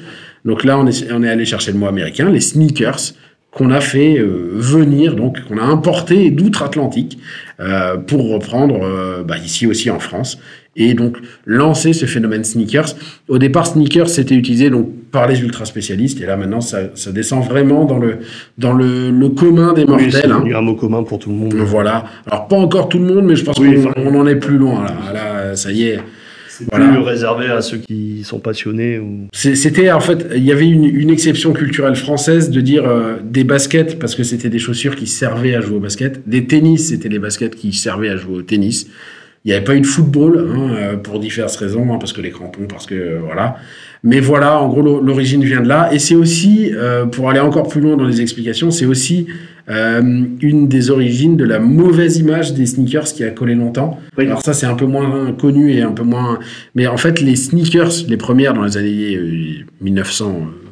Donc 0.45 0.65
là 0.65 0.79
on 0.79 0.87
est, 0.87 1.11
on 1.13 1.23
est 1.23 1.31
allé 1.31 1.45
chercher 1.45 1.73
le 1.73 1.79
mot 1.79 1.87
américain, 1.87 2.29
les 2.29 2.41
sneakers 2.41 3.15
qu'on 3.53 3.71
a 3.71 3.81
fait 3.81 4.19
euh, 4.19 4.51
venir, 4.53 5.15
donc 5.15 5.43
qu'on 5.45 5.57
a 5.57 5.65
importé 5.65 6.31
d'outre-Atlantique 6.31 7.19
euh, 7.61 7.97
pour 7.97 8.29
reprendre 8.31 8.83
euh, 8.83 9.23
bah, 9.23 9.39
ici 9.39 9.67
aussi 9.67 9.89
en 9.91 9.99
France 9.99 10.39
et 10.77 10.95
donc 10.95 11.17
lancer 11.45 11.93
ce 11.93 12.07
phénomène 12.07 12.45
sneakers. 12.45 12.95
Au 13.29 13.39
départ, 13.39 13.67
sneakers 13.67 14.09
c'était 14.09 14.35
utilisé 14.35 14.71
donc 14.71 14.91
par 15.11 15.27
les 15.27 15.41
ultra 15.41 15.65
spécialistes 15.65 16.21
et 16.21 16.27
là 16.27 16.37
maintenant 16.37 16.61
ça, 16.61 16.91
ça 16.95 17.13
descend 17.13 17.45
vraiment 17.45 17.85
dans 17.85 17.99
le 17.99 18.19
dans 18.59 18.73
le, 18.73 19.11
le 19.11 19.29
commun 19.31 19.73
des 19.73 19.85
mortels. 19.87 20.13
c'est 20.13 20.27
hein. 20.31 20.45
un 20.55 20.61
mot 20.61 20.75
commun 20.75 21.03
pour 21.03 21.19
tout 21.19 21.31
le 21.31 21.37
monde. 21.37 21.55
Voilà. 21.55 22.05
Alors 22.27 22.49
pas 22.49 22.57
encore 22.57 22.89
tout 22.89 22.99
le 22.99 23.07
monde, 23.07 23.25
mais 23.25 23.37
je 23.37 23.45
pense 23.45 23.59
Oui, 23.59 23.75
qu'on 23.83 23.91
enfin- 23.91 24.15
en 24.17 24.27
est 24.27 24.37
plus 24.37 24.59
loin 24.59 24.85
là. 24.85 24.95
Là, 25.13 25.57
ça 25.57 25.73
y 25.73 25.85
est. 25.85 25.99
C'est 26.49 26.65
Voilà. 26.71 26.89
plus 26.89 26.99
réservé 27.01 27.49
à 27.49 27.61
ceux 27.61 27.77
qui 27.77 28.23
sont 28.25 28.39
passionnés. 28.39 28.99
Ou... 28.99 29.27
C'était 29.35 29.91
en 29.91 30.01
fait, 30.01 30.27
il 30.35 30.43
y 30.43 30.53
avait 30.53 30.67
une, 30.67 30.85
une 30.87 31.11
exception 31.11 31.53
culturelle 31.53 31.97
française 31.97 32.49
de 32.51 32.63
dire 32.63 32.85
euh, 32.87 33.17
des 33.23 33.45
baskets 33.45 33.99
parce 33.99 34.15
que 34.15 34.23
c'était 34.23 34.49
des 34.49 34.59
chaussures 34.59 34.97
qui 34.97 35.07
servaient 35.07 35.55
à 35.55 35.61
jouer 35.61 35.77
au 35.77 35.81
basket, 35.81 36.27
des 36.27 36.47
tennis 36.47 36.89
c'était 36.89 37.11
des 37.11 37.19
baskets 37.19 37.57
qui 37.57 37.75
servaient 37.75 38.09
à 38.09 38.17
jouer 38.17 38.37
au 38.39 38.43
tennis. 38.43 38.87
Il 39.47 39.51
n'y 39.51 39.55
avait 39.55 39.65
pas 39.65 39.77
eu 39.77 39.81
de 39.81 39.87
football 39.87 40.51
hein, 40.53 40.71
euh, 40.75 40.97
pour 40.97 41.21
diverses 41.21 41.55
raisons, 41.57 41.95
hein, 41.95 41.99
parce 42.01 42.13
que 42.13 42.21
les 42.21 42.33
crampons, 42.33 42.67
parce 42.69 42.85
que 42.85 42.97
euh, 42.97 43.21
voilà. 43.25 43.57
Mais 44.03 44.19
voilà, 44.19 44.61
en 44.61 44.69
gros, 44.69 44.83
l'o- 44.83 45.01
l'origine 45.01 45.45
vient 45.45 45.61
de 45.63 45.69
là. 45.69 45.89
Et 45.95 46.01
c'est 46.01 46.17
aussi, 46.17 46.73
euh, 46.75 47.07
pour 47.07 47.31
aller 47.31 47.39
encore 47.39 47.69
plus 47.69 47.81
loin 47.81 47.97
dans 47.97 48.07
les 48.07 48.21
explications, 48.21 48.73
c'est 48.73 48.87
aussi 48.87 49.29
euh, 49.71 50.25
une 50.41 50.67
des 50.67 50.91
origines 50.91 51.37
de 51.37 51.45
la 51.45 51.61
mauvaise 51.61 52.19
image 52.19 52.55
des 52.55 52.67
sneakers 52.67 53.05
qui 53.05 53.23
a 53.23 53.31
collé 53.31 53.55
longtemps. 53.55 54.01
Oui. 54.19 54.27
Alors 54.27 54.43
ça, 54.43 54.53
c'est 54.53 54.67
un 54.67 54.75
peu 54.75 54.87
moins 54.87 55.33
connu 55.33 55.73
et 55.73 55.83
un 55.83 55.93
peu 55.93 56.03
moins... 56.03 56.41
Mais 56.75 56.89
en 56.89 56.97
fait, 56.97 57.21
les 57.21 57.37
sneakers, 57.37 57.93
les 58.09 58.17
premières 58.17 58.53
dans 58.53 58.65
les 58.65 58.77
années 58.77 59.65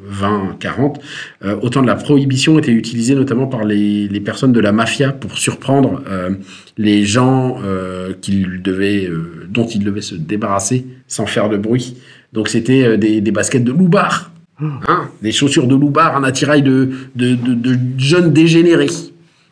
euh, 0.05 0.39
1920-40, 0.61 0.97
euh, 1.45 1.57
au 1.63 1.69
temps 1.69 1.83
de 1.83 1.87
la 1.87 1.95
prohibition, 1.95 2.59
étaient 2.59 2.73
utilisées 2.73 3.15
notamment 3.15 3.47
par 3.47 3.65
les, 3.65 4.09
les 4.09 4.21
personnes 4.21 4.53
de 4.53 4.61
la 4.61 4.73
mafia 4.73 5.13
pour 5.13 5.39
surprendre 5.39 6.03
euh, 6.09 6.31
les 6.77 7.05
gens 7.05 7.57
euh, 7.65 8.13
qu'ils 8.21 8.63
devaient, 8.63 9.07
euh, 9.07 9.47
dont 9.49 9.67
ils 9.67 9.83
devaient 9.85 10.01
se 10.03 10.15
débarrasser 10.15 10.87
sans 11.09 11.27
faire 11.27 11.49
de 11.49 11.57
bruit. 11.57 11.97
Donc 12.33 12.49
c'était 12.49 12.99
des, 12.99 13.21
des 13.21 13.31
baskets 13.31 13.65
de 13.65 13.73
loubar, 13.73 14.33
hein, 14.61 15.09
des 15.23 15.33
chaussures 15.33 15.67
de 15.67 15.75
loubar, 15.77 16.17
un 16.17 16.25
attirail 16.25 16.63
de, 16.63 16.91
de, 17.15 17.35
de, 17.35 17.55
de 17.55 17.79
jeunes 17.99 18.33
dégénérés. 18.33 18.89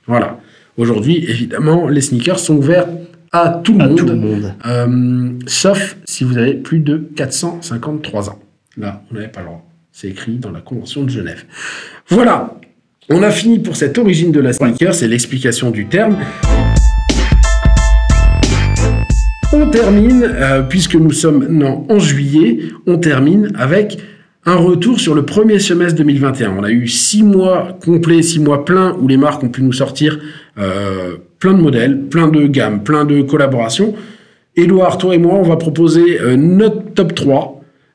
Voilà. 0.06 0.40
Aujourd'hui, 0.76 1.24
évidemment, 1.28 1.86
les 1.88 2.00
sneakers 2.00 2.38
sont 2.40 2.56
ouverts 2.56 2.88
à 3.30 3.60
tout 3.62 3.74
le 3.74 3.84
À 3.84 3.88
monde. 3.88 3.98
tout 3.98 4.06
le 4.06 4.14
monde. 4.16 4.54
Euh, 4.66 5.30
sauf 5.46 5.96
si 6.04 6.24
vous 6.24 6.38
avez 6.38 6.54
plus 6.54 6.80
de 6.80 6.96
453 7.14 8.30
ans. 8.30 8.38
Là, 8.76 9.02
on 9.10 9.14
n'avait 9.14 9.28
pas 9.28 9.40
le 9.40 9.46
droit. 9.46 9.64
C'est 9.92 10.08
écrit 10.08 10.36
dans 10.36 10.50
la 10.50 10.62
Convention 10.62 11.04
de 11.04 11.10
Genève. 11.10 11.44
Voilà. 12.08 12.54
On 13.10 13.22
a 13.22 13.30
fini 13.30 13.58
pour 13.58 13.76
cette 13.76 13.98
origine 13.98 14.32
de 14.32 14.40
la 14.40 14.54
sneaker, 14.54 14.94
c'est 14.94 15.06
l'explication 15.06 15.70
du 15.70 15.86
terme. 15.86 16.16
On 19.52 19.68
termine, 19.68 20.22
euh, 20.24 20.62
puisque 20.62 20.94
nous 20.94 21.12
sommes 21.12 21.40
maintenant 21.40 21.86
en 21.90 21.98
juillet, 21.98 22.60
on 22.86 22.96
termine 22.96 23.52
avec 23.54 23.98
un 24.46 24.56
retour 24.56 24.98
sur 24.98 25.14
le 25.14 25.26
premier 25.26 25.58
semestre 25.58 25.98
2021. 25.98 26.56
On 26.58 26.64
a 26.64 26.70
eu 26.70 26.88
six 26.88 27.22
mois 27.22 27.76
complets, 27.84 28.22
six 28.22 28.40
mois 28.40 28.64
pleins 28.64 28.96
où 28.98 29.08
les 29.08 29.18
marques 29.18 29.44
ont 29.44 29.50
pu 29.50 29.62
nous 29.62 29.74
sortir 29.74 30.18
euh, 30.56 31.16
plein 31.38 31.52
de 31.52 31.60
modèles, 31.60 32.00
plein 32.08 32.28
de 32.28 32.46
gammes, 32.46 32.82
plein 32.82 33.04
de 33.04 33.20
collaborations. 33.20 33.94
Édouard, 34.56 34.96
toi 34.96 35.14
et 35.14 35.18
moi, 35.18 35.34
on 35.34 35.42
va 35.42 35.56
proposer 35.56 36.18
euh, 36.18 36.36
notre 36.36 36.94
top 36.94 37.14
3, 37.14 37.51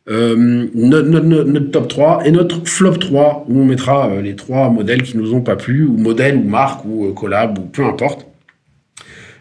euh, 0.09 0.67
notre, 0.73 1.07
notre- 1.09 1.43
notre- 1.49 1.71
top 1.71 1.87
3 1.89 2.25
et 2.25 2.31
notre 2.31 2.65
flop 2.67 2.93
3, 2.95 3.45
où 3.49 3.59
on 3.59 3.65
mettra 3.65 4.09
euh, 4.09 4.21
les 4.21 4.35
trois 4.35 4.69
modèles 4.69 5.03
qui 5.03 5.17
nous 5.17 5.33
ont 5.33 5.41
pas 5.41 5.55
plu, 5.55 5.85
ou 5.85 5.97
modèles, 5.97 6.37
ou 6.37 6.43
marques, 6.43 6.85
ou 6.85 7.07
euh, 7.07 7.13
collab, 7.13 7.57
ou 7.59 7.63
peu 7.63 7.83
importe. 7.83 8.25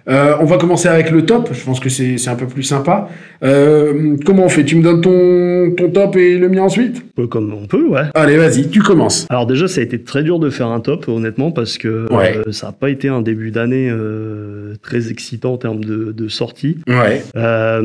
Euh, 0.09 0.37
on 0.40 0.45
va 0.45 0.57
commencer 0.57 0.88
avec 0.88 1.11
le 1.11 1.25
top, 1.27 1.49
je 1.53 1.64
pense 1.64 1.81
que 1.81 1.88
c'est 1.88 2.29
un 2.29 2.37
peu 2.37 2.47
plus 2.47 2.62
sympa. 2.62 3.09
Euh, 3.42 4.16
comment 4.25 4.45
on 4.45 4.49
fait? 4.49 4.64
Tu 4.64 4.77
me 4.77 4.83
donnes 4.83 5.01
ton, 5.01 5.75
ton 5.77 5.90
top 5.90 6.16
et 6.16 6.38
le 6.38 6.49
mien 6.49 6.62
ensuite? 6.62 7.03
Comme 7.29 7.53
on 7.53 7.66
peut, 7.66 7.88
ouais. 7.88 8.03
Allez, 8.14 8.37
vas-y, 8.37 8.69
tu 8.69 8.81
commences. 8.83 9.27
Alors 9.31 9.47
déjà, 9.47 9.66
ça 9.69 9.81
a 9.81 9.85
été 9.85 10.01
très 10.03 10.23
dur 10.23 10.38
de 10.38 10.49
faire 10.51 10.69
un 10.69 10.81
top, 10.81 11.09
honnêtement, 11.09 11.51
parce 11.51 11.77
que 11.79 12.07
Ouais. 12.12 12.37
euh, 12.47 12.53
ça 12.53 12.69
n'a 12.69 12.73
pas 12.73 12.90
été 12.90 13.09
un 13.09 13.21
début 13.21 13.51
d'année 13.51 13.88
euh, 13.90 14.75
très 14.83 15.11
excitant 15.11 15.55
en 15.55 15.59
termes 15.59 15.85
de, 15.85 16.12
de 16.12 16.29
sortie. 16.29 16.79
Ouais. 16.87 17.23
Euh, 17.37 17.81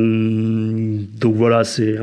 donc 1.20 1.36
voilà, 1.36 1.64
c'est 1.64 1.98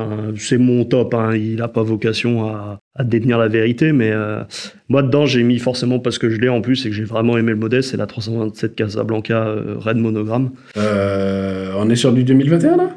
mon 0.59 0.85
top. 0.85 1.15
hein. 1.15 1.31
Il 1.37 1.57
n'a 1.57 1.69
pas 1.69 1.83
vocation 1.83 2.47
à, 2.47 2.79
à 2.99 3.05
détenir 3.05 3.39
la 3.39 3.47
vérité, 3.49 3.93
mais 3.93 4.11
euh, 4.13 4.41
moi 4.89 5.03
dedans, 5.03 5.25
j'ai 5.25 5.43
mis 5.45 5.59
forcément 5.59 6.01
parce 6.01 6.19
que 6.19 6.29
je 6.29 6.37
l'ai 6.41 6.49
en 6.49 6.61
plus 6.61 6.85
et 6.85 6.91
que 6.91 6.95
j'ai 6.95 7.05
vraiment 7.05 7.39
aimé 7.39 7.53
le 7.53 7.57
modèle, 7.57 7.83
c'est 7.85 7.97
la 7.97 8.07
327 8.07 8.75
Casablanca 8.75 9.47
euh, 9.47 9.77
Red 9.79 9.97
Monogramme. 9.99 10.51
Euh, 10.77 11.73
on 11.79 11.89
est 11.91 11.97
sur 11.97 12.13
du 12.13 12.25
2021 12.25 12.77
là? 12.77 12.91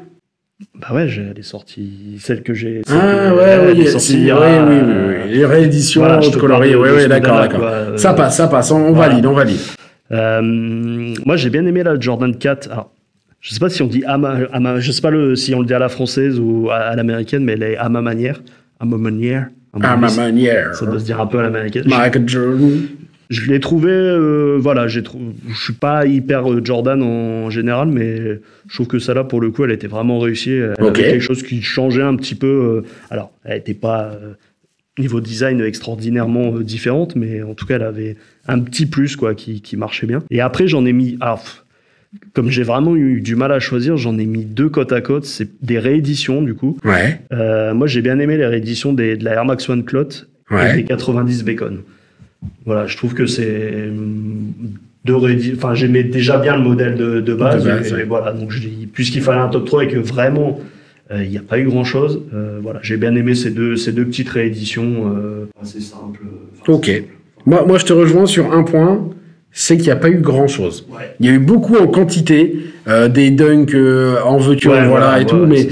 Bah 0.80 0.88
ouais, 0.94 1.08
j'ai- 1.08 1.22
elle 1.30 1.38
est 1.38 1.42
sortie, 1.42 2.16
celle 2.20 2.42
que 2.42 2.52
j'ai. 2.54 2.82
Ah 2.88 3.34
ouais, 3.34 3.72
oui, 3.74 3.86
sortie 3.86 4.16
oui, 4.16 4.30
oui, 4.32 4.76
oui, 4.84 4.94
oui. 5.26 5.32
Les 5.32 5.44
rééditions 5.44 6.02
Voilà, 6.02 6.18
de- 6.18 6.76
oui, 6.76 6.88
oui, 6.96 7.08
d'accord, 7.08 7.38
d'accord. 7.40 7.98
Ça 7.98 8.12
passe, 8.14 8.36
ça 8.36 8.48
passe, 8.48 8.70
on 8.70 8.92
voilà. 8.92 9.10
valide, 9.10 9.26
on 9.26 9.32
valide. 9.34 9.58
Moi, 11.26 11.36
j'ai 11.36 11.50
bien 11.50 11.64
aimé 11.66 11.82
la 11.82 11.98
Jordan 11.98 12.36
4. 12.36 12.70
Alors, 12.70 12.92
je 13.40 13.52
sais 13.52 13.60
pas 13.60 13.70
si 13.70 13.82
on 13.82 13.86
dit 13.88 14.04
à 14.04 14.18
ma, 14.18 14.38
à 14.52 14.60
ma- 14.60 14.78
je 14.80 14.92
sais 14.92 15.00
pas 15.02 15.10
le, 15.10 15.34
si 15.36 15.54
on 15.54 15.60
le 15.60 15.66
dit 15.66 15.74
à 15.74 15.78
la 15.78 15.88
française 15.88 16.38
ou 16.38 16.70
à, 16.70 16.76
à 16.76 16.96
l'américaine, 16.96 17.44
mais 17.44 17.52
elle 17.52 17.62
est 17.64 17.76
à 17.76 17.88
ma 17.88 18.00
manière, 18.02 18.40
à 18.80 18.84
ma 18.84 18.96
manière. 18.98 19.48
À 19.80 19.96
ma 19.96 20.10
manière. 20.14 20.74
Ça 20.74 20.86
doit 20.86 20.98
se 21.00 21.04
dire 21.04 21.20
un 21.20 21.26
peu 21.26 21.38
à 21.38 21.42
l'américaine. 21.42 21.84
Michael 21.86 22.28
Jordan. 22.28 22.80
Je, 23.30 23.50
l'ai 23.50 23.60
trouvé, 23.60 23.90
euh, 23.90 24.58
voilà, 24.60 24.88
j'ai 24.88 25.02
trou- 25.02 25.32
je 25.48 25.58
suis 25.58 25.72
pas 25.72 26.04
hyper 26.04 26.52
euh, 26.52 26.60
Jordan 26.62 27.02
en 27.02 27.48
général, 27.48 27.88
mais 27.88 28.18
je 28.68 28.74
trouve 28.74 28.88
que 28.88 28.98
ça 28.98 29.14
là 29.14 29.24
pour 29.24 29.40
le 29.40 29.50
coup, 29.50 29.64
elle 29.64 29.70
était 29.70 29.86
vraiment 29.86 30.18
réussie. 30.18 30.50
Elle 30.52 30.74
avait 30.78 30.92
quelque 30.92 31.20
chose 31.20 31.42
qui 31.42 31.62
changeait 31.62 32.02
un 32.02 32.14
petit 32.16 32.34
peu. 32.34 32.46
euh, 32.84 32.88
alors, 33.10 33.32
elle 33.44 33.56
était 33.56 33.72
pas 33.72 34.10
euh, 34.12 34.34
niveau 34.98 35.22
design 35.22 35.62
extraordinairement 35.62 36.56
euh, 36.56 36.62
différente, 36.62 37.16
mais 37.16 37.42
en 37.42 37.54
tout 37.54 37.64
cas, 37.64 37.76
elle 37.76 37.84
avait 37.84 38.16
un 38.48 38.58
petit 38.60 38.84
plus 38.84 39.16
quoi 39.16 39.34
qui, 39.34 39.62
qui 39.62 39.78
marchait 39.78 40.06
bien. 40.06 40.22
Et 40.30 40.42
après, 40.42 40.66
j'en 40.68 40.84
ai 40.84 40.92
mis. 40.92 41.16
Alors, 41.22 41.42
comme 42.34 42.50
j'ai 42.50 42.62
vraiment 42.62 42.94
eu 42.96 43.20
du 43.20 43.36
mal 43.36 43.52
à 43.52 43.60
choisir, 43.60 43.96
j'en 43.96 44.18
ai 44.18 44.26
mis 44.26 44.44
deux 44.44 44.68
côte 44.68 44.92
à 44.92 45.00
côte. 45.00 45.24
C'est 45.24 45.48
des 45.62 45.78
rééditions 45.78 46.42
du 46.42 46.54
coup. 46.54 46.76
Ouais, 46.84 47.20
Euh, 47.32 47.74
moi, 47.74 47.86
j'ai 47.86 48.02
bien 48.02 48.18
aimé 48.18 48.36
les 48.36 48.46
rééditions 48.46 48.92
des, 48.92 49.16
de 49.16 49.24
la 49.24 49.32
Air 49.34 49.44
Max 49.44 49.68
One 49.68 49.84
Clot 49.84 50.08
et 50.50 50.74
des 50.76 50.84
90 50.84 51.44
Bacon. 51.44 51.78
Voilà, 52.66 52.86
je 52.86 52.96
trouve 52.96 53.14
que 53.14 53.24
c'est 53.26 53.88
hum, 53.88 54.52
deux 55.04 55.14
réédi- 55.14 55.54
Enfin, 55.56 55.74
j'aimais 55.74 56.04
déjà 56.04 56.38
bien 56.38 56.56
le 56.56 56.62
modèle 56.62 56.96
de, 56.96 57.20
de 57.20 57.34
base. 57.34 57.64
De 57.64 57.68
base, 57.70 57.90
et, 57.92 57.94
ouais. 57.94 58.04
voilà, 58.04 58.32
donc 58.32 58.52
puisqu'il 58.92 59.22
fallait 59.22 59.40
un 59.40 59.48
top 59.48 59.64
3 59.64 59.84
et 59.84 59.88
que 59.88 59.98
vraiment 59.98 60.60
euh, 61.10 61.22
il 61.24 61.30
n'y 61.30 61.38
a 61.38 61.42
pas 61.42 61.58
eu 61.58 61.64
grand 61.64 61.84
chose, 61.84 62.20
voilà, 62.62 62.80
j'ai 62.82 62.96
bien 62.96 63.14
aimé 63.14 63.34
ces 63.34 63.50
deux, 63.50 63.76
ces 63.76 63.92
deux 63.92 64.04
petites 64.04 64.28
rééditions 64.28 65.12
euh, 65.16 65.46
assez 65.62 65.80
simples. 65.80 66.20
enfin, 66.60 66.72
Ok. 66.72 66.86
simples. 66.86 67.02
Moi, 67.46 67.64
moi, 67.66 67.78
je 67.78 67.84
te 67.84 67.92
rejoins 67.92 68.26
sur 68.26 68.52
un 68.52 68.62
point, 68.62 69.08
c'est 69.52 69.76
qu'il 69.76 69.86
n'y 69.86 69.92
a 69.92 69.96
pas 69.96 70.08
eu 70.08 70.18
grand-chose. 70.18 70.86
Ouais. 70.90 71.14
Il 71.20 71.26
y 71.26 71.28
a 71.28 71.32
eu 71.32 71.38
beaucoup 71.38 71.76
en 71.76 71.86
quantité, 71.86 72.56
euh, 72.88 73.08
des 73.08 73.30
dunks 73.30 73.74
euh, 73.74 74.16
en 74.24 74.38
veux-tu, 74.38 74.68
en 74.68 74.72
Ouais, 74.72 74.86
voilà, 74.86 75.20
et 75.20 75.26
tout, 75.26 75.44
mais 75.46 75.68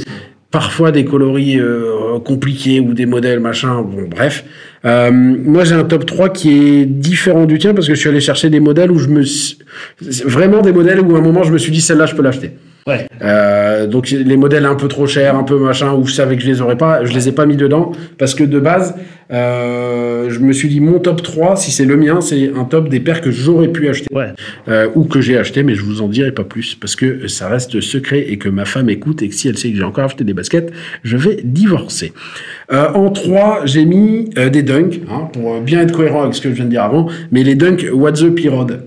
parfois 0.51 0.91
des 0.91 1.05
coloris 1.05 1.59
euh, 1.59 2.19
compliqués 2.25 2.81
ou 2.81 2.93
des 2.93 3.07
modèles 3.07 3.41
machin, 3.41 3.83
bon 3.83 4.09
bref. 4.09 4.45
Euh, 4.85 5.11
moi 5.13 5.65
j'ai 5.65 5.75
un 5.75 5.85
top 5.85 6.07
3 6.07 6.31
qui 6.31 6.51
est 6.53 6.87
différent 6.87 7.45
du 7.45 7.59
tien 7.59 7.75
parce 7.75 7.87
que 7.87 7.95
je 7.95 8.01
suis 8.01 8.09
allé 8.09 8.21
chercher 8.21 8.51
des 8.51 8.61
modèles 8.61 8.91
où 8.91 8.99
je 8.99 9.09
me... 9.09 9.23
Vraiment 10.27 10.63
des 10.63 10.73
modèles 10.73 11.01
où 11.01 11.15
à 11.15 11.19
un 11.19 11.23
moment 11.23 11.43
je 11.43 11.53
me 11.53 11.59
suis 11.59 11.71
dit 11.71 11.81
celle-là 11.81 12.07
je 12.07 12.15
peux 12.15 12.23
l'acheter. 12.23 12.53
Ouais. 12.87 13.07
Euh, 13.23 13.87
donc 13.87 14.11
les 14.11 14.37
modèles 14.37 14.65
un 14.67 14.75
peu 14.75 14.89
trop 14.89 15.07
chers, 15.07 15.37
un 15.37 15.45
peu 15.45 15.59
machin, 15.59 15.93
où 15.95 16.07
je 16.07 16.13
savais 16.15 16.37
que 16.37 16.43
je 16.43 16.47
les 16.49 16.61
aurais 16.61 16.77
pas, 16.77 17.05
je 17.05 17.13
les 17.13 17.29
ai 17.29 17.33
pas 17.33 17.47
mis 17.47 17.57
dedans 17.57 17.93
parce 18.19 18.35
que 18.35 18.43
de 18.45 18.59
base, 18.59 18.95
euh, 19.33 20.29
je 20.31 20.39
me 20.41 20.53
suis 20.53 20.69
dit 20.69 20.81
mon 20.81 20.99
top 20.99 21.23
3, 21.23 21.57
si 21.57 21.71
c'est 21.71 21.85
le 21.85 21.97
mien, 21.97 22.21
c'est 22.21 22.51
un 22.57 22.65
top 22.65 22.89
des 22.89 23.01
paires 23.01 23.21
que 23.21 23.31
j'aurais 23.31 23.69
pu 23.69 23.89
acheter 23.89 24.07
Ouais. 24.15 24.29
euh, 24.69 24.89
ou 24.95 25.05
que 25.05 25.21
j'ai 25.21 25.37
acheté, 25.39 25.63
mais 25.63 25.75
je 25.75 25.83
vous 25.83 26.03
en 26.03 26.09
dirai 26.09 26.33
pas 26.33 26.45
plus 26.45 26.75
parce 26.75 26.97
que 26.97 27.29
ça 27.29 27.49
reste 27.49 27.81
secret 27.81 28.25
et 28.29 28.39
que 28.39 28.49
ma 28.49 28.65
femme 28.65 28.89
écoute 28.91 29.23
et 29.23 29.29
que 29.29 29.35
si 29.35 29.49
elle 29.49 29.59
sait 29.59 29.71
que 29.71 29.77
j'ai 29.77 29.85
encore 29.85 30.05
acheté 30.05 30.25
des 30.25 30.35
baskets, 30.35 30.73
je 31.05 31.17
vais 31.17 31.39
divorcer. 31.45 32.13
Euh, 32.73 32.89
en 32.95 33.11
3, 33.11 33.63
j'ai 33.67 33.85
mis 33.85 34.31
euh, 34.39 34.49
des 34.49 34.63
dunks, 34.63 35.01
hein, 35.11 35.29
pour 35.33 35.61
bien 35.61 35.81
être 35.81 35.93
cohérent 35.93 36.23
avec 36.23 36.35
ce 36.35 36.41
que 36.41 36.49
je 36.51 36.55
viens 36.55 36.65
de 36.65 36.71
dire 36.71 36.83
avant, 36.83 37.09
mais 37.31 37.43
les 37.43 37.55
dunks 37.55 37.87
What 37.93 38.13
the 38.13 38.31
Pirode. 38.35 38.85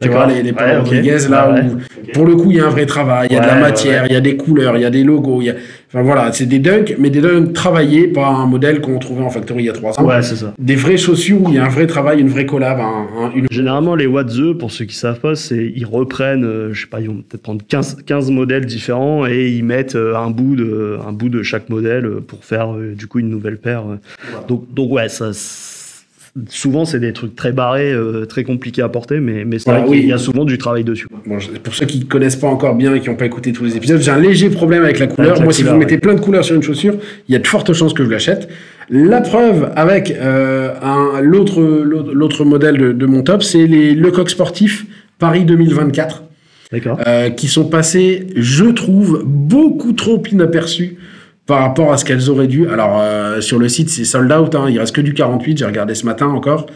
Tu 0.00 0.08
vois, 0.08 0.26
les, 0.26 0.42
les 0.42 0.52
Ouais. 0.52 0.76
Rodriguez, 0.78 1.16
là, 1.30 1.52
Ouais, 1.52 1.60
où, 1.62 2.10
pour 2.12 2.26
le 2.26 2.36
coup, 2.36 2.50
il 2.50 2.56
y 2.56 2.60
a 2.60 2.66
un 2.66 2.70
vrai 2.70 2.86
travail, 2.86 3.28
il 3.30 3.34
y 3.34 3.38
a 3.38 3.40
de 3.42 3.46
la 3.46 3.60
matière, 3.60 4.06
il 4.06 4.12
y 4.12 4.16
a 4.16 4.20
des 4.20 4.36
couleurs, 4.36 4.76
il 4.76 4.82
y 4.82 4.84
a 4.84 4.90
des 4.90 5.04
logos, 5.04 5.40
il 5.40 5.46
y 5.46 5.50
a... 5.50 5.54
Enfin 5.92 6.02
voilà, 6.02 6.32
c'est 6.32 6.46
des 6.46 6.58
dunks, 6.58 6.96
mais 6.98 7.08
des 7.10 7.20
dunks 7.20 7.52
travaillés, 7.52 8.08
pas 8.08 8.26
un 8.26 8.46
modèle 8.46 8.80
qu'on 8.80 8.98
trouvait 8.98 9.22
en 9.22 9.30
factory 9.30 9.62
il 9.62 9.66
y 9.66 9.70
a 9.70 9.72
trois 9.72 9.98
ans. 10.00 10.04
Ouais, 10.04 10.22
c'est 10.22 10.34
ça. 10.36 10.52
Des 10.58 10.74
vraies 10.74 10.96
chaussures 10.96 11.40
où 11.40 11.48
il 11.50 11.54
y 11.54 11.58
a 11.58 11.64
un 11.64 11.68
vrai 11.68 11.86
travail, 11.86 12.18
une 12.20 12.28
vraie 12.28 12.46
collab, 12.46 12.80
un- 12.80 13.06
un- 13.26 13.30
une... 13.32 13.46
Généralement, 13.50 13.94
les 13.94 14.06
What 14.06 14.24
The, 14.24 14.58
pour 14.58 14.72
ceux 14.72 14.86
qui 14.86 14.96
savent 14.96 15.20
pas, 15.20 15.36
c'est 15.36 15.72
ils 15.76 15.86
reprennent, 15.86 16.44
euh, 16.44 16.72
je 16.72 16.80
sais 16.82 16.86
pas, 16.88 17.00
ils 17.00 17.06
vont 17.08 17.22
peut-être 17.28 17.42
prendre 17.42 17.62
15, 17.68 17.98
15 18.04 18.30
modèles 18.32 18.66
différents 18.66 19.24
et 19.26 19.48
ils 19.50 19.64
mettent 19.64 19.94
euh, 19.94 20.16
un 20.16 20.30
bout 20.30 20.56
de, 20.56 20.98
un 21.06 21.12
bout 21.12 21.28
de 21.28 21.42
chaque 21.44 21.68
modèle 21.68 22.06
euh, 22.06 22.20
pour 22.26 22.44
faire 22.44 22.74
euh, 22.74 22.94
du 22.96 23.06
coup 23.06 23.20
une 23.20 23.30
nouvelle 23.30 23.58
paire. 23.58 23.84
Donc, 24.48 24.64
donc 24.74 24.90
ouais, 24.92 25.08
ça. 25.08 25.30
Souvent, 26.48 26.84
c'est 26.84 26.98
des 26.98 27.12
trucs 27.12 27.36
très 27.36 27.52
barrés, 27.52 27.92
euh, 27.92 28.24
très 28.24 28.42
compliqués 28.42 28.82
à 28.82 28.88
porter, 28.88 29.20
mais, 29.20 29.44
mais 29.44 29.60
c'est 29.60 29.70
Voilà, 29.70 29.86
vrai 29.86 29.98
qu'il 29.98 30.08
y 30.08 30.12
a 30.12 30.18
souvent 30.18 30.44
du 30.44 30.58
travail 30.58 30.82
dessus. 30.82 31.06
Bon, 31.26 31.38
pour 31.62 31.74
ceux 31.74 31.86
qui 31.86 32.00
ne 32.00 32.04
connaissent 32.04 32.34
pas 32.34 32.48
encore 32.48 32.74
bien 32.74 32.92
et 32.92 33.00
qui 33.00 33.08
n'ont 33.08 33.14
pas 33.14 33.26
écouté 33.26 33.52
tous 33.52 33.62
les 33.62 33.76
épisodes, 33.76 34.00
j'ai 34.00 34.10
un 34.10 34.18
léger 34.18 34.50
problème 34.50 34.82
avec 34.82 34.98
la 34.98 35.06
couleur. 35.06 35.30
Avec 35.30 35.38
la 35.38 35.44
Moi, 35.44 35.52
si 35.52 35.62
vous 35.62 35.76
mettez 35.76 35.98
plein 35.98 36.14
de 36.14 36.20
couleurs 36.20 36.44
sur 36.44 36.56
une 36.56 36.62
chaussure, 36.62 36.94
il 37.28 37.32
y 37.32 37.36
a 37.36 37.38
de 37.38 37.46
fortes 37.46 37.72
chances 37.72 37.94
que 37.94 38.04
je 38.04 38.10
l'achète. 38.10 38.48
La 38.90 39.20
preuve 39.20 39.70
avec 39.76 40.10
euh, 40.10 40.72
l'autre 41.22 42.44
modèle 42.44 42.78
de, 42.78 42.92
de 42.92 43.06
mon 43.06 43.22
top, 43.22 43.44
c'est 43.44 43.66
les 43.66 43.94
Lecoq 43.94 44.28
Sportif 44.28 44.86
Paris 45.20 45.44
2024. 45.44 46.24
D'accord 46.72 46.98
euh, 47.06 47.30
qui 47.30 47.46
sont 47.46 47.66
passées, 47.66 48.26
je 48.36 48.64
trouve, 48.64 49.22
beaucoup 49.24 49.92
trop 49.92 50.20
inaperçues 50.30 50.96
par 51.46 51.60
rapport 51.60 51.92
à 51.92 51.98
ce 51.98 52.04
qu'elles 52.04 52.30
auraient 52.30 52.46
dû. 52.46 52.68
Alors, 52.68 52.98
euh, 53.00 53.40
sur 53.40 53.58
le 53.58 53.68
site, 53.68 53.90
c'est 53.90 54.04
sold 54.04 54.32
out, 54.32 54.54
hein, 54.54 54.66
il 54.70 54.78
reste 54.78 54.94
que 54.94 55.00
du 55.00 55.14
48, 55.14 55.58
j'ai 55.58 55.64
regardé 55.66 55.94
ce 55.94 56.06
matin 56.06 56.26
encore. 56.26 56.66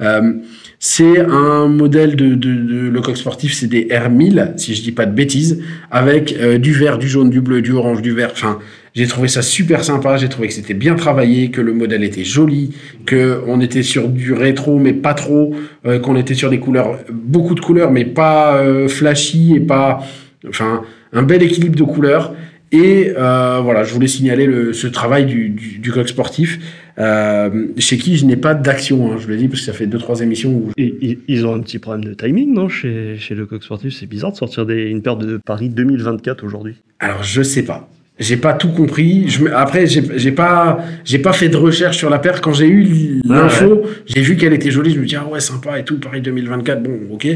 Euh, 0.00 0.32
c'est 0.78 1.20
un 1.20 1.68
modèle 1.68 2.16
de, 2.16 2.34
de, 2.34 2.54
de 2.54 2.88
Lecoq 2.88 3.16
sportif, 3.16 3.54
c'est 3.54 3.66
des 3.66 3.86
R1000, 3.86 4.58
si 4.58 4.74
je 4.74 4.82
dis 4.82 4.92
pas 4.92 5.06
de 5.06 5.12
bêtises, 5.12 5.62
avec 5.90 6.36
euh, 6.38 6.58
du 6.58 6.72
vert, 6.72 6.98
du 6.98 7.08
jaune, 7.08 7.30
du 7.30 7.40
bleu, 7.40 7.62
du 7.62 7.72
orange, 7.72 8.02
du 8.02 8.12
vert. 8.12 8.30
Enfin, 8.32 8.58
j'ai 8.94 9.06
trouvé 9.06 9.28
ça 9.28 9.42
super 9.42 9.84
sympa, 9.84 10.16
j'ai 10.16 10.28
trouvé 10.28 10.48
que 10.48 10.54
c'était 10.54 10.74
bien 10.74 10.94
travaillé, 10.94 11.50
que 11.50 11.60
le 11.60 11.72
modèle 11.72 12.02
était 12.02 12.24
joli, 12.24 12.74
que 13.04 13.42
on 13.46 13.60
était 13.60 13.82
sur 13.82 14.08
du 14.08 14.32
rétro, 14.32 14.78
mais 14.78 14.92
pas 14.92 15.14
trop, 15.14 15.54
euh, 15.86 15.98
qu'on 15.98 16.16
était 16.16 16.34
sur 16.34 16.50
des 16.50 16.60
couleurs, 16.60 16.98
beaucoup 17.10 17.54
de 17.54 17.60
couleurs, 17.60 17.90
mais 17.90 18.04
pas 18.04 18.56
euh, 18.56 18.88
flashy 18.88 19.54
et 19.54 19.60
pas, 19.60 20.00
enfin, 20.48 20.82
un 21.12 21.22
bel 21.22 21.42
équilibre 21.42 21.76
de 21.76 21.84
couleurs. 21.84 22.34
Et 22.76 23.12
euh, 23.16 23.60
voilà, 23.62 23.84
je 23.84 23.92
voulais 23.94 24.06
signaler 24.08 24.46
le, 24.46 24.72
ce 24.72 24.86
travail 24.86 25.24
du, 25.26 25.48
du, 25.48 25.78
du 25.78 25.92
coq 25.92 26.08
sportif, 26.08 26.58
euh, 26.98 27.66
chez 27.78 27.96
qui 27.98 28.16
je 28.16 28.24
n'ai 28.26 28.36
pas 28.36 28.54
d'action, 28.54 29.12
hein, 29.12 29.16
je 29.18 29.26
le 29.28 29.36
dis 29.36 29.48
parce 29.48 29.60
que 29.60 29.66
ça 29.66 29.72
fait 29.72 29.86
deux 29.86 29.98
trois 29.98 30.20
émissions 30.20 30.50
où 30.52 30.70
Et, 30.76 31.18
ils- 31.28 31.46
ont 31.46 31.54
un 31.54 31.60
petit 31.60 31.78
problème 31.78 32.04
de 32.04 32.14
timing, 32.14 32.52
non 32.54 32.68
Chez, 32.68 33.16
chez 33.18 33.34
le 33.34 33.46
Coq 33.46 33.62
Sportif, 33.62 33.94
c'est 33.94 34.06
bizarre 34.06 34.32
de 34.32 34.36
sortir 34.36 34.66
des, 34.66 34.84
une 34.90 35.02
paire 35.02 35.16
de 35.16 35.38
Paris 35.44 35.68
2024 35.68 36.44
aujourd'hui. 36.44 36.74
Alors 37.00 37.22
je 37.22 37.42
sais 37.42 37.64
pas. 37.64 37.88
J'ai 38.18 38.38
pas 38.38 38.54
tout 38.54 38.70
compris. 38.70 39.28
Je 39.28 39.44
Après, 39.48 39.86
j'ai 39.86 40.02
j'ai 40.16 40.32
pas, 40.32 40.78
j'ai 41.04 41.18
pas 41.18 41.34
fait 41.34 41.50
de 41.50 41.56
recherche 41.58 41.98
sur 41.98 42.08
la 42.08 42.18
paire. 42.18 42.40
Quand 42.40 42.54
j'ai 42.54 42.66
eu 42.66 43.20
l'info, 43.26 43.82
j'ai 44.06 44.22
vu 44.22 44.36
qu'elle 44.38 44.54
était 44.54 44.70
jolie. 44.70 44.92
Je 44.94 45.00
me 45.00 45.04
dis 45.04 45.16
ah 45.16 45.26
ouais 45.30 45.38
sympa 45.40 45.78
et 45.78 45.84
tout. 45.84 45.98
Paris 46.00 46.22
2024. 46.22 46.82
Bon, 46.82 46.98
ok. 47.12 47.28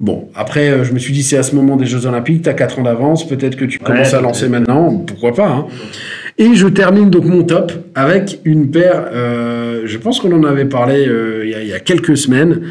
Bon, 0.00 0.28
après, 0.34 0.70
euh, 0.70 0.82
je 0.84 0.92
me 0.94 0.98
suis 0.98 1.12
dit 1.12 1.22
c'est 1.22 1.36
à 1.36 1.42
ce 1.42 1.54
moment 1.54 1.76
des 1.76 1.84
Jeux 1.86 2.06
Olympiques. 2.06 2.42
T'as 2.42 2.54
4 2.54 2.78
ans 2.78 2.82
d'avance. 2.82 3.28
Peut-être 3.28 3.56
que 3.56 3.66
tu 3.66 3.78
commences 3.78 4.14
à 4.14 4.20
lancer 4.22 4.48
maintenant. 4.48 4.94
Pourquoi 5.06 5.34
pas. 5.34 5.48
Hein. 5.48 5.66
Et 6.38 6.54
je 6.54 6.66
termine 6.68 7.10
donc 7.10 7.24
mon 7.26 7.42
top 7.42 7.72
avec 7.94 8.40
une 8.44 8.70
paire. 8.70 9.08
euh, 9.12 9.82
je 9.84 9.98
pense 9.98 10.18
qu'on 10.20 10.32
en 10.32 10.44
avait 10.44 10.64
parlé 10.64 11.06
euh, 11.06 11.42
il 11.44 11.50
y, 11.50 11.54
a- 11.54 11.62
il 11.62 11.68
y 11.68 11.72
a 11.74 11.80
quelques 11.80 12.16
semaines. 12.16 12.62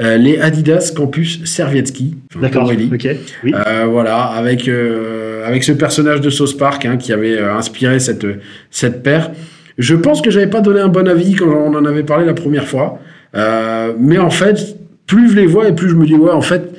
euh, 0.00 0.16
les 0.16 0.38
Adidas 0.40 0.92
Campus 0.96 1.44
Servietsky. 1.44 2.16
enfin, 2.36 2.48
Pirelli. 2.48 2.88
Ok. 2.94 3.08
Oui. 3.42 3.52
Euh, 3.52 3.86
voilà, 3.90 4.18
avec, 4.26 4.68
euh, 4.68 5.44
avec 5.44 5.64
ce 5.64 5.72
personnage 5.72 6.20
de 6.20 6.30
Sauce 6.30 6.56
Park 6.56 6.84
hein, 6.86 6.96
qui 6.96 7.12
avait 7.12 7.36
euh, 7.36 7.52
inspiré 7.56 7.98
cette, 7.98 8.24
cette 8.70 9.02
paire. 9.02 9.32
Je 9.78 9.96
pense 9.96 10.22
que 10.22 10.30
j'avais 10.30 10.46
pas 10.46 10.60
donné 10.60 10.78
un 10.78 10.86
bon 10.88 11.08
avis 11.08 11.34
quand 11.34 11.46
on 11.48 11.74
en 11.74 11.84
avait 11.84 12.04
parlé 12.04 12.24
la 12.26 12.34
première 12.34 12.68
fois. 12.68 13.00
Euh, 13.34 13.92
mais 13.98 14.18
en 14.18 14.30
fait, 14.30 14.76
plus 15.08 15.30
je 15.30 15.34
les 15.34 15.46
vois 15.46 15.68
et 15.68 15.74
plus 15.74 15.88
je 15.88 15.96
me 15.96 16.06
dis, 16.06 16.14
ouais, 16.14 16.30
en 16.30 16.42
fait. 16.42 16.70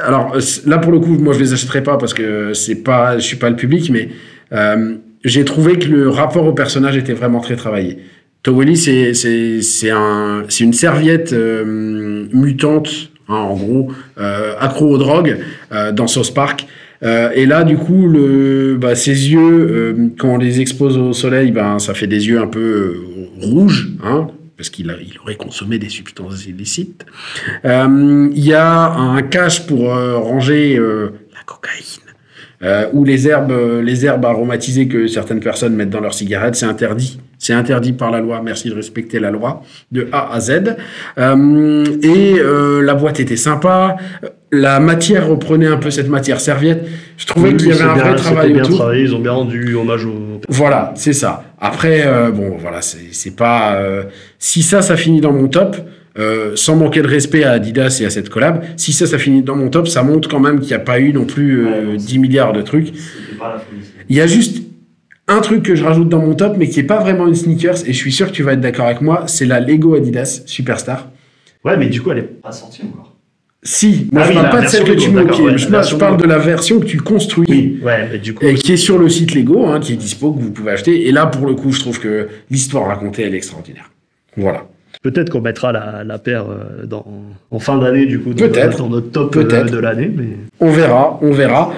Alors 0.00 0.36
là, 0.66 0.76
pour 0.76 0.92
le 0.92 1.00
coup, 1.00 1.16
moi, 1.18 1.32
je 1.32 1.38
les 1.38 1.54
achèterai 1.54 1.82
pas 1.82 1.96
parce 1.96 2.12
que 2.12 2.52
c'est 2.52 2.82
pas, 2.82 3.16
je 3.16 3.24
suis 3.24 3.38
pas 3.38 3.48
le 3.48 3.56
public, 3.56 3.88
mais 3.90 4.10
euh, 4.52 4.96
j'ai 5.24 5.46
trouvé 5.46 5.78
que 5.78 5.88
le 5.88 6.10
rapport 6.10 6.44
au 6.44 6.52
personnage 6.52 6.98
était 6.98 7.14
vraiment 7.14 7.40
très 7.40 7.56
travaillé. 7.56 7.98
Towelly, 8.42 8.76
c'est 8.76 9.14
c'est 9.14 9.90
un 9.90 10.42
c'est 10.48 10.64
une 10.64 10.72
serviette 10.72 11.32
euh, 11.32 12.26
mutante, 12.32 12.90
hein, 13.28 13.36
en 13.36 13.54
gros, 13.54 13.92
euh, 14.18 14.54
accro 14.58 14.90
aux 14.90 14.98
drogues 14.98 15.38
dans 15.94 16.08
South 16.08 16.34
Park. 16.34 16.66
Et 17.02 17.46
là, 17.46 17.64
du 17.64 17.76
coup, 17.78 18.06
le, 18.08 18.76
bah, 18.80 18.94
ses 18.94 19.32
yeux, 19.32 20.12
quand 20.18 20.34
on 20.34 20.38
les 20.38 20.60
expose 20.60 20.96
au 20.96 21.12
soleil, 21.12 21.50
ben, 21.50 21.80
ça 21.80 21.94
fait 21.94 22.06
des 22.06 22.28
yeux 22.28 22.40
un 22.40 22.46
peu 22.46 22.94
rouges, 23.40 23.88
hein, 24.04 24.28
parce 24.62 24.70
qu'il 24.70 24.96
il 25.04 25.18
aurait 25.18 25.34
consommé 25.34 25.80
des 25.80 25.88
substances 25.88 26.46
illicites. 26.46 27.04
Euh, 27.64 28.28
Il 28.32 28.44
y 28.44 28.54
a 28.54 28.92
un 28.92 29.20
cache 29.22 29.66
pour 29.66 29.92
euh, 29.92 30.16
ranger 30.18 30.76
euh, 30.78 31.08
la 31.34 31.40
cocaïne. 31.44 32.06
Euh, 32.62 32.86
ou 32.92 33.02
les 33.04 33.26
herbes, 33.26 33.52
les 33.82 34.06
herbes 34.06 34.24
aromatisées 34.24 34.86
que 34.86 35.08
certaines 35.08 35.40
personnes 35.40 35.74
mettent 35.74 35.90
dans 35.90 35.98
leurs 35.98 36.14
cigarettes, 36.14 36.54
c'est 36.54 36.64
interdit. 36.66 37.18
C'est 37.36 37.54
interdit 37.54 37.92
par 37.92 38.12
la 38.12 38.20
loi. 38.20 38.40
Merci 38.40 38.70
de 38.70 38.74
respecter 38.76 39.18
la 39.18 39.32
loi 39.32 39.64
de 39.90 40.06
A 40.12 40.32
à 40.32 40.38
Z. 40.38 40.76
Euh, 41.18 41.84
et 42.04 42.36
euh, 42.38 42.80
la 42.82 42.94
boîte 42.94 43.18
était 43.18 43.34
sympa. 43.34 43.96
La 44.52 44.78
matière 44.78 45.26
reprenait 45.26 45.66
un 45.66 45.78
peu 45.78 45.90
cette 45.90 46.08
matière 46.08 46.38
serviette. 46.40 46.86
Je 47.16 47.26
trouvais 47.26 47.48
Oui, 47.50 47.56
qu'il 47.56 47.68
y 47.70 47.72
avait 47.72 47.82
un 47.82 47.94
bien- 47.94 48.04
vrai 48.04 48.14
travail 48.14 48.52
bien 48.52 48.62
autour. 48.62 48.76
travaillé, 48.76 49.02
ils 49.02 49.14
ont 49.16 49.18
bien 49.18 49.32
rendu 49.32 49.74
hommage 49.74 50.04
au. 50.04 50.14
Voilà, 50.48 50.92
c'est 50.96 51.12
ça. 51.12 51.44
Après, 51.60 52.06
euh, 52.06 52.30
bon, 52.30 52.56
voilà, 52.58 52.80
c'est 52.82 53.36
pas. 53.36 53.76
euh, 53.76 54.04
si 54.38 54.62
ça, 54.62 54.82
ça 54.82 54.96
finit 54.96 55.20
dans 55.20 55.32
mon 55.32 55.48
top, 55.48 55.76
euh, 56.18 56.52
sans 56.56 56.76
manquer 56.76 57.00
de 57.02 57.06
respect 57.08 57.44
à 57.44 57.52
Adidas 57.52 57.98
et 58.02 58.04
à 58.06 58.10
cette 58.10 58.28
collab, 58.28 58.62
si 58.76 58.92
ça, 58.92 59.06
ça 59.06 59.18
finit 59.18 59.42
dans 59.42 59.56
mon 59.56 59.68
top, 59.70 59.88
ça 59.88 60.02
montre 60.02 60.28
quand 60.28 60.40
même 60.40 60.58
qu'il 60.60 60.68
n'y 60.68 60.74
a 60.74 60.78
pas 60.80 60.98
eu 61.00 61.12
non 61.12 61.24
plus 61.24 61.66
euh, 61.66 61.96
10 61.96 62.18
milliards 62.18 62.52
de 62.52 62.62
trucs. 62.62 62.92
Il 64.08 64.16
y 64.16 64.20
a 64.20 64.26
juste 64.26 64.62
un 65.28 65.40
truc 65.40 65.62
que 65.62 65.74
je 65.74 65.84
rajoute 65.84 66.08
dans 66.08 66.20
mon 66.20 66.34
top, 66.34 66.56
mais 66.58 66.68
qui 66.68 66.80
est 66.80 66.84
pas 66.84 66.98
vraiment 67.00 67.26
une 67.28 67.34
sneakers, 67.34 67.86
et 67.86 67.92
je 67.92 67.96
suis 67.98 68.12
sûr 68.12 68.26
que 68.26 68.32
tu 68.32 68.42
vas 68.42 68.52
être 68.54 68.60
d'accord 68.60 68.86
avec 68.86 69.00
moi, 69.00 69.24
c'est 69.26 69.46
la 69.46 69.60
Lego 69.60 69.94
Adidas 69.94 70.42
Superstar. 70.46 71.08
Ouais, 71.64 71.76
mais 71.76 71.86
du 71.86 72.02
coup, 72.02 72.10
elle 72.10 72.18
est 72.18 72.22
pas 72.22 72.52
sortie 72.52 72.82
encore. 72.82 73.11
Si, 73.64 74.08
moi 74.10 74.22
Ah 74.24 74.26
je 74.26 74.30
oui, 74.30 74.34
parle 74.42 74.50
pas 74.50 74.60
de 74.62 74.66
celle 74.68 74.84
que 74.84 74.92
tu 74.92 75.08
Lego, 75.08 75.12
me 75.12 75.22
d'accord, 75.24 75.40
ouais, 75.42 75.56
je, 75.58 75.96
parle- 75.96 76.16
de 76.16 76.26
la 76.26 76.38
version 76.38 76.80
que 76.80 76.84
tu 76.86 76.98
construis. 76.98 77.46
Oui, 77.48 77.80
ouais, 77.84 78.08
mais 78.10 78.18
du 78.18 78.34
coup. 78.34 78.44
et 78.44 78.54
qui 78.54 78.72
est 78.72 78.76
sur 78.76 78.98
le 78.98 79.08
site 79.08 79.34
Lego, 79.36 79.66
hein, 79.66 79.78
qui 79.78 79.92
est 79.92 79.96
dispo, 79.96 80.32
que 80.32 80.40
vous 80.40 80.50
pouvez 80.50 80.72
acheter. 80.72 81.06
Et 81.06 81.12
là, 81.12 81.26
pour 81.26 81.46
le 81.46 81.54
coup, 81.54 81.70
je 81.70 81.78
trouve 81.78 82.00
que 82.00 82.28
l'histoire 82.50 82.88
racontée, 82.88 83.22
elle 83.22 83.34
est 83.34 83.36
extraordinaire. 83.36 83.90
Voilà. 84.36 84.64
Peut-être 85.04 85.30
qu'on 85.30 85.40
mettra 85.40 85.70
la, 85.72 86.02
la 86.04 86.18
paire 86.18 86.44
euh, 86.50 86.86
dans, 86.86 87.06
en 87.52 87.58
fin 87.60 87.78
d'année, 87.78 88.06
du 88.06 88.18
coup, 88.20 88.34
dans, 88.34 88.48
Peut-être. 88.48 88.78
dans 88.78 88.88
notre 88.88 89.10
top 89.12 89.36
euh, 89.36 89.44
de 89.64 89.78
l'année. 89.78 90.10
Mais... 90.14 90.28
On 90.60 90.70
verra, 90.70 91.18
on 91.22 91.30
verra. 91.32 91.72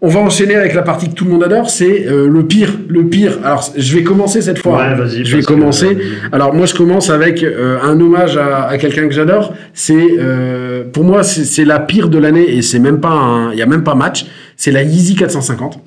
On 0.00 0.06
va 0.08 0.20
enchaîner 0.20 0.54
avec 0.54 0.74
la 0.74 0.82
partie 0.82 1.08
que 1.08 1.14
tout 1.14 1.24
le 1.24 1.32
monde 1.32 1.42
adore, 1.42 1.68
c'est 1.70 2.06
euh, 2.06 2.28
le 2.28 2.44
pire, 2.46 2.70
le 2.88 3.06
pire. 3.06 3.38
Alors, 3.42 3.68
je 3.76 3.96
vais 3.96 4.04
commencer 4.04 4.40
cette 4.42 4.58
fois. 4.60 4.78
Ouais, 4.78 4.94
vas-y, 4.94 5.24
Je 5.24 5.36
vais 5.36 5.42
que, 5.42 5.46
commencer. 5.46 5.86
euh, 5.86 6.28
Alors, 6.30 6.54
moi, 6.54 6.66
je 6.66 6.74
commence 6.74 7.10
avec 7.10 7.42
euh, 7.42 7.78
un 7.82 8.00
hommage 8.00 8.36
à, 8.36 8.66
à 8.68 8.78
quelqu'un 8.78 9.08
que 9.08 9.14
j'adore. 9.14 9.54
C'est, 9.74 9.96
euh, 10.20 10.84
pour 10.92 11.02
moi, 11.02 11.24
c'est 11.24 11.64
la 11.64 11.80
pire 11.80 12.08
de 12.10 12.18
l'année 12.18 12.48
et 12.56 12.62
c'est 12.62 12.78
même 12.78 13.00
pas 13.00 13.10
un, 13.10 13.52
il 13.52 13.58
y 13.58 13.62
a 13.62 13.66
même 13.66 13.82
pas 13.82 13.96
match. 13.96 14.24
C'est 14.56 14.70
la 14.70 14.84
Yeezy 14.84 15.16
450. 15.16 15.80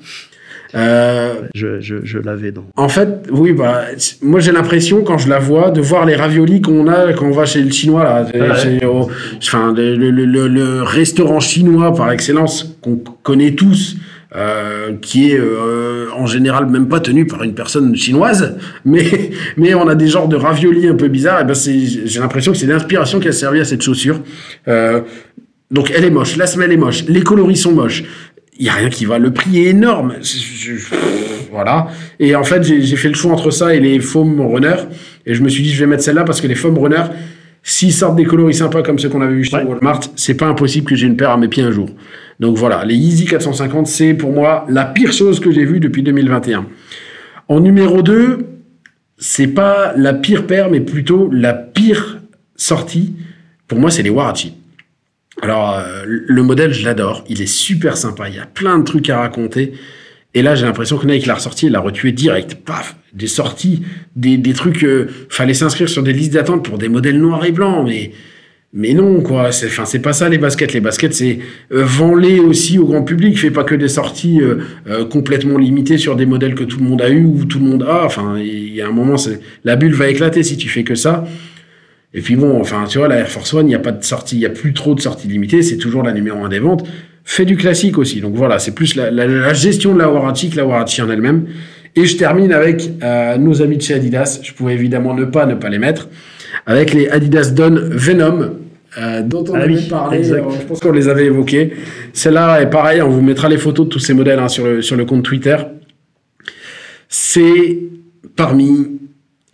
Euh, 0.74 1.34
Je, 1.54 1.80
je, 1.80 1.96
je 2.04 2.18
l'avais 2.18 2.50
dans. 2.50 2.64
En 2.76 2.88
fait, 2.88 3.26
oui, 3.30 3.52
bah, 3.52 3.82
moi 4.22 4.40
j'ai 4.40 4.52
l'impression 4.52 5.02
quand 5.02 5.18
je 5.18 5.28
la 5.28 5.38
vois 5.38 5.70
de 5.70 5.80
voir 5.80 6.06
les 6.06 6.16
raviolis 6.16 6.62
qu'on 6.62 6.88
a 6.88 7.12
quand 7.12 7.26
on 7.26 7.30
va 7.30 7.44
chez 7.44 7.60
le 7.60 7.70
chinois 7.70 8.04
là, 8.04 8.26
Ouais. 8.34 8.84
au- 8.86 9.10
enfin 9.36 9.72
le, 9.76 9.94
le- 9.96 10.10
le- 10.24 10.48
le 10.48 10.82
restaurant 10.82 11.40
chinois 11.40 11.94
par 11.94 12.10
excellence 12.10 12.76
qu'on 12.80 12.96
connaît 13.22 13.52
tous, 13.54 13.96
euh, 14.34 14.92
qui 15.02 15.30
est 15.32 15.38
euh, 15.38 16.06
en 16.16 16.24
général 16.24 16.66
même 16.66 16.88
pas 16.88 17.00
tenu 17.00 17.26
par 17.26 17.42
une 17.42 17.54
personne 17.54 17.94
chinoise, 17.94 18.56
mais 18.86 19.04
mais 19.58 19.74
on 19.74 19.86
a 19.88 19.94
des 19.94 20.08
genres 20.08 20.28
de 20.28 20.36
raviolis 20.36 20.88
un 20.88 20.94
peu 20.94 21.08
bizarres. 21.08 21.42
Et 21.42 21.44
ben 21.44 21.54
c'est, 21.54 21.78
j'ai 22.06 22.18
l'impression 22.20 22.50
que 22.52 22.56
c'est 22.58 22.66
l'inspiration 22.66 23.20
qui 23.20 23.28
a 23.28 23.32
servi 23.32 23.60
à 23.60 23.64
cette 23.66 23.82
chaussure. 23.82 24.20
Euh, 24.68 25.02
donc 25.70 25.90
elle 25.94 26.04
est 26.04 26.10
moche, 26.10 26.36
la 26.36 26.46
semelle 26.46 26.72
est 26.72 26.76
moche, 26.78 27.04
les 27.08 27.22
coloris 27.22 27.56
sont 27.56 27.72
moches. 27.72 28.04
Il 28.62 28.66
y 28.66 28.68
a 28.68 28.74
rien 28.74 28.90
qui 28.90 29.06
va. 29.06 29.18
Le 29.18 29.32
prix 29.32 29.58
est 29.58 29.70
énorme. 29.70 30.14
Je- 30.22 30.76
je- 30.76 30.94
voilà. 31.50 31.88
Et 32.20 32.36
en 32.36 32.44
fait, 32.44 32.62
j'ai 32.62 32.94
fait 32.94 33.08
le 33.08 33.14
choix 33.14 33.32
entre 33.32 33.50
ça 33.50 33.74
et 33.74 33.80
les 33.80 33.98
foam 33.98 34.40
runner. 34.40 34.76
Et 35.26 35.34
je 35.34 35.42
me 35.42 35.48
suis 35.48 35.64
dit, 35.64 35.72
je 35.72 35.80
vais 35.80 35.86
mettre 35.90 36.04
celle-là 36.04 36.22
parce 36.22 36.40
que 36.40 36.46
les 36.46 36.54
foam 36.54 36.78
runner, 36.78 37.02
s'ils 37.64 37.92
sortent 37.92 38.14
des 38.14 38.22
coloris 38.24 38.54
sympas 38.54 38.82
comme 38.82 39.00
ceux 39.00 39.08
qu'on 39.08 39.20
avait 39.20 39.34
vu 39.34 39.42
chez 39.42 39.56
Ouais. 39.56 39.64
Walmart, 39.64 39.98
c'est 40.14 40.34
pas 40.36 40.46
impossible 40.46 40.86
que 40.88 40.94
j'ai 40.94 41.08
une 41.08 41.16
paire 41.16 41.30
à 41.30 41.36
mes 41.36 41.48
pieds 41.48 41.64
un 41.64 41.72
jour. 41.72 41.88
Donc 42.38 42.56
voilà, 42.56 42.84
les 42.84 42.94
Yeezy 42.94 43.24
450, 43.24 43.88
c'est 43.88 44.14
pour 44.14 44.32
moi 44.32 44.64
la 44.68 44.84
pire 44.84 45.12
chose 45.12 45.40
que 45.40 45.50
j'ai 45.50 45.64
vue 45.64 45.80
depuis 45.80 46.04
2021. 46.04 46.64
En 47.48 47.58
numéro 47.58 48.00
2, 48.00 48.46
c'est 49.18 49.48
pas 49.48 49.92
la 49.96 50.14
pire 50.14 50.46
paire, 50.46 50.70
mais 50.70 50.78
plutôt 50.78 51.28
la 51.32 51.52
pire 51.52 52.20
sortie. 52.54 53.14
Pour 53.66 53.80
moi, 53.80 53.90
c'est 53.90 54.04
les 54.04 54.10
Warachi. 54.10 54.54
Alors, 55.40 55.78
euh, 55.78 56.02
le 56.06 56.42
modèle, 56.42 56.72
je 56.72 56.84
l'adore. 56.84 57.24
Il 57.28 57.40
est 57.40 57.46
super 57.46 57.96
sympa. 57.96 58.28
Il 58.28 58.36
y 58.36 58.38
a 58.38 58.46
plein 58.46 58.78
de 58.78 58.84
trucs 58.84 59.08
à 59.10 59.18
raconter. 59.20 59.72
Et 60.34 60.42
là, 60.42 60.54
j'ai 60.54 60.64
l'impression 60.64 60.96
que 60.98 61.06
Nike 61.06 61.26
l'a 61.26 61.34
ressorti, 61.34 61.66
il 61.66 61.72
l'a 61.72 61.80
retué 61.80 62.12
direct. 62.12 62.54
Paf 62.54 62.96
Des 63.12 63.26
sorties, 63.26 63.82
des, 64.16 64.36
des 64.38 64.52
trucs. 64.52 64.84
euh, 64.84 65.08
fallait 65.28 65.54
s'inscrire 65.54 65.88
sur 65.88 66.02
des 66.02 66.12
listes 66.12 66.32
d'attente 66.32 66.64
pour 66.64 66.78
des 66.78 66.88
modèles 66.88 67.18
noirs 67.18 67.44
et 67.44 67.52
blancs, 67.52 67.84
mais. 67.86 68.12
Mais 68.74 68.94
non, 68.94 69.20
quoi. 69.20 69.52
C'est, 69.52 69.66
enfin, 69.66 69.84
c'est 69.84 69.98
pas 69.98 70.14
ça 70.14 70.30
les 70.30 70.38
baskets. 70.38 70.72
Les 70.72 70.80
baskets, 70.80 71.12
c'est 71.12 71.40
euh, 71.72 71.84
vends-les 71.84 72.40
aussi 72.40 72.78
au 72.78 72.86
grand 72.86 73.02
public. 73.02 73.38
Fais 73.38 73.50
pas 73.50 73.64
que 73.64 73.74
des 73.74 73.88
sorties 73.88 74.40
euh, 74.40 74.60
euh, 74.88 75.04
complètement 75.04 75.58
limitées 75.58 75.98
sur 75.98 76.16
des 76.16 76.24
modèles 76.24 76.54
que 76.54 76.64
tout 76.64 76.78
le 76.78 76.86
monde 76.86 77.02
a 77.02 77.10
eu 77.10 77.22
ou 77.24 77.44
tout 77.44 77.58
le 77.58 77.66
monde 77.66 77.82
a. 77.82 78.02
Enfin, 78.06 78.38
il 78.38 78.74
y 78.74 78.80
a 78.80 78.88
un 78.88 78.92
moment, 78.92 79.16
la 79.64 79.76
bulle 79.76 79.92
va 79.92 80.08
éclater 80.08 80.42
si 80.42 80.56
tu 80.56 80.70
fais 80.70 80.84
que 80.84 80.94
ça. 80.94 81.24
Et 82.14 82.20
puis 82.20 82.36
bon, 82.36 82.60
enfin, 82.60 82.84
tu 82.88 82.98
vois, 82.98 83.08
la 83.08 83.16
Air 83.16 83.28
Force 83.28 83.54
One, 83.54 83.66
il 83.66 83.70
n'y 83.70 83.74
a 83.74 83.78
pas 83.78 83.92
de 83.92 84.04
sortie, 84.04 84.36
il 84.36 84.40
n'y 84.40 84.46
a 84.46 84.50
plus 84.50 84.72
trop 84.74 84.94
de 84.94 85.00
sorties 85.00 85.28
limitées, 85.28 85.62
c'est 85.62 85.78
toujours 85.78 86.02
la 86.02 86.12
numéro 86.12 86.44
un 86.44 86.48
des 86.48 86.58
ventes. 86.58 86.86
Fait 87.24 87.44
du 87.44 87.56
classique 87.56 87.98
aussi. 87.98 88.20
Donc 88.20 88.34
voilà, 88.34 88.58
c'est 88.58 88.74
plus 88.74 88.96
la, 88.96 89.10
la- 89.10 89.26
la 89.26 89.52
gestion 89.54 89.94
de 89.94 89.98
la 89.98 90.08
Warachi 90.10 90.50
que 90.50 90.56
la 90.56 90.66
Warachi 90.66 91.00
en 91.02 91.10
elle-même. 91.10 91.46
Et 91.94 92.04
je 92.06 92.16
termine 92.16 92.52
avec 92.52 92.90
euh, 93.02 93.36
nos 93.38 93.62
amis 93.62 93.76
de 93.76 93.82
chez 93.82 93.94
Adidas. 93.94 94.40
Je 94.42 94.52
pouvais 94.52 94.74
évidemment 94.74 95.14
ne 95.14 95.24
pas 95.24 95.46
ne 95.46 95.54
pas 95.54 95.68
les 95.68 95.78
mettre. 95.78 96.08
Avec 96.66 96.92
les 96.92 97.08
Adidas 97.08 97.50
Don 97.54 97.74
Venom, 97.90 98.56
euh, 98.98 99.22
dont 99.22 99.44
on 99.48 99.54
Ah 99.54 99.60
avait 99.60 99.74
oui, 99.76 99.88
parlé. 99.88 100.18
exact. 100.18 100.38
euh, 100.44 100.50
je 100.60 100.66
pense 100.66 100.80
qu'on 100.80 100.92
les 100.92 101.08
avait 101.08 101.26
évoqués. 101.26 101.72
Celle-là 102.12 102.60
est 102.60 102.68
pareil, 102.70 103.00
on 103.02 103.08
vous 103.08 103.22
mettra 103.22 103.48
les 103.48 103.56
photos 103.58 103.86
de 103.86 103.90
tous 103.90 103.98
ces 104.00 104.14
modèles 104.14 104.38
hein, 104.38 104.48
sur, 104.48 104.66
le, 104.66 104.82
sur 104.82 104.96
le 104.96 105.04
compte 105.04 105.22
Twitter. 105.22 105.56
C'est 107.08 107.78
parmi 108.36 108.98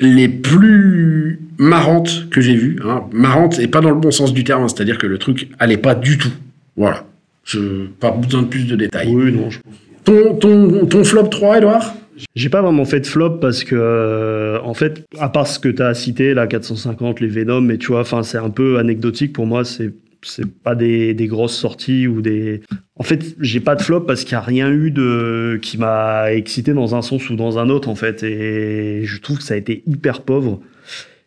les 0.01 0.29
plus 0.29 1.41
marrantes 1.59 2.29
que 2.31 2.41
j'ai 2.41 2.55
vues. 2.55 2.79
Hein. 2.85 3.05
Marrantes 3.13 3.59
et 3.59 3.67
pas 3.67 3.81
dans 3.81 3.91
le 3.91 4.01
bon 4.01 4.11
sens 4.11 4.33
du 4.33 4.45
terme, 4.45 4.63
hein. 4.63 4.69
c'est-à-dire 4.69 4.99
que 4.99 5.07
le 5.07 5.19
truc 5.19 5.51
allait 5.59 5.77
pas 5.77 5.95
du 5.95 6.19
tout. 6.19 6.33
Voilà. 6.77 7.05
Je, 7.45 7.87
pas 7.87 8.11
besoin 8.11 8.43
de 8.43 8.49
plus 8.49 8.67
de 8.67 8.77
détails. 8.77 9.09
Oui, 9.09 9.33
non, 9.33 9.51
je 9.51 9.59
Ton, 10.05 10.35
ton, 10.35 10.87
ton 10.87 11.03
flop 11.03 11.29
3, 11.29 11.59
Edouard 11.59 11.95
J'ai 12.37 12.51
pas 12.51 12.63
vraiment 12.63 12.85
fait 12.85 13.01
de 13.01 13.07
flop 13.07 13.39
parce 13.39 13.65
que, 13.65 13.75
euh, 13.75 14.61
en 14.63 14.75
fait, 14.75 15.05
à 15.19 15.29
part 15.31 15.47
ce 15.47 15.59
que 15.59 15.69
tu 15.69 15.83
as 15.83 15.95
cité, 15.95 16.35
la 16.35 16.47
450, 16.47 17.21
les 17.21 17.29
Venom, 17.29 17.63
mais 17.63 17.79
tu 17.79 17.89
vois, 17.89 18.01
enfin, 18.01 18.23
c'est 18.23 18.39
un 18.39 18.51
peu 18.51 18.79
anecdotique 18.79 19.33
pour 19.33 19.47
moi. 19.47 19.65
C'est 19.65 19.93
c'est 20.23 20.47
pas 20.47 20.75
des, 20.75 21.15
des 21.15 21.27
grosses 21.27 21.57
sorties 21.57 22.07
ou 22.07 22.21
des. 22.23 22.61
En 22.97 23.03
fait, 23.03 23.37
j'ai 23.41 23.61
pas 23.61 23.77
de 23.77 23.83
flop 23.83 24.01
parce 24.03 24.25
qu'il 24.25 24.33
y 24.33 24.37
a 24.37 24.41
rien 24.41 24.71
eu 24.71 24.91
de 24.91 25.59
qui 25.63 25.79
m'a 25.79 26.33
excité 26.33 26.73
dans 26.75 26.95
un 26.95 27.03
sens 27.03 27.31
ou 27.31 27.37
dans 27.37 27.59
un 27.59 27.69
autre, 27.69 27.89
en 27.89 27.95
fait. 27.95 28.23
Et 28.23 29.03
je 29.05 29.21
trouve 29.21 29.39
que 29.39 29.45
ça 29.45 29.55
a 29.55 29.57
été 29.57 29.83
hyper 29.87 30.23
pauvre. 30.23 30.61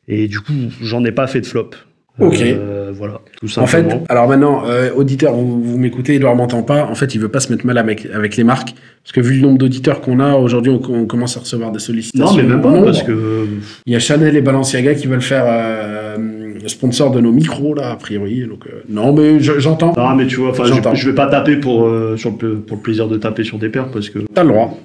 Et 0.07 0.27
du 0.27 0.39
coup, 0.39 0.53
j'en 0.81 1.03
ai 1.05 1.11
pas 1.11 1.27
fait 1.27 1.41
de 1.41 1.45
flop. 1.45 1.71
Ok. 2.19 2.41
Euh, 2.41 2.91
voilà, 2.93 3.21
tout 3.39 3.47
En 3.57 3.65
fait, 3.65 3.77
simplement. 3.83 4.03
alors 4.09 4.27
maintenant, 4.27 4.63
euh, 4.67 4.91
auditeur, 4.93 5.33
vous, 5.33 5.63
vous 5.63 5.77
m'écoutez, 5.77 6.15
Edouard 6.15 6.35
m'entend 6.35 6.61
pas. 6.61 6.83
En 6.85 6.93
fait, 6.93 7.15
il 7.15 7.21
veut 7.21 7.29
pas 7.29 7.39
se 7.39 7.51
mettre 7.51 7.65
mal 7.65 7.77
avec, 7.77 8.05
avec 8.13 8.35
les 8.35 8.43
marques. 8.43 8.75
Parce 9.03 9.13
que 9.13 9.21
vu 9.21 9.35
le 9.35 9.41
nombre 9.41 9.57
d'auditeurs 9.57 10.01
qu'on 10.01 10.19
a, 10.19 10.33
aujourd'hui, 10.35 10.71
on, 10.71 10.81
on 10.93 11.05
commence 11.05 11.37
à 11.37 11.39
recevoir 11.39 11.71
des 11.71 11.79
sollicitations. 11.79 12.25
non, 12.35 12.35
mais 12.35 12.43
même 12.43 12.61
pas, 12.61 12.81
parce 12.83 13.01
que. 13.03 13.47
Il 13.85 13.93
y 13.93 13.95
a 13.95 13.99
Chanel 13.99 14.35
et 14.35 14.41
Balenciaga 14.41 14.93
qui 14.93 15.07
veulent 15.07 15.21
faire 15.21 15.45
euh, 15.47 16.17
sponsor 16.67 17.11
de 17.11 17.19
nos 17.19 17.31
micros, 17.31 17.73
là, 17.75 17.91
a 17.91 17.95
priori. 17.95 18.45
Donc, 18.47 18.65
euh, 18.67 18.81
non, 18.89 19.13
mais 19.13 19.39
je- 19.39 19.59
j'entends. 19.59 19.93
Non, 19.97 20.15
mais 20.15 20.27
tu 20.27 20.37
vois, 20.37 20.51
je, 20.53 20.95
je 20.95 21.09
vais 21.09 21.15
pas 21.15 21.27
taper 21.27 21.57
pour, 21.57 21.85
euh, 21.85 22.15
sur 22.17 22.33
le, 22.41 22.55
pour 22.55 22.77
le 22.77 22.83
plaisir 22.83 23.07
de 23.07 23.17
taper 23.17 23.43
sur 23.43 23.57
des 23.57 23.69
paires 23.69 23.87
parce 23.91 24.09
que. 24.09 24.19
T'as 24.33 24.43
le 24.43 24.49
droit. 24.49 24.77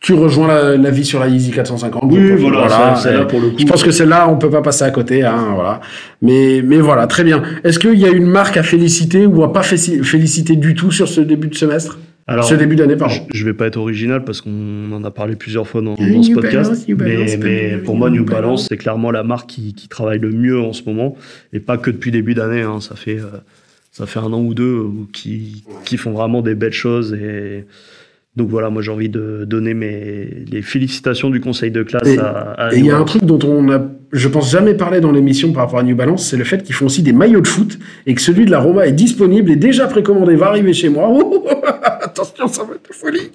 Tu 0.00 0.12
rejoins 0.12 0.48
la, 0.48 0.76
la 0.76 0.90
vie 0.90 1.04
sur 1.04 1.18
la 1.18 1.28
Yeezy 1.28 1.50
450. 1.50 2.02
Oui, 2.12 2.30
Donc, 2.32 2.38
voilà, 2.52 2.68
ça- 2.68 2.94
celle-là, 2.96 3.20
euh, 3.20 3.24
pour 3.24 3.40
le 3.40 3.48
coup. 3.50 3.56
Je 3.58 3.64
pense 3.64 3.82
que 3.82 3.90
celle-là, 3.90 4.28
on 4.28 4.36
peut 4.36 4.50
pas 4.50 4.60
passer 4.60 4.84
à 4.84 4.90
côté, 4.90 5.22
hein, 5.24 5.52
voilà. 5.54 5.80
Mais, 6.20 6.60
mais 6.62 6.76
voilà, 6.78 7.06
très 7.06 7.24
bien. 7.24 7.42
Est-ce 7.64 7.78
qu'il 7.78 7.98
y 7.98 8.04
a 8.04 8.10
une 8.10 8.26
marque 8.26 8.58
à 8.58 8.62
féliciter 8.62 9.24
ou 9.24 9.42
à 9.44 9.50
pas 9.52 9.62
féliciter 9.62 10.56
du 10.56 10.74
tout 10.74 10.90
sur 10.90 11.08
ce 11.08 11.22
début 11.22 11.48
de 11.48 11.54
semestre? 11.54 11.98
Alors, 12.26 12.44
Ce 12.46 12.54
début 12.54 12.74
d'année, 12.76 12.96
pardon. 12.96 13.14
je, 13.30 13.38
je 13.38 13.44
vais 13.44 13.52
pas 13.52 13.66
être 13.66 13.76
original 13.76 14.24
parce 14.24 14.40
qu'on 14.40 14.90
en 14.92 15.04
a 15.04 15.10
parlé 15.10 15.36
plusieurs 15.36 15.66
fois 15.68 15.82
dans, 15.82 15.94
dans 15.94 16.22
ce 16.22 16.32
podcast. 16.32 16.70
Balance, 16.70 16.88
New 16.88 16.96
Balance, 16.96 17.36
mais 17.38 17.76
pour 17.84 17.96
moi, 17.96 18.08
New 18.10 18.24
Balance. 18.24 18.66
C'est 18.68 18.78
clairement 18.78 19.10
la 19.10 19.22
marque 19.22 19.50
qui, 19.50 19.74
qui 19.74 19.88
travaille 19.88 20.18
le 20.20 20.30
mieux 20.30 20.58
en 20.58 20.72
ce 20.72 20.82
moment. 20.86 21.16
Et 21.52 21.60
pas 21.60 21.76
que 21.76 21.90
depuis 21.90 22.10
début 22.10 22.32
d'année. 22.34 22.62
hein. 22.62 22.80
Ça, 22.80 22.94
fait, 22.96 23.18
euh, 23.18 23.26
ça 23.92 24.06
fait 24.06 24.20
un 24.20 24.32
an 24.32 24.40
ou 24.40 24.54
deux 24.54 24.86
qui, 25.12 25.64
qui 25.84 25.98
font 25.98 26.12
vraiment 26.12 26.40
des 26.40 26.54
belles 26.54 26.72
choses. 26.72 27.12
Et 27.12 27.66
donc 28.36 28.48
voilà, 28.48 28.70
moi 28.70 28.80
j'ai 28.80 28.90
envie 28.90 29.10
de 29.10 29.44
donner 29.46 29.74
mes, 29.74 30.26
les 30.50 30.62
félicitations 30.62 31.28
du 31.30 31.40
conseil 31.40 31.70
de 31.70 31.82
classe 31.82 32.08
Et- 32.08 32.18
à, 32.18 32.24
à 32.56 32.74
Et 32.74 32.78
il 32.78 32.86
y 32.86 32.90
a 32.90 32.96
un 32.96 33.04
truc 33.04 33.22
dont 33.24 33.38
on 33.46 33.70
a, 33.70 33.80
je 34.12 34.28
pense, 34.28 34.50
jamais 34.50 34.72
parlé 34.74 35.00
dans 35.00 35.12
l'émission 35.12 35.52
par 35.52 35.64
rapport 35.64 35.78
à 35.78 35.82
New 35.84 35.94
Balance, 35.94 36.26
c'est 36.30 36.36
le 36.38 36.44
fait 36.44 36.62
qu'ils 36.62 36.74
font 36.74 36.86
aussi 36.86 37.02
des 37.02 37.12
maillots 37.12 37.42
de 37.42 37.46
foot 37.46 37.78
et 38.06 38.14
que 38.14 38.20
celui 38.22 38.46
de 38.46 38.50
la 38.50 38.60
Roma 38.60 38.86
est 38.86 38.92
disponible 38.92 39.50
et 39.52 39.56
déjà 39.56 39.86
précommandé, 39.86 40.34
va 40.36 40.46
arriver 40.48 40.72
chez 40.72 40.88
moi. 40.88 41.12
Attention, 42.04 42.46
ça 42.48 42.62
va 42.64 42.74
être 42.74 42.94
folie. 42.94 43.30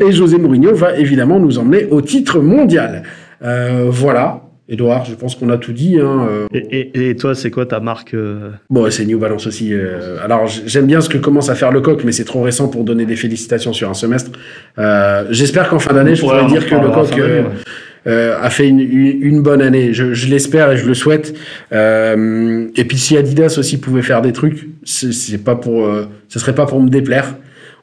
Et 0.00 0.12
José 0.12 0.38
Mourinho 0.38 0.74
va 0.74 0.96
évidemment 0.96 1.38
nous 1.38 1.58
emmener 1.58 1.86
au 1.90 2.00
titre 2.00 2.38
mondial. 2.40 3.02
Euh, 3.44 3.86
voilà. 3.90 4.40
Edouard, 4.66 5.04
je 5.04 5.14
pense 5.14 5.34
qu'on 5.34 5.50
a 5.50 5.58
tout 5.58 5.74
dit. 5.74 5.98
Hein. 6.00 6.26
euh, 6.30 6.46
Et, 6.54 6.90
et- 6.94 7.10
et 7.10 7.16
toi, 7.16 7.34
c'est 7.34 7.50
quoi 7.50 7.66
ta 7.66 7.80
marque 7.80 8.14
euh, 8.14 8.50
Bon, 8.70 8.90
c'est 8.90 9.04
New 9.04 9.18
Balance 9.18 9.46
aussi. 9.46 9.74
euh, 9.74 10.16
alors, 10.24 10.46
j'aime 10.46 10.86
bien 10.86 11.02
ce 11.02 11.10
que 11.10 11.18
commence 11.18 11.50
à 11.50 11.54
faire 11.54 11.70
le 11.70 11.82
coq, 11.82 12.00
mais 12.04 12.12
c'est 12.12 12.24
trop 12.24 12.40
récent 12.40 12.68
pour 12.68 12.82
donner 12.84 13.04
des 13.04 13.16
félicitations 13.16 13.74
sur 13.74 13.90
un 13.90 13.94
semestre. 13.94 14.30
J'espère 15.30 15.68
qu'en 15.68 15.78
fin 15.78 15.92
d'année, 15.92 16.14
je 16.14 16.24
en 16.24 16.46
dire 16.46 16.66
que 16.66 16.74
le 16.76 16.88
coq 16.90 17.10
euh, 18.06 18.36
a 18.40 18.50
fait 18.50 18.68
une, 18.68 19.42
bonne 19.42 19.62
année. 19.62 19.92
Je, 19.92 20.12
je 20.14 20.28
l'espère 20.28 20.70
et 20.72 20.76
je 20.76 20.86
le 20.86 20.94
souhaite. 20.94 21.34
Euh, 21.72 22.68
et 22.76 22.84
puis, 22.84 22.98
si 22.98 23.16
Adidas 23.16 23.56
aussi 23.58 23.78
pouvait 23.78 24.02
faire 24.02 24.22
des 24.22 24.32
trucs, 24.32 24.68
c'est 24.84 25.12
c'est 25.12 25.38
pas 25.38 25.56
pour, 25.56 25.84
euh, 25.86 26.06
ce 26.28 26.38
serait 26.38 26.54
pas 26.54 26.66
pour 26.66 26.80
me 26.80 26.88
déplaire. 26.88 27.34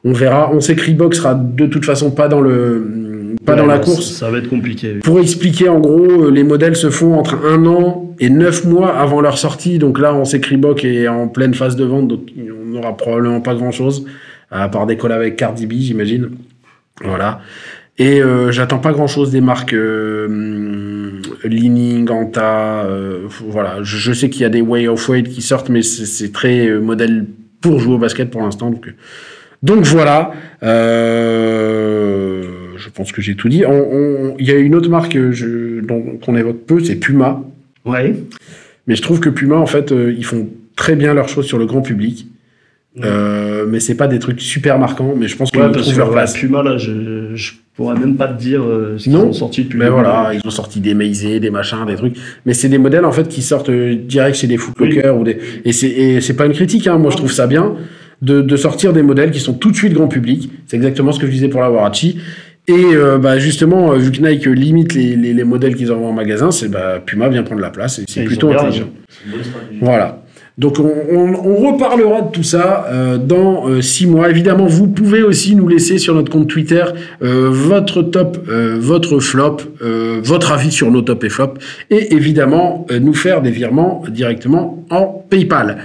On 0.04 0.12
verra. 0.12 0.50
On 0.52 0.60
sait 0.60 0.74
que 0.74 0.84
Reebok 0.84 1.14
sera 1.14 1.34
de 1.34 1.66
toute 1.66 1.84
façon 1.84 2.10
pas 2.10 2.28
dans 2.28 2.40
le, 2.40 3.34
pas 3.44 3.52
Ouais, 3.52 3.58
dans 3.58 3.66
la 3.66 3.78
course. 3.78 4.10
Ça, 4.12 4.26
ça 4.26 4.30
va 4.30 4.38
être 4.38 4.48
compliqué. 4.48 4.94
Pour 5.04 5.20
expliquer, 5.20 5.68
en 5.68 5.80
gros, 5.80 6.24
euh, 6.26 6.30
les 6.30 6.42
modèles 6.44 6.76
se 6.76 6.90
font 6.90 7.14
entre 7.14 7.38
un 7.46 7.64
an 7.66 8.14
et 8.18 8.30
neuf 8.30 8.64
mois 8.64 8.96
avant 8.96 9.20
leur 9.20 9.38
sortie. 9.38 9.78
Donc 9.78 9.98
là, 9.98 10.14
on 10.14 10.24
sait 10.24 10.40
que 10.40 10.50
Reebok 10.50 10.84
est 10.84 11.08
en 11.08 11.28
pleine 11.28 11.54
phase 11.54 11.76
de 11.76 11.84
vente, 11.84 12.08
donc 12.08 12.20
on 12.36 12.70
n'aura 12.70 12.96
probablement 12.96 13.40
pas 13.40 13.54
grand-chose, 13.54 14.06
à 14.50 14.68
part 14.68 14.86
des 14.86 14.96
collabs 14.96 15.20
avec 15.20 15.36
Cardi 15.36 15.66
B, 15.66 15.72
j'imagine. 15.74 16.30
Voilà. 17.04 17.40
Et 17.98 18.22
euh, 18.22 18.50
j'attends 18.52 18.78
pas 18.78 18.92
grand-chose 18.92 19.30
des 19.30 19.40
marques 19.40 19.74
euh, 19.74 21.20
Li-Ning, 21.44 22.08
Anta. 22.10 22.84
euh, 22.86 23.26
voilà. 23.48 23.82
Je, 23.82 23.96
je 23.98 24.12
sais 24.12 24.30
qu'il 24.30 24.42
y 24.42 24.44
a 24.44 24.48
des 24.48 24.60
Way 24.62 24.88
of 24.88 25.08
Weight 25.08 25.28
qui 25.28 25.42
sortent, 25.42 25.68
mais 25.68 25.82
c'est 25.82 26.32
très 26.32 26.66
euh, 26.66 26.80
modèle 26.80 27.26
pour 27.60 27.78
jouer 27.78 27.94
au 27.94 27.98
basket 27.98 28.30
pour 28.30 28.42
l'instant. 28.42 28.70
Donc, 28.70 28.88
euh, 28.88 28.92
donc 29.62 29.84
voilà. 29.84 30.32
Euh, 31.32 32.42
je 32.76 32.88
pense 32.90 33.12
que 33.12 33.22
j'ai 33.22 33.34
tout 33.34 33.48
dit. 33.48 33.62
Il 34.38 34.46
y 34.46 34.50
a 34.50 34.56
une 34.56 34.74
autre 34.74 34.88
marque 34.90 35.16
dont- 35.16 36.18
qu'on 36.24 36.36
évoque 36.36 36.64
peu, 36.66 36.80
c'est 36.80 36.96
Puma. 36.96 37.42
Ouais. 37.84 38.14
Mais 38.86 38.96
je 38.96 39.02
trouve 39.02 39.20
que 39.20 39.28
Puma, 39.28 39.56
en 39.56 39.66
fait, 39.66 39.92
euh, 39.92 40.12
ils 40.16 40.24
font 40.24 40.48
très 40.76 40.96
bien 40.96 41.14
leurs 41.14 41.28
choses 41.28 41.46
sur 41.46 41.58
le 41.58 41.66
grand 41.66 41.82
public. 41.82 42.26
Euh, 43.02 43.64
mais 43.66 43.80
c'est 43.80 43.94
pas 43.94 44.06
des 44.06 44.18
trucs 44.18 44.40
super 44.42 44.78
marquants, 44.78 45.14
mais 45.16 45.26
je 45.26 45.34
pense 45.36 45.50
qu'ils 45.50 45.60
Ouais, 45.62 45.68
parce 45.70 45.80
trouvent 45.82 45.94
que 45.94 45.98
leur 45.98 46.08
ouais, 46.08 46.14
place. 46.14 46.34
Puma, 46.34 46.62
là, 46.62 46.76
je, 46.76 47.30
je 47.34 47.52
pourrais 47.74 47.98
même 47.98 48.16
pas 48.16 48.28
te 48.28 48.38
dire 48.38 48.62
euh, 48.62 48.98
ce 48.98 49.04
qu'ils 49.04 49.12
Non, 49.14 49.28
ont 49.28 49.32
sorti 49.32 49.62
depuis 49.64 49.78
Mais 49.78 49.88
voilà, 49.88 50.32
ils 50.34 50.46
ont 50.46 50.50
sorti 50.50 50.78
des 50.80 50.92
Maisé, 50.92 51.40
des 51.40 51.48
machins, 51.48 51.86
des 51.86 51.94
trucs. 51.94 52.16
Mais 52.44 52.52
c'est 52.52 52.68
des 52.68 52.76
modèles 52.76 53.06
en 53.06 53.12
fait 53.12 53.28
qui 53.28 53.40
sortent 53.40 53.70
euh, 53.70 53.94
direct 53.94 54.36
chez 54.36 54.46
des 54.46 54.58
footlockers 54.58 55.16
ou 55.18 55.24
des. 55.24 55.38
Et 55.64 55.72
c'est 55.72 55.88
et 55.88 56.20
c'est 56.20 56.34
pas 56.36 56.44
une 56.44 56.52
critique, 56.52 56.86
hein. 56.86 56.98
Moi, 56.98 57.10
je 57.10 57.16
trouve 57.16 57.32
ça 57.32 57.46
bien 57.46 57.76
de, 58.22 58.40
de 58.40 58.56
sortir 58.56 58.92
des 58.94 59.02
modèles 59.02 59.30
qui 59.30 59.40
sont 59.40 59.52
tout 59.54 59.70
de 59.70 59.76
suite 59.76 59.92
grand 59.92 60.08
public. 60.08 60.50
C'est 60.66 60.76
exactement 60.76 61.12
ce 61.12 61.20
que 61.20 61.26
je 61.26 61.32
disais 61.32 61.48
pour 61.48 61.60
la 61.60 61.70
Warachi. 61.70 62.18
Et 62.68 62.72
euh, 62.94 63.18
bah 63.18 63.38
justement, 63.38 63.92
euh, 63.92 63.96
vu 63.96 64.12
que 64.12 64.22
Nike 64.22 64.46
limite 64.46 64.94
les, 64.94 65.16
les, 65.16 65.34
les 65.34 65.44
modèles 65.44 65.74
qu'ils 65.74 65.90
envoient 65.92 66.08
en 66.08 66.12
magasin, 66.12 66.52
c'est 66.52 66.68
bah 66.70 67.02
Puma 67.04 67.28
vient 67.28 67.42
prendre 67.42 67.60
la 67.60 67.70
place 67.70 67.98
et 67.98 68.04
c'est 68.08 68.22
plutôt 68.24 68.50
intelligent. 68.52 68.88
Voilà. 69.80 70.22
Donc 70.58 70.78
on, 70.78 70.84
on- 71.10 71.34
on 71.34 71.72
reparlera 71.72 72.20
de 72.22 72.30
tout 72.30 72.42
ça 72.42 72.84
euh, 72.88 73.16
dans 73.18 73.66
euh, 73.68 73.80
six 73.80 74.06
mois. 74.06 74.28
Évidemment, 74.30 74.66
vous 74.66 74.86
pouvez 74.86 75.22
aussi 75.22 75.56
nous 75.56 75.66
laisser 75.66 75.98
sur 75.98 76.14
notre 76.14 76.30
compte 76.30 76.46
Twitter 76.46 76.84
euh, 77.22 77.48
votre 77.50 78.02
top, 78.02 78.38
euh, 78.48 78.76
votre 78.78 79.18
flop, 79.18 79.56
euh, 79.82 80.20
votre 80.22 80.52
avis 80.52 80.70
sur 80.70 80.90
nos 80.90 81.00
top 81.02 81.24
et 81.24 81.30
flop, 81.30 81.54
et 81.90 82.14
évidemment 82.14 82.86
nous 83.00 83.14
faire 83.14 83.40
des 83.42 83.50
virements 83.50 84.04
directement 84.08 84.84
en 84.90 85.06
PayPal. 85.30 85.78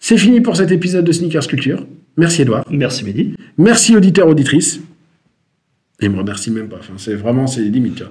C'est 0.00 0.16
fini 0.16 0.40
pour 0.40 0.56
cet 0.56 0.72
épisode 0.72 1.04
de 1.04 1.12
Sneakers 1.12 1.46
Culture. 1.46 1.86
Merci 2.16 2.42
Edouard. 2.42 2.64
Merci 2.70 3.04
Mehdi. 3.04 3.34
Merci 3.58 3.94
auditeurs, 3.94 4.26
auditrices. 4.26 4.80
Et 6.02 6.08
me 6.08 6.16
remercie 6.16 6.50
même 6.50 6.68
pas. 6.68 6.78
Enfin, 6.80 6.94
c'est 6.96 7.14
vraiment, 7.14 7.46
c'est 7.46 7.60
limite. 7.60 8.02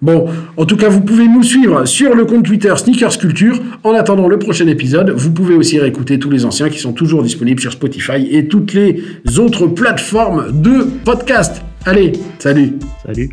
Bon, 0.00 0.28
en 0.56 0.64
tout 0.64 0.76
cas, 0.76 0.88
vous 0.88 1.00
pouvez 1.00 1.26
nous 1.26 1.42
suivre 1.42 1.84
sur 1.86 2.14
le 2.14 2.24
compte 2.24 2.44
Twitter 2.44 2.72
Sneakers 2.76 3.18
Culture. 3.18 3.60
En 3.82 3.94
attendant 3.94 4.28
le 4.28 4.38
prochain 4.38 4.68
épisode, 4.68 5.10
vous 5.10 5.32
pouvez 5.32 5.56
aussi 5.56 5.80
réécouter 5.80 6.20
tous 6.20 6.30
les 6.30 6.44
anciens 6.44 6.68
qui 6.68 6.78
sont 6.78 6.92
toujours 6.92 7.24
disponibles 7.24 7.60
sur 7.60 7.72
Spotify 7.72 8.28
et 8.30 8.46
toutes 8.46 8.72
les 8.74 9.02
autres 9.38 9.66
plateformes 9.66 10.62
de 10.62 10.86
podcast. 11.04 11.62
Allez, 11.84 12.12
salut 12.38 12.74
Salut. 13.04 13.30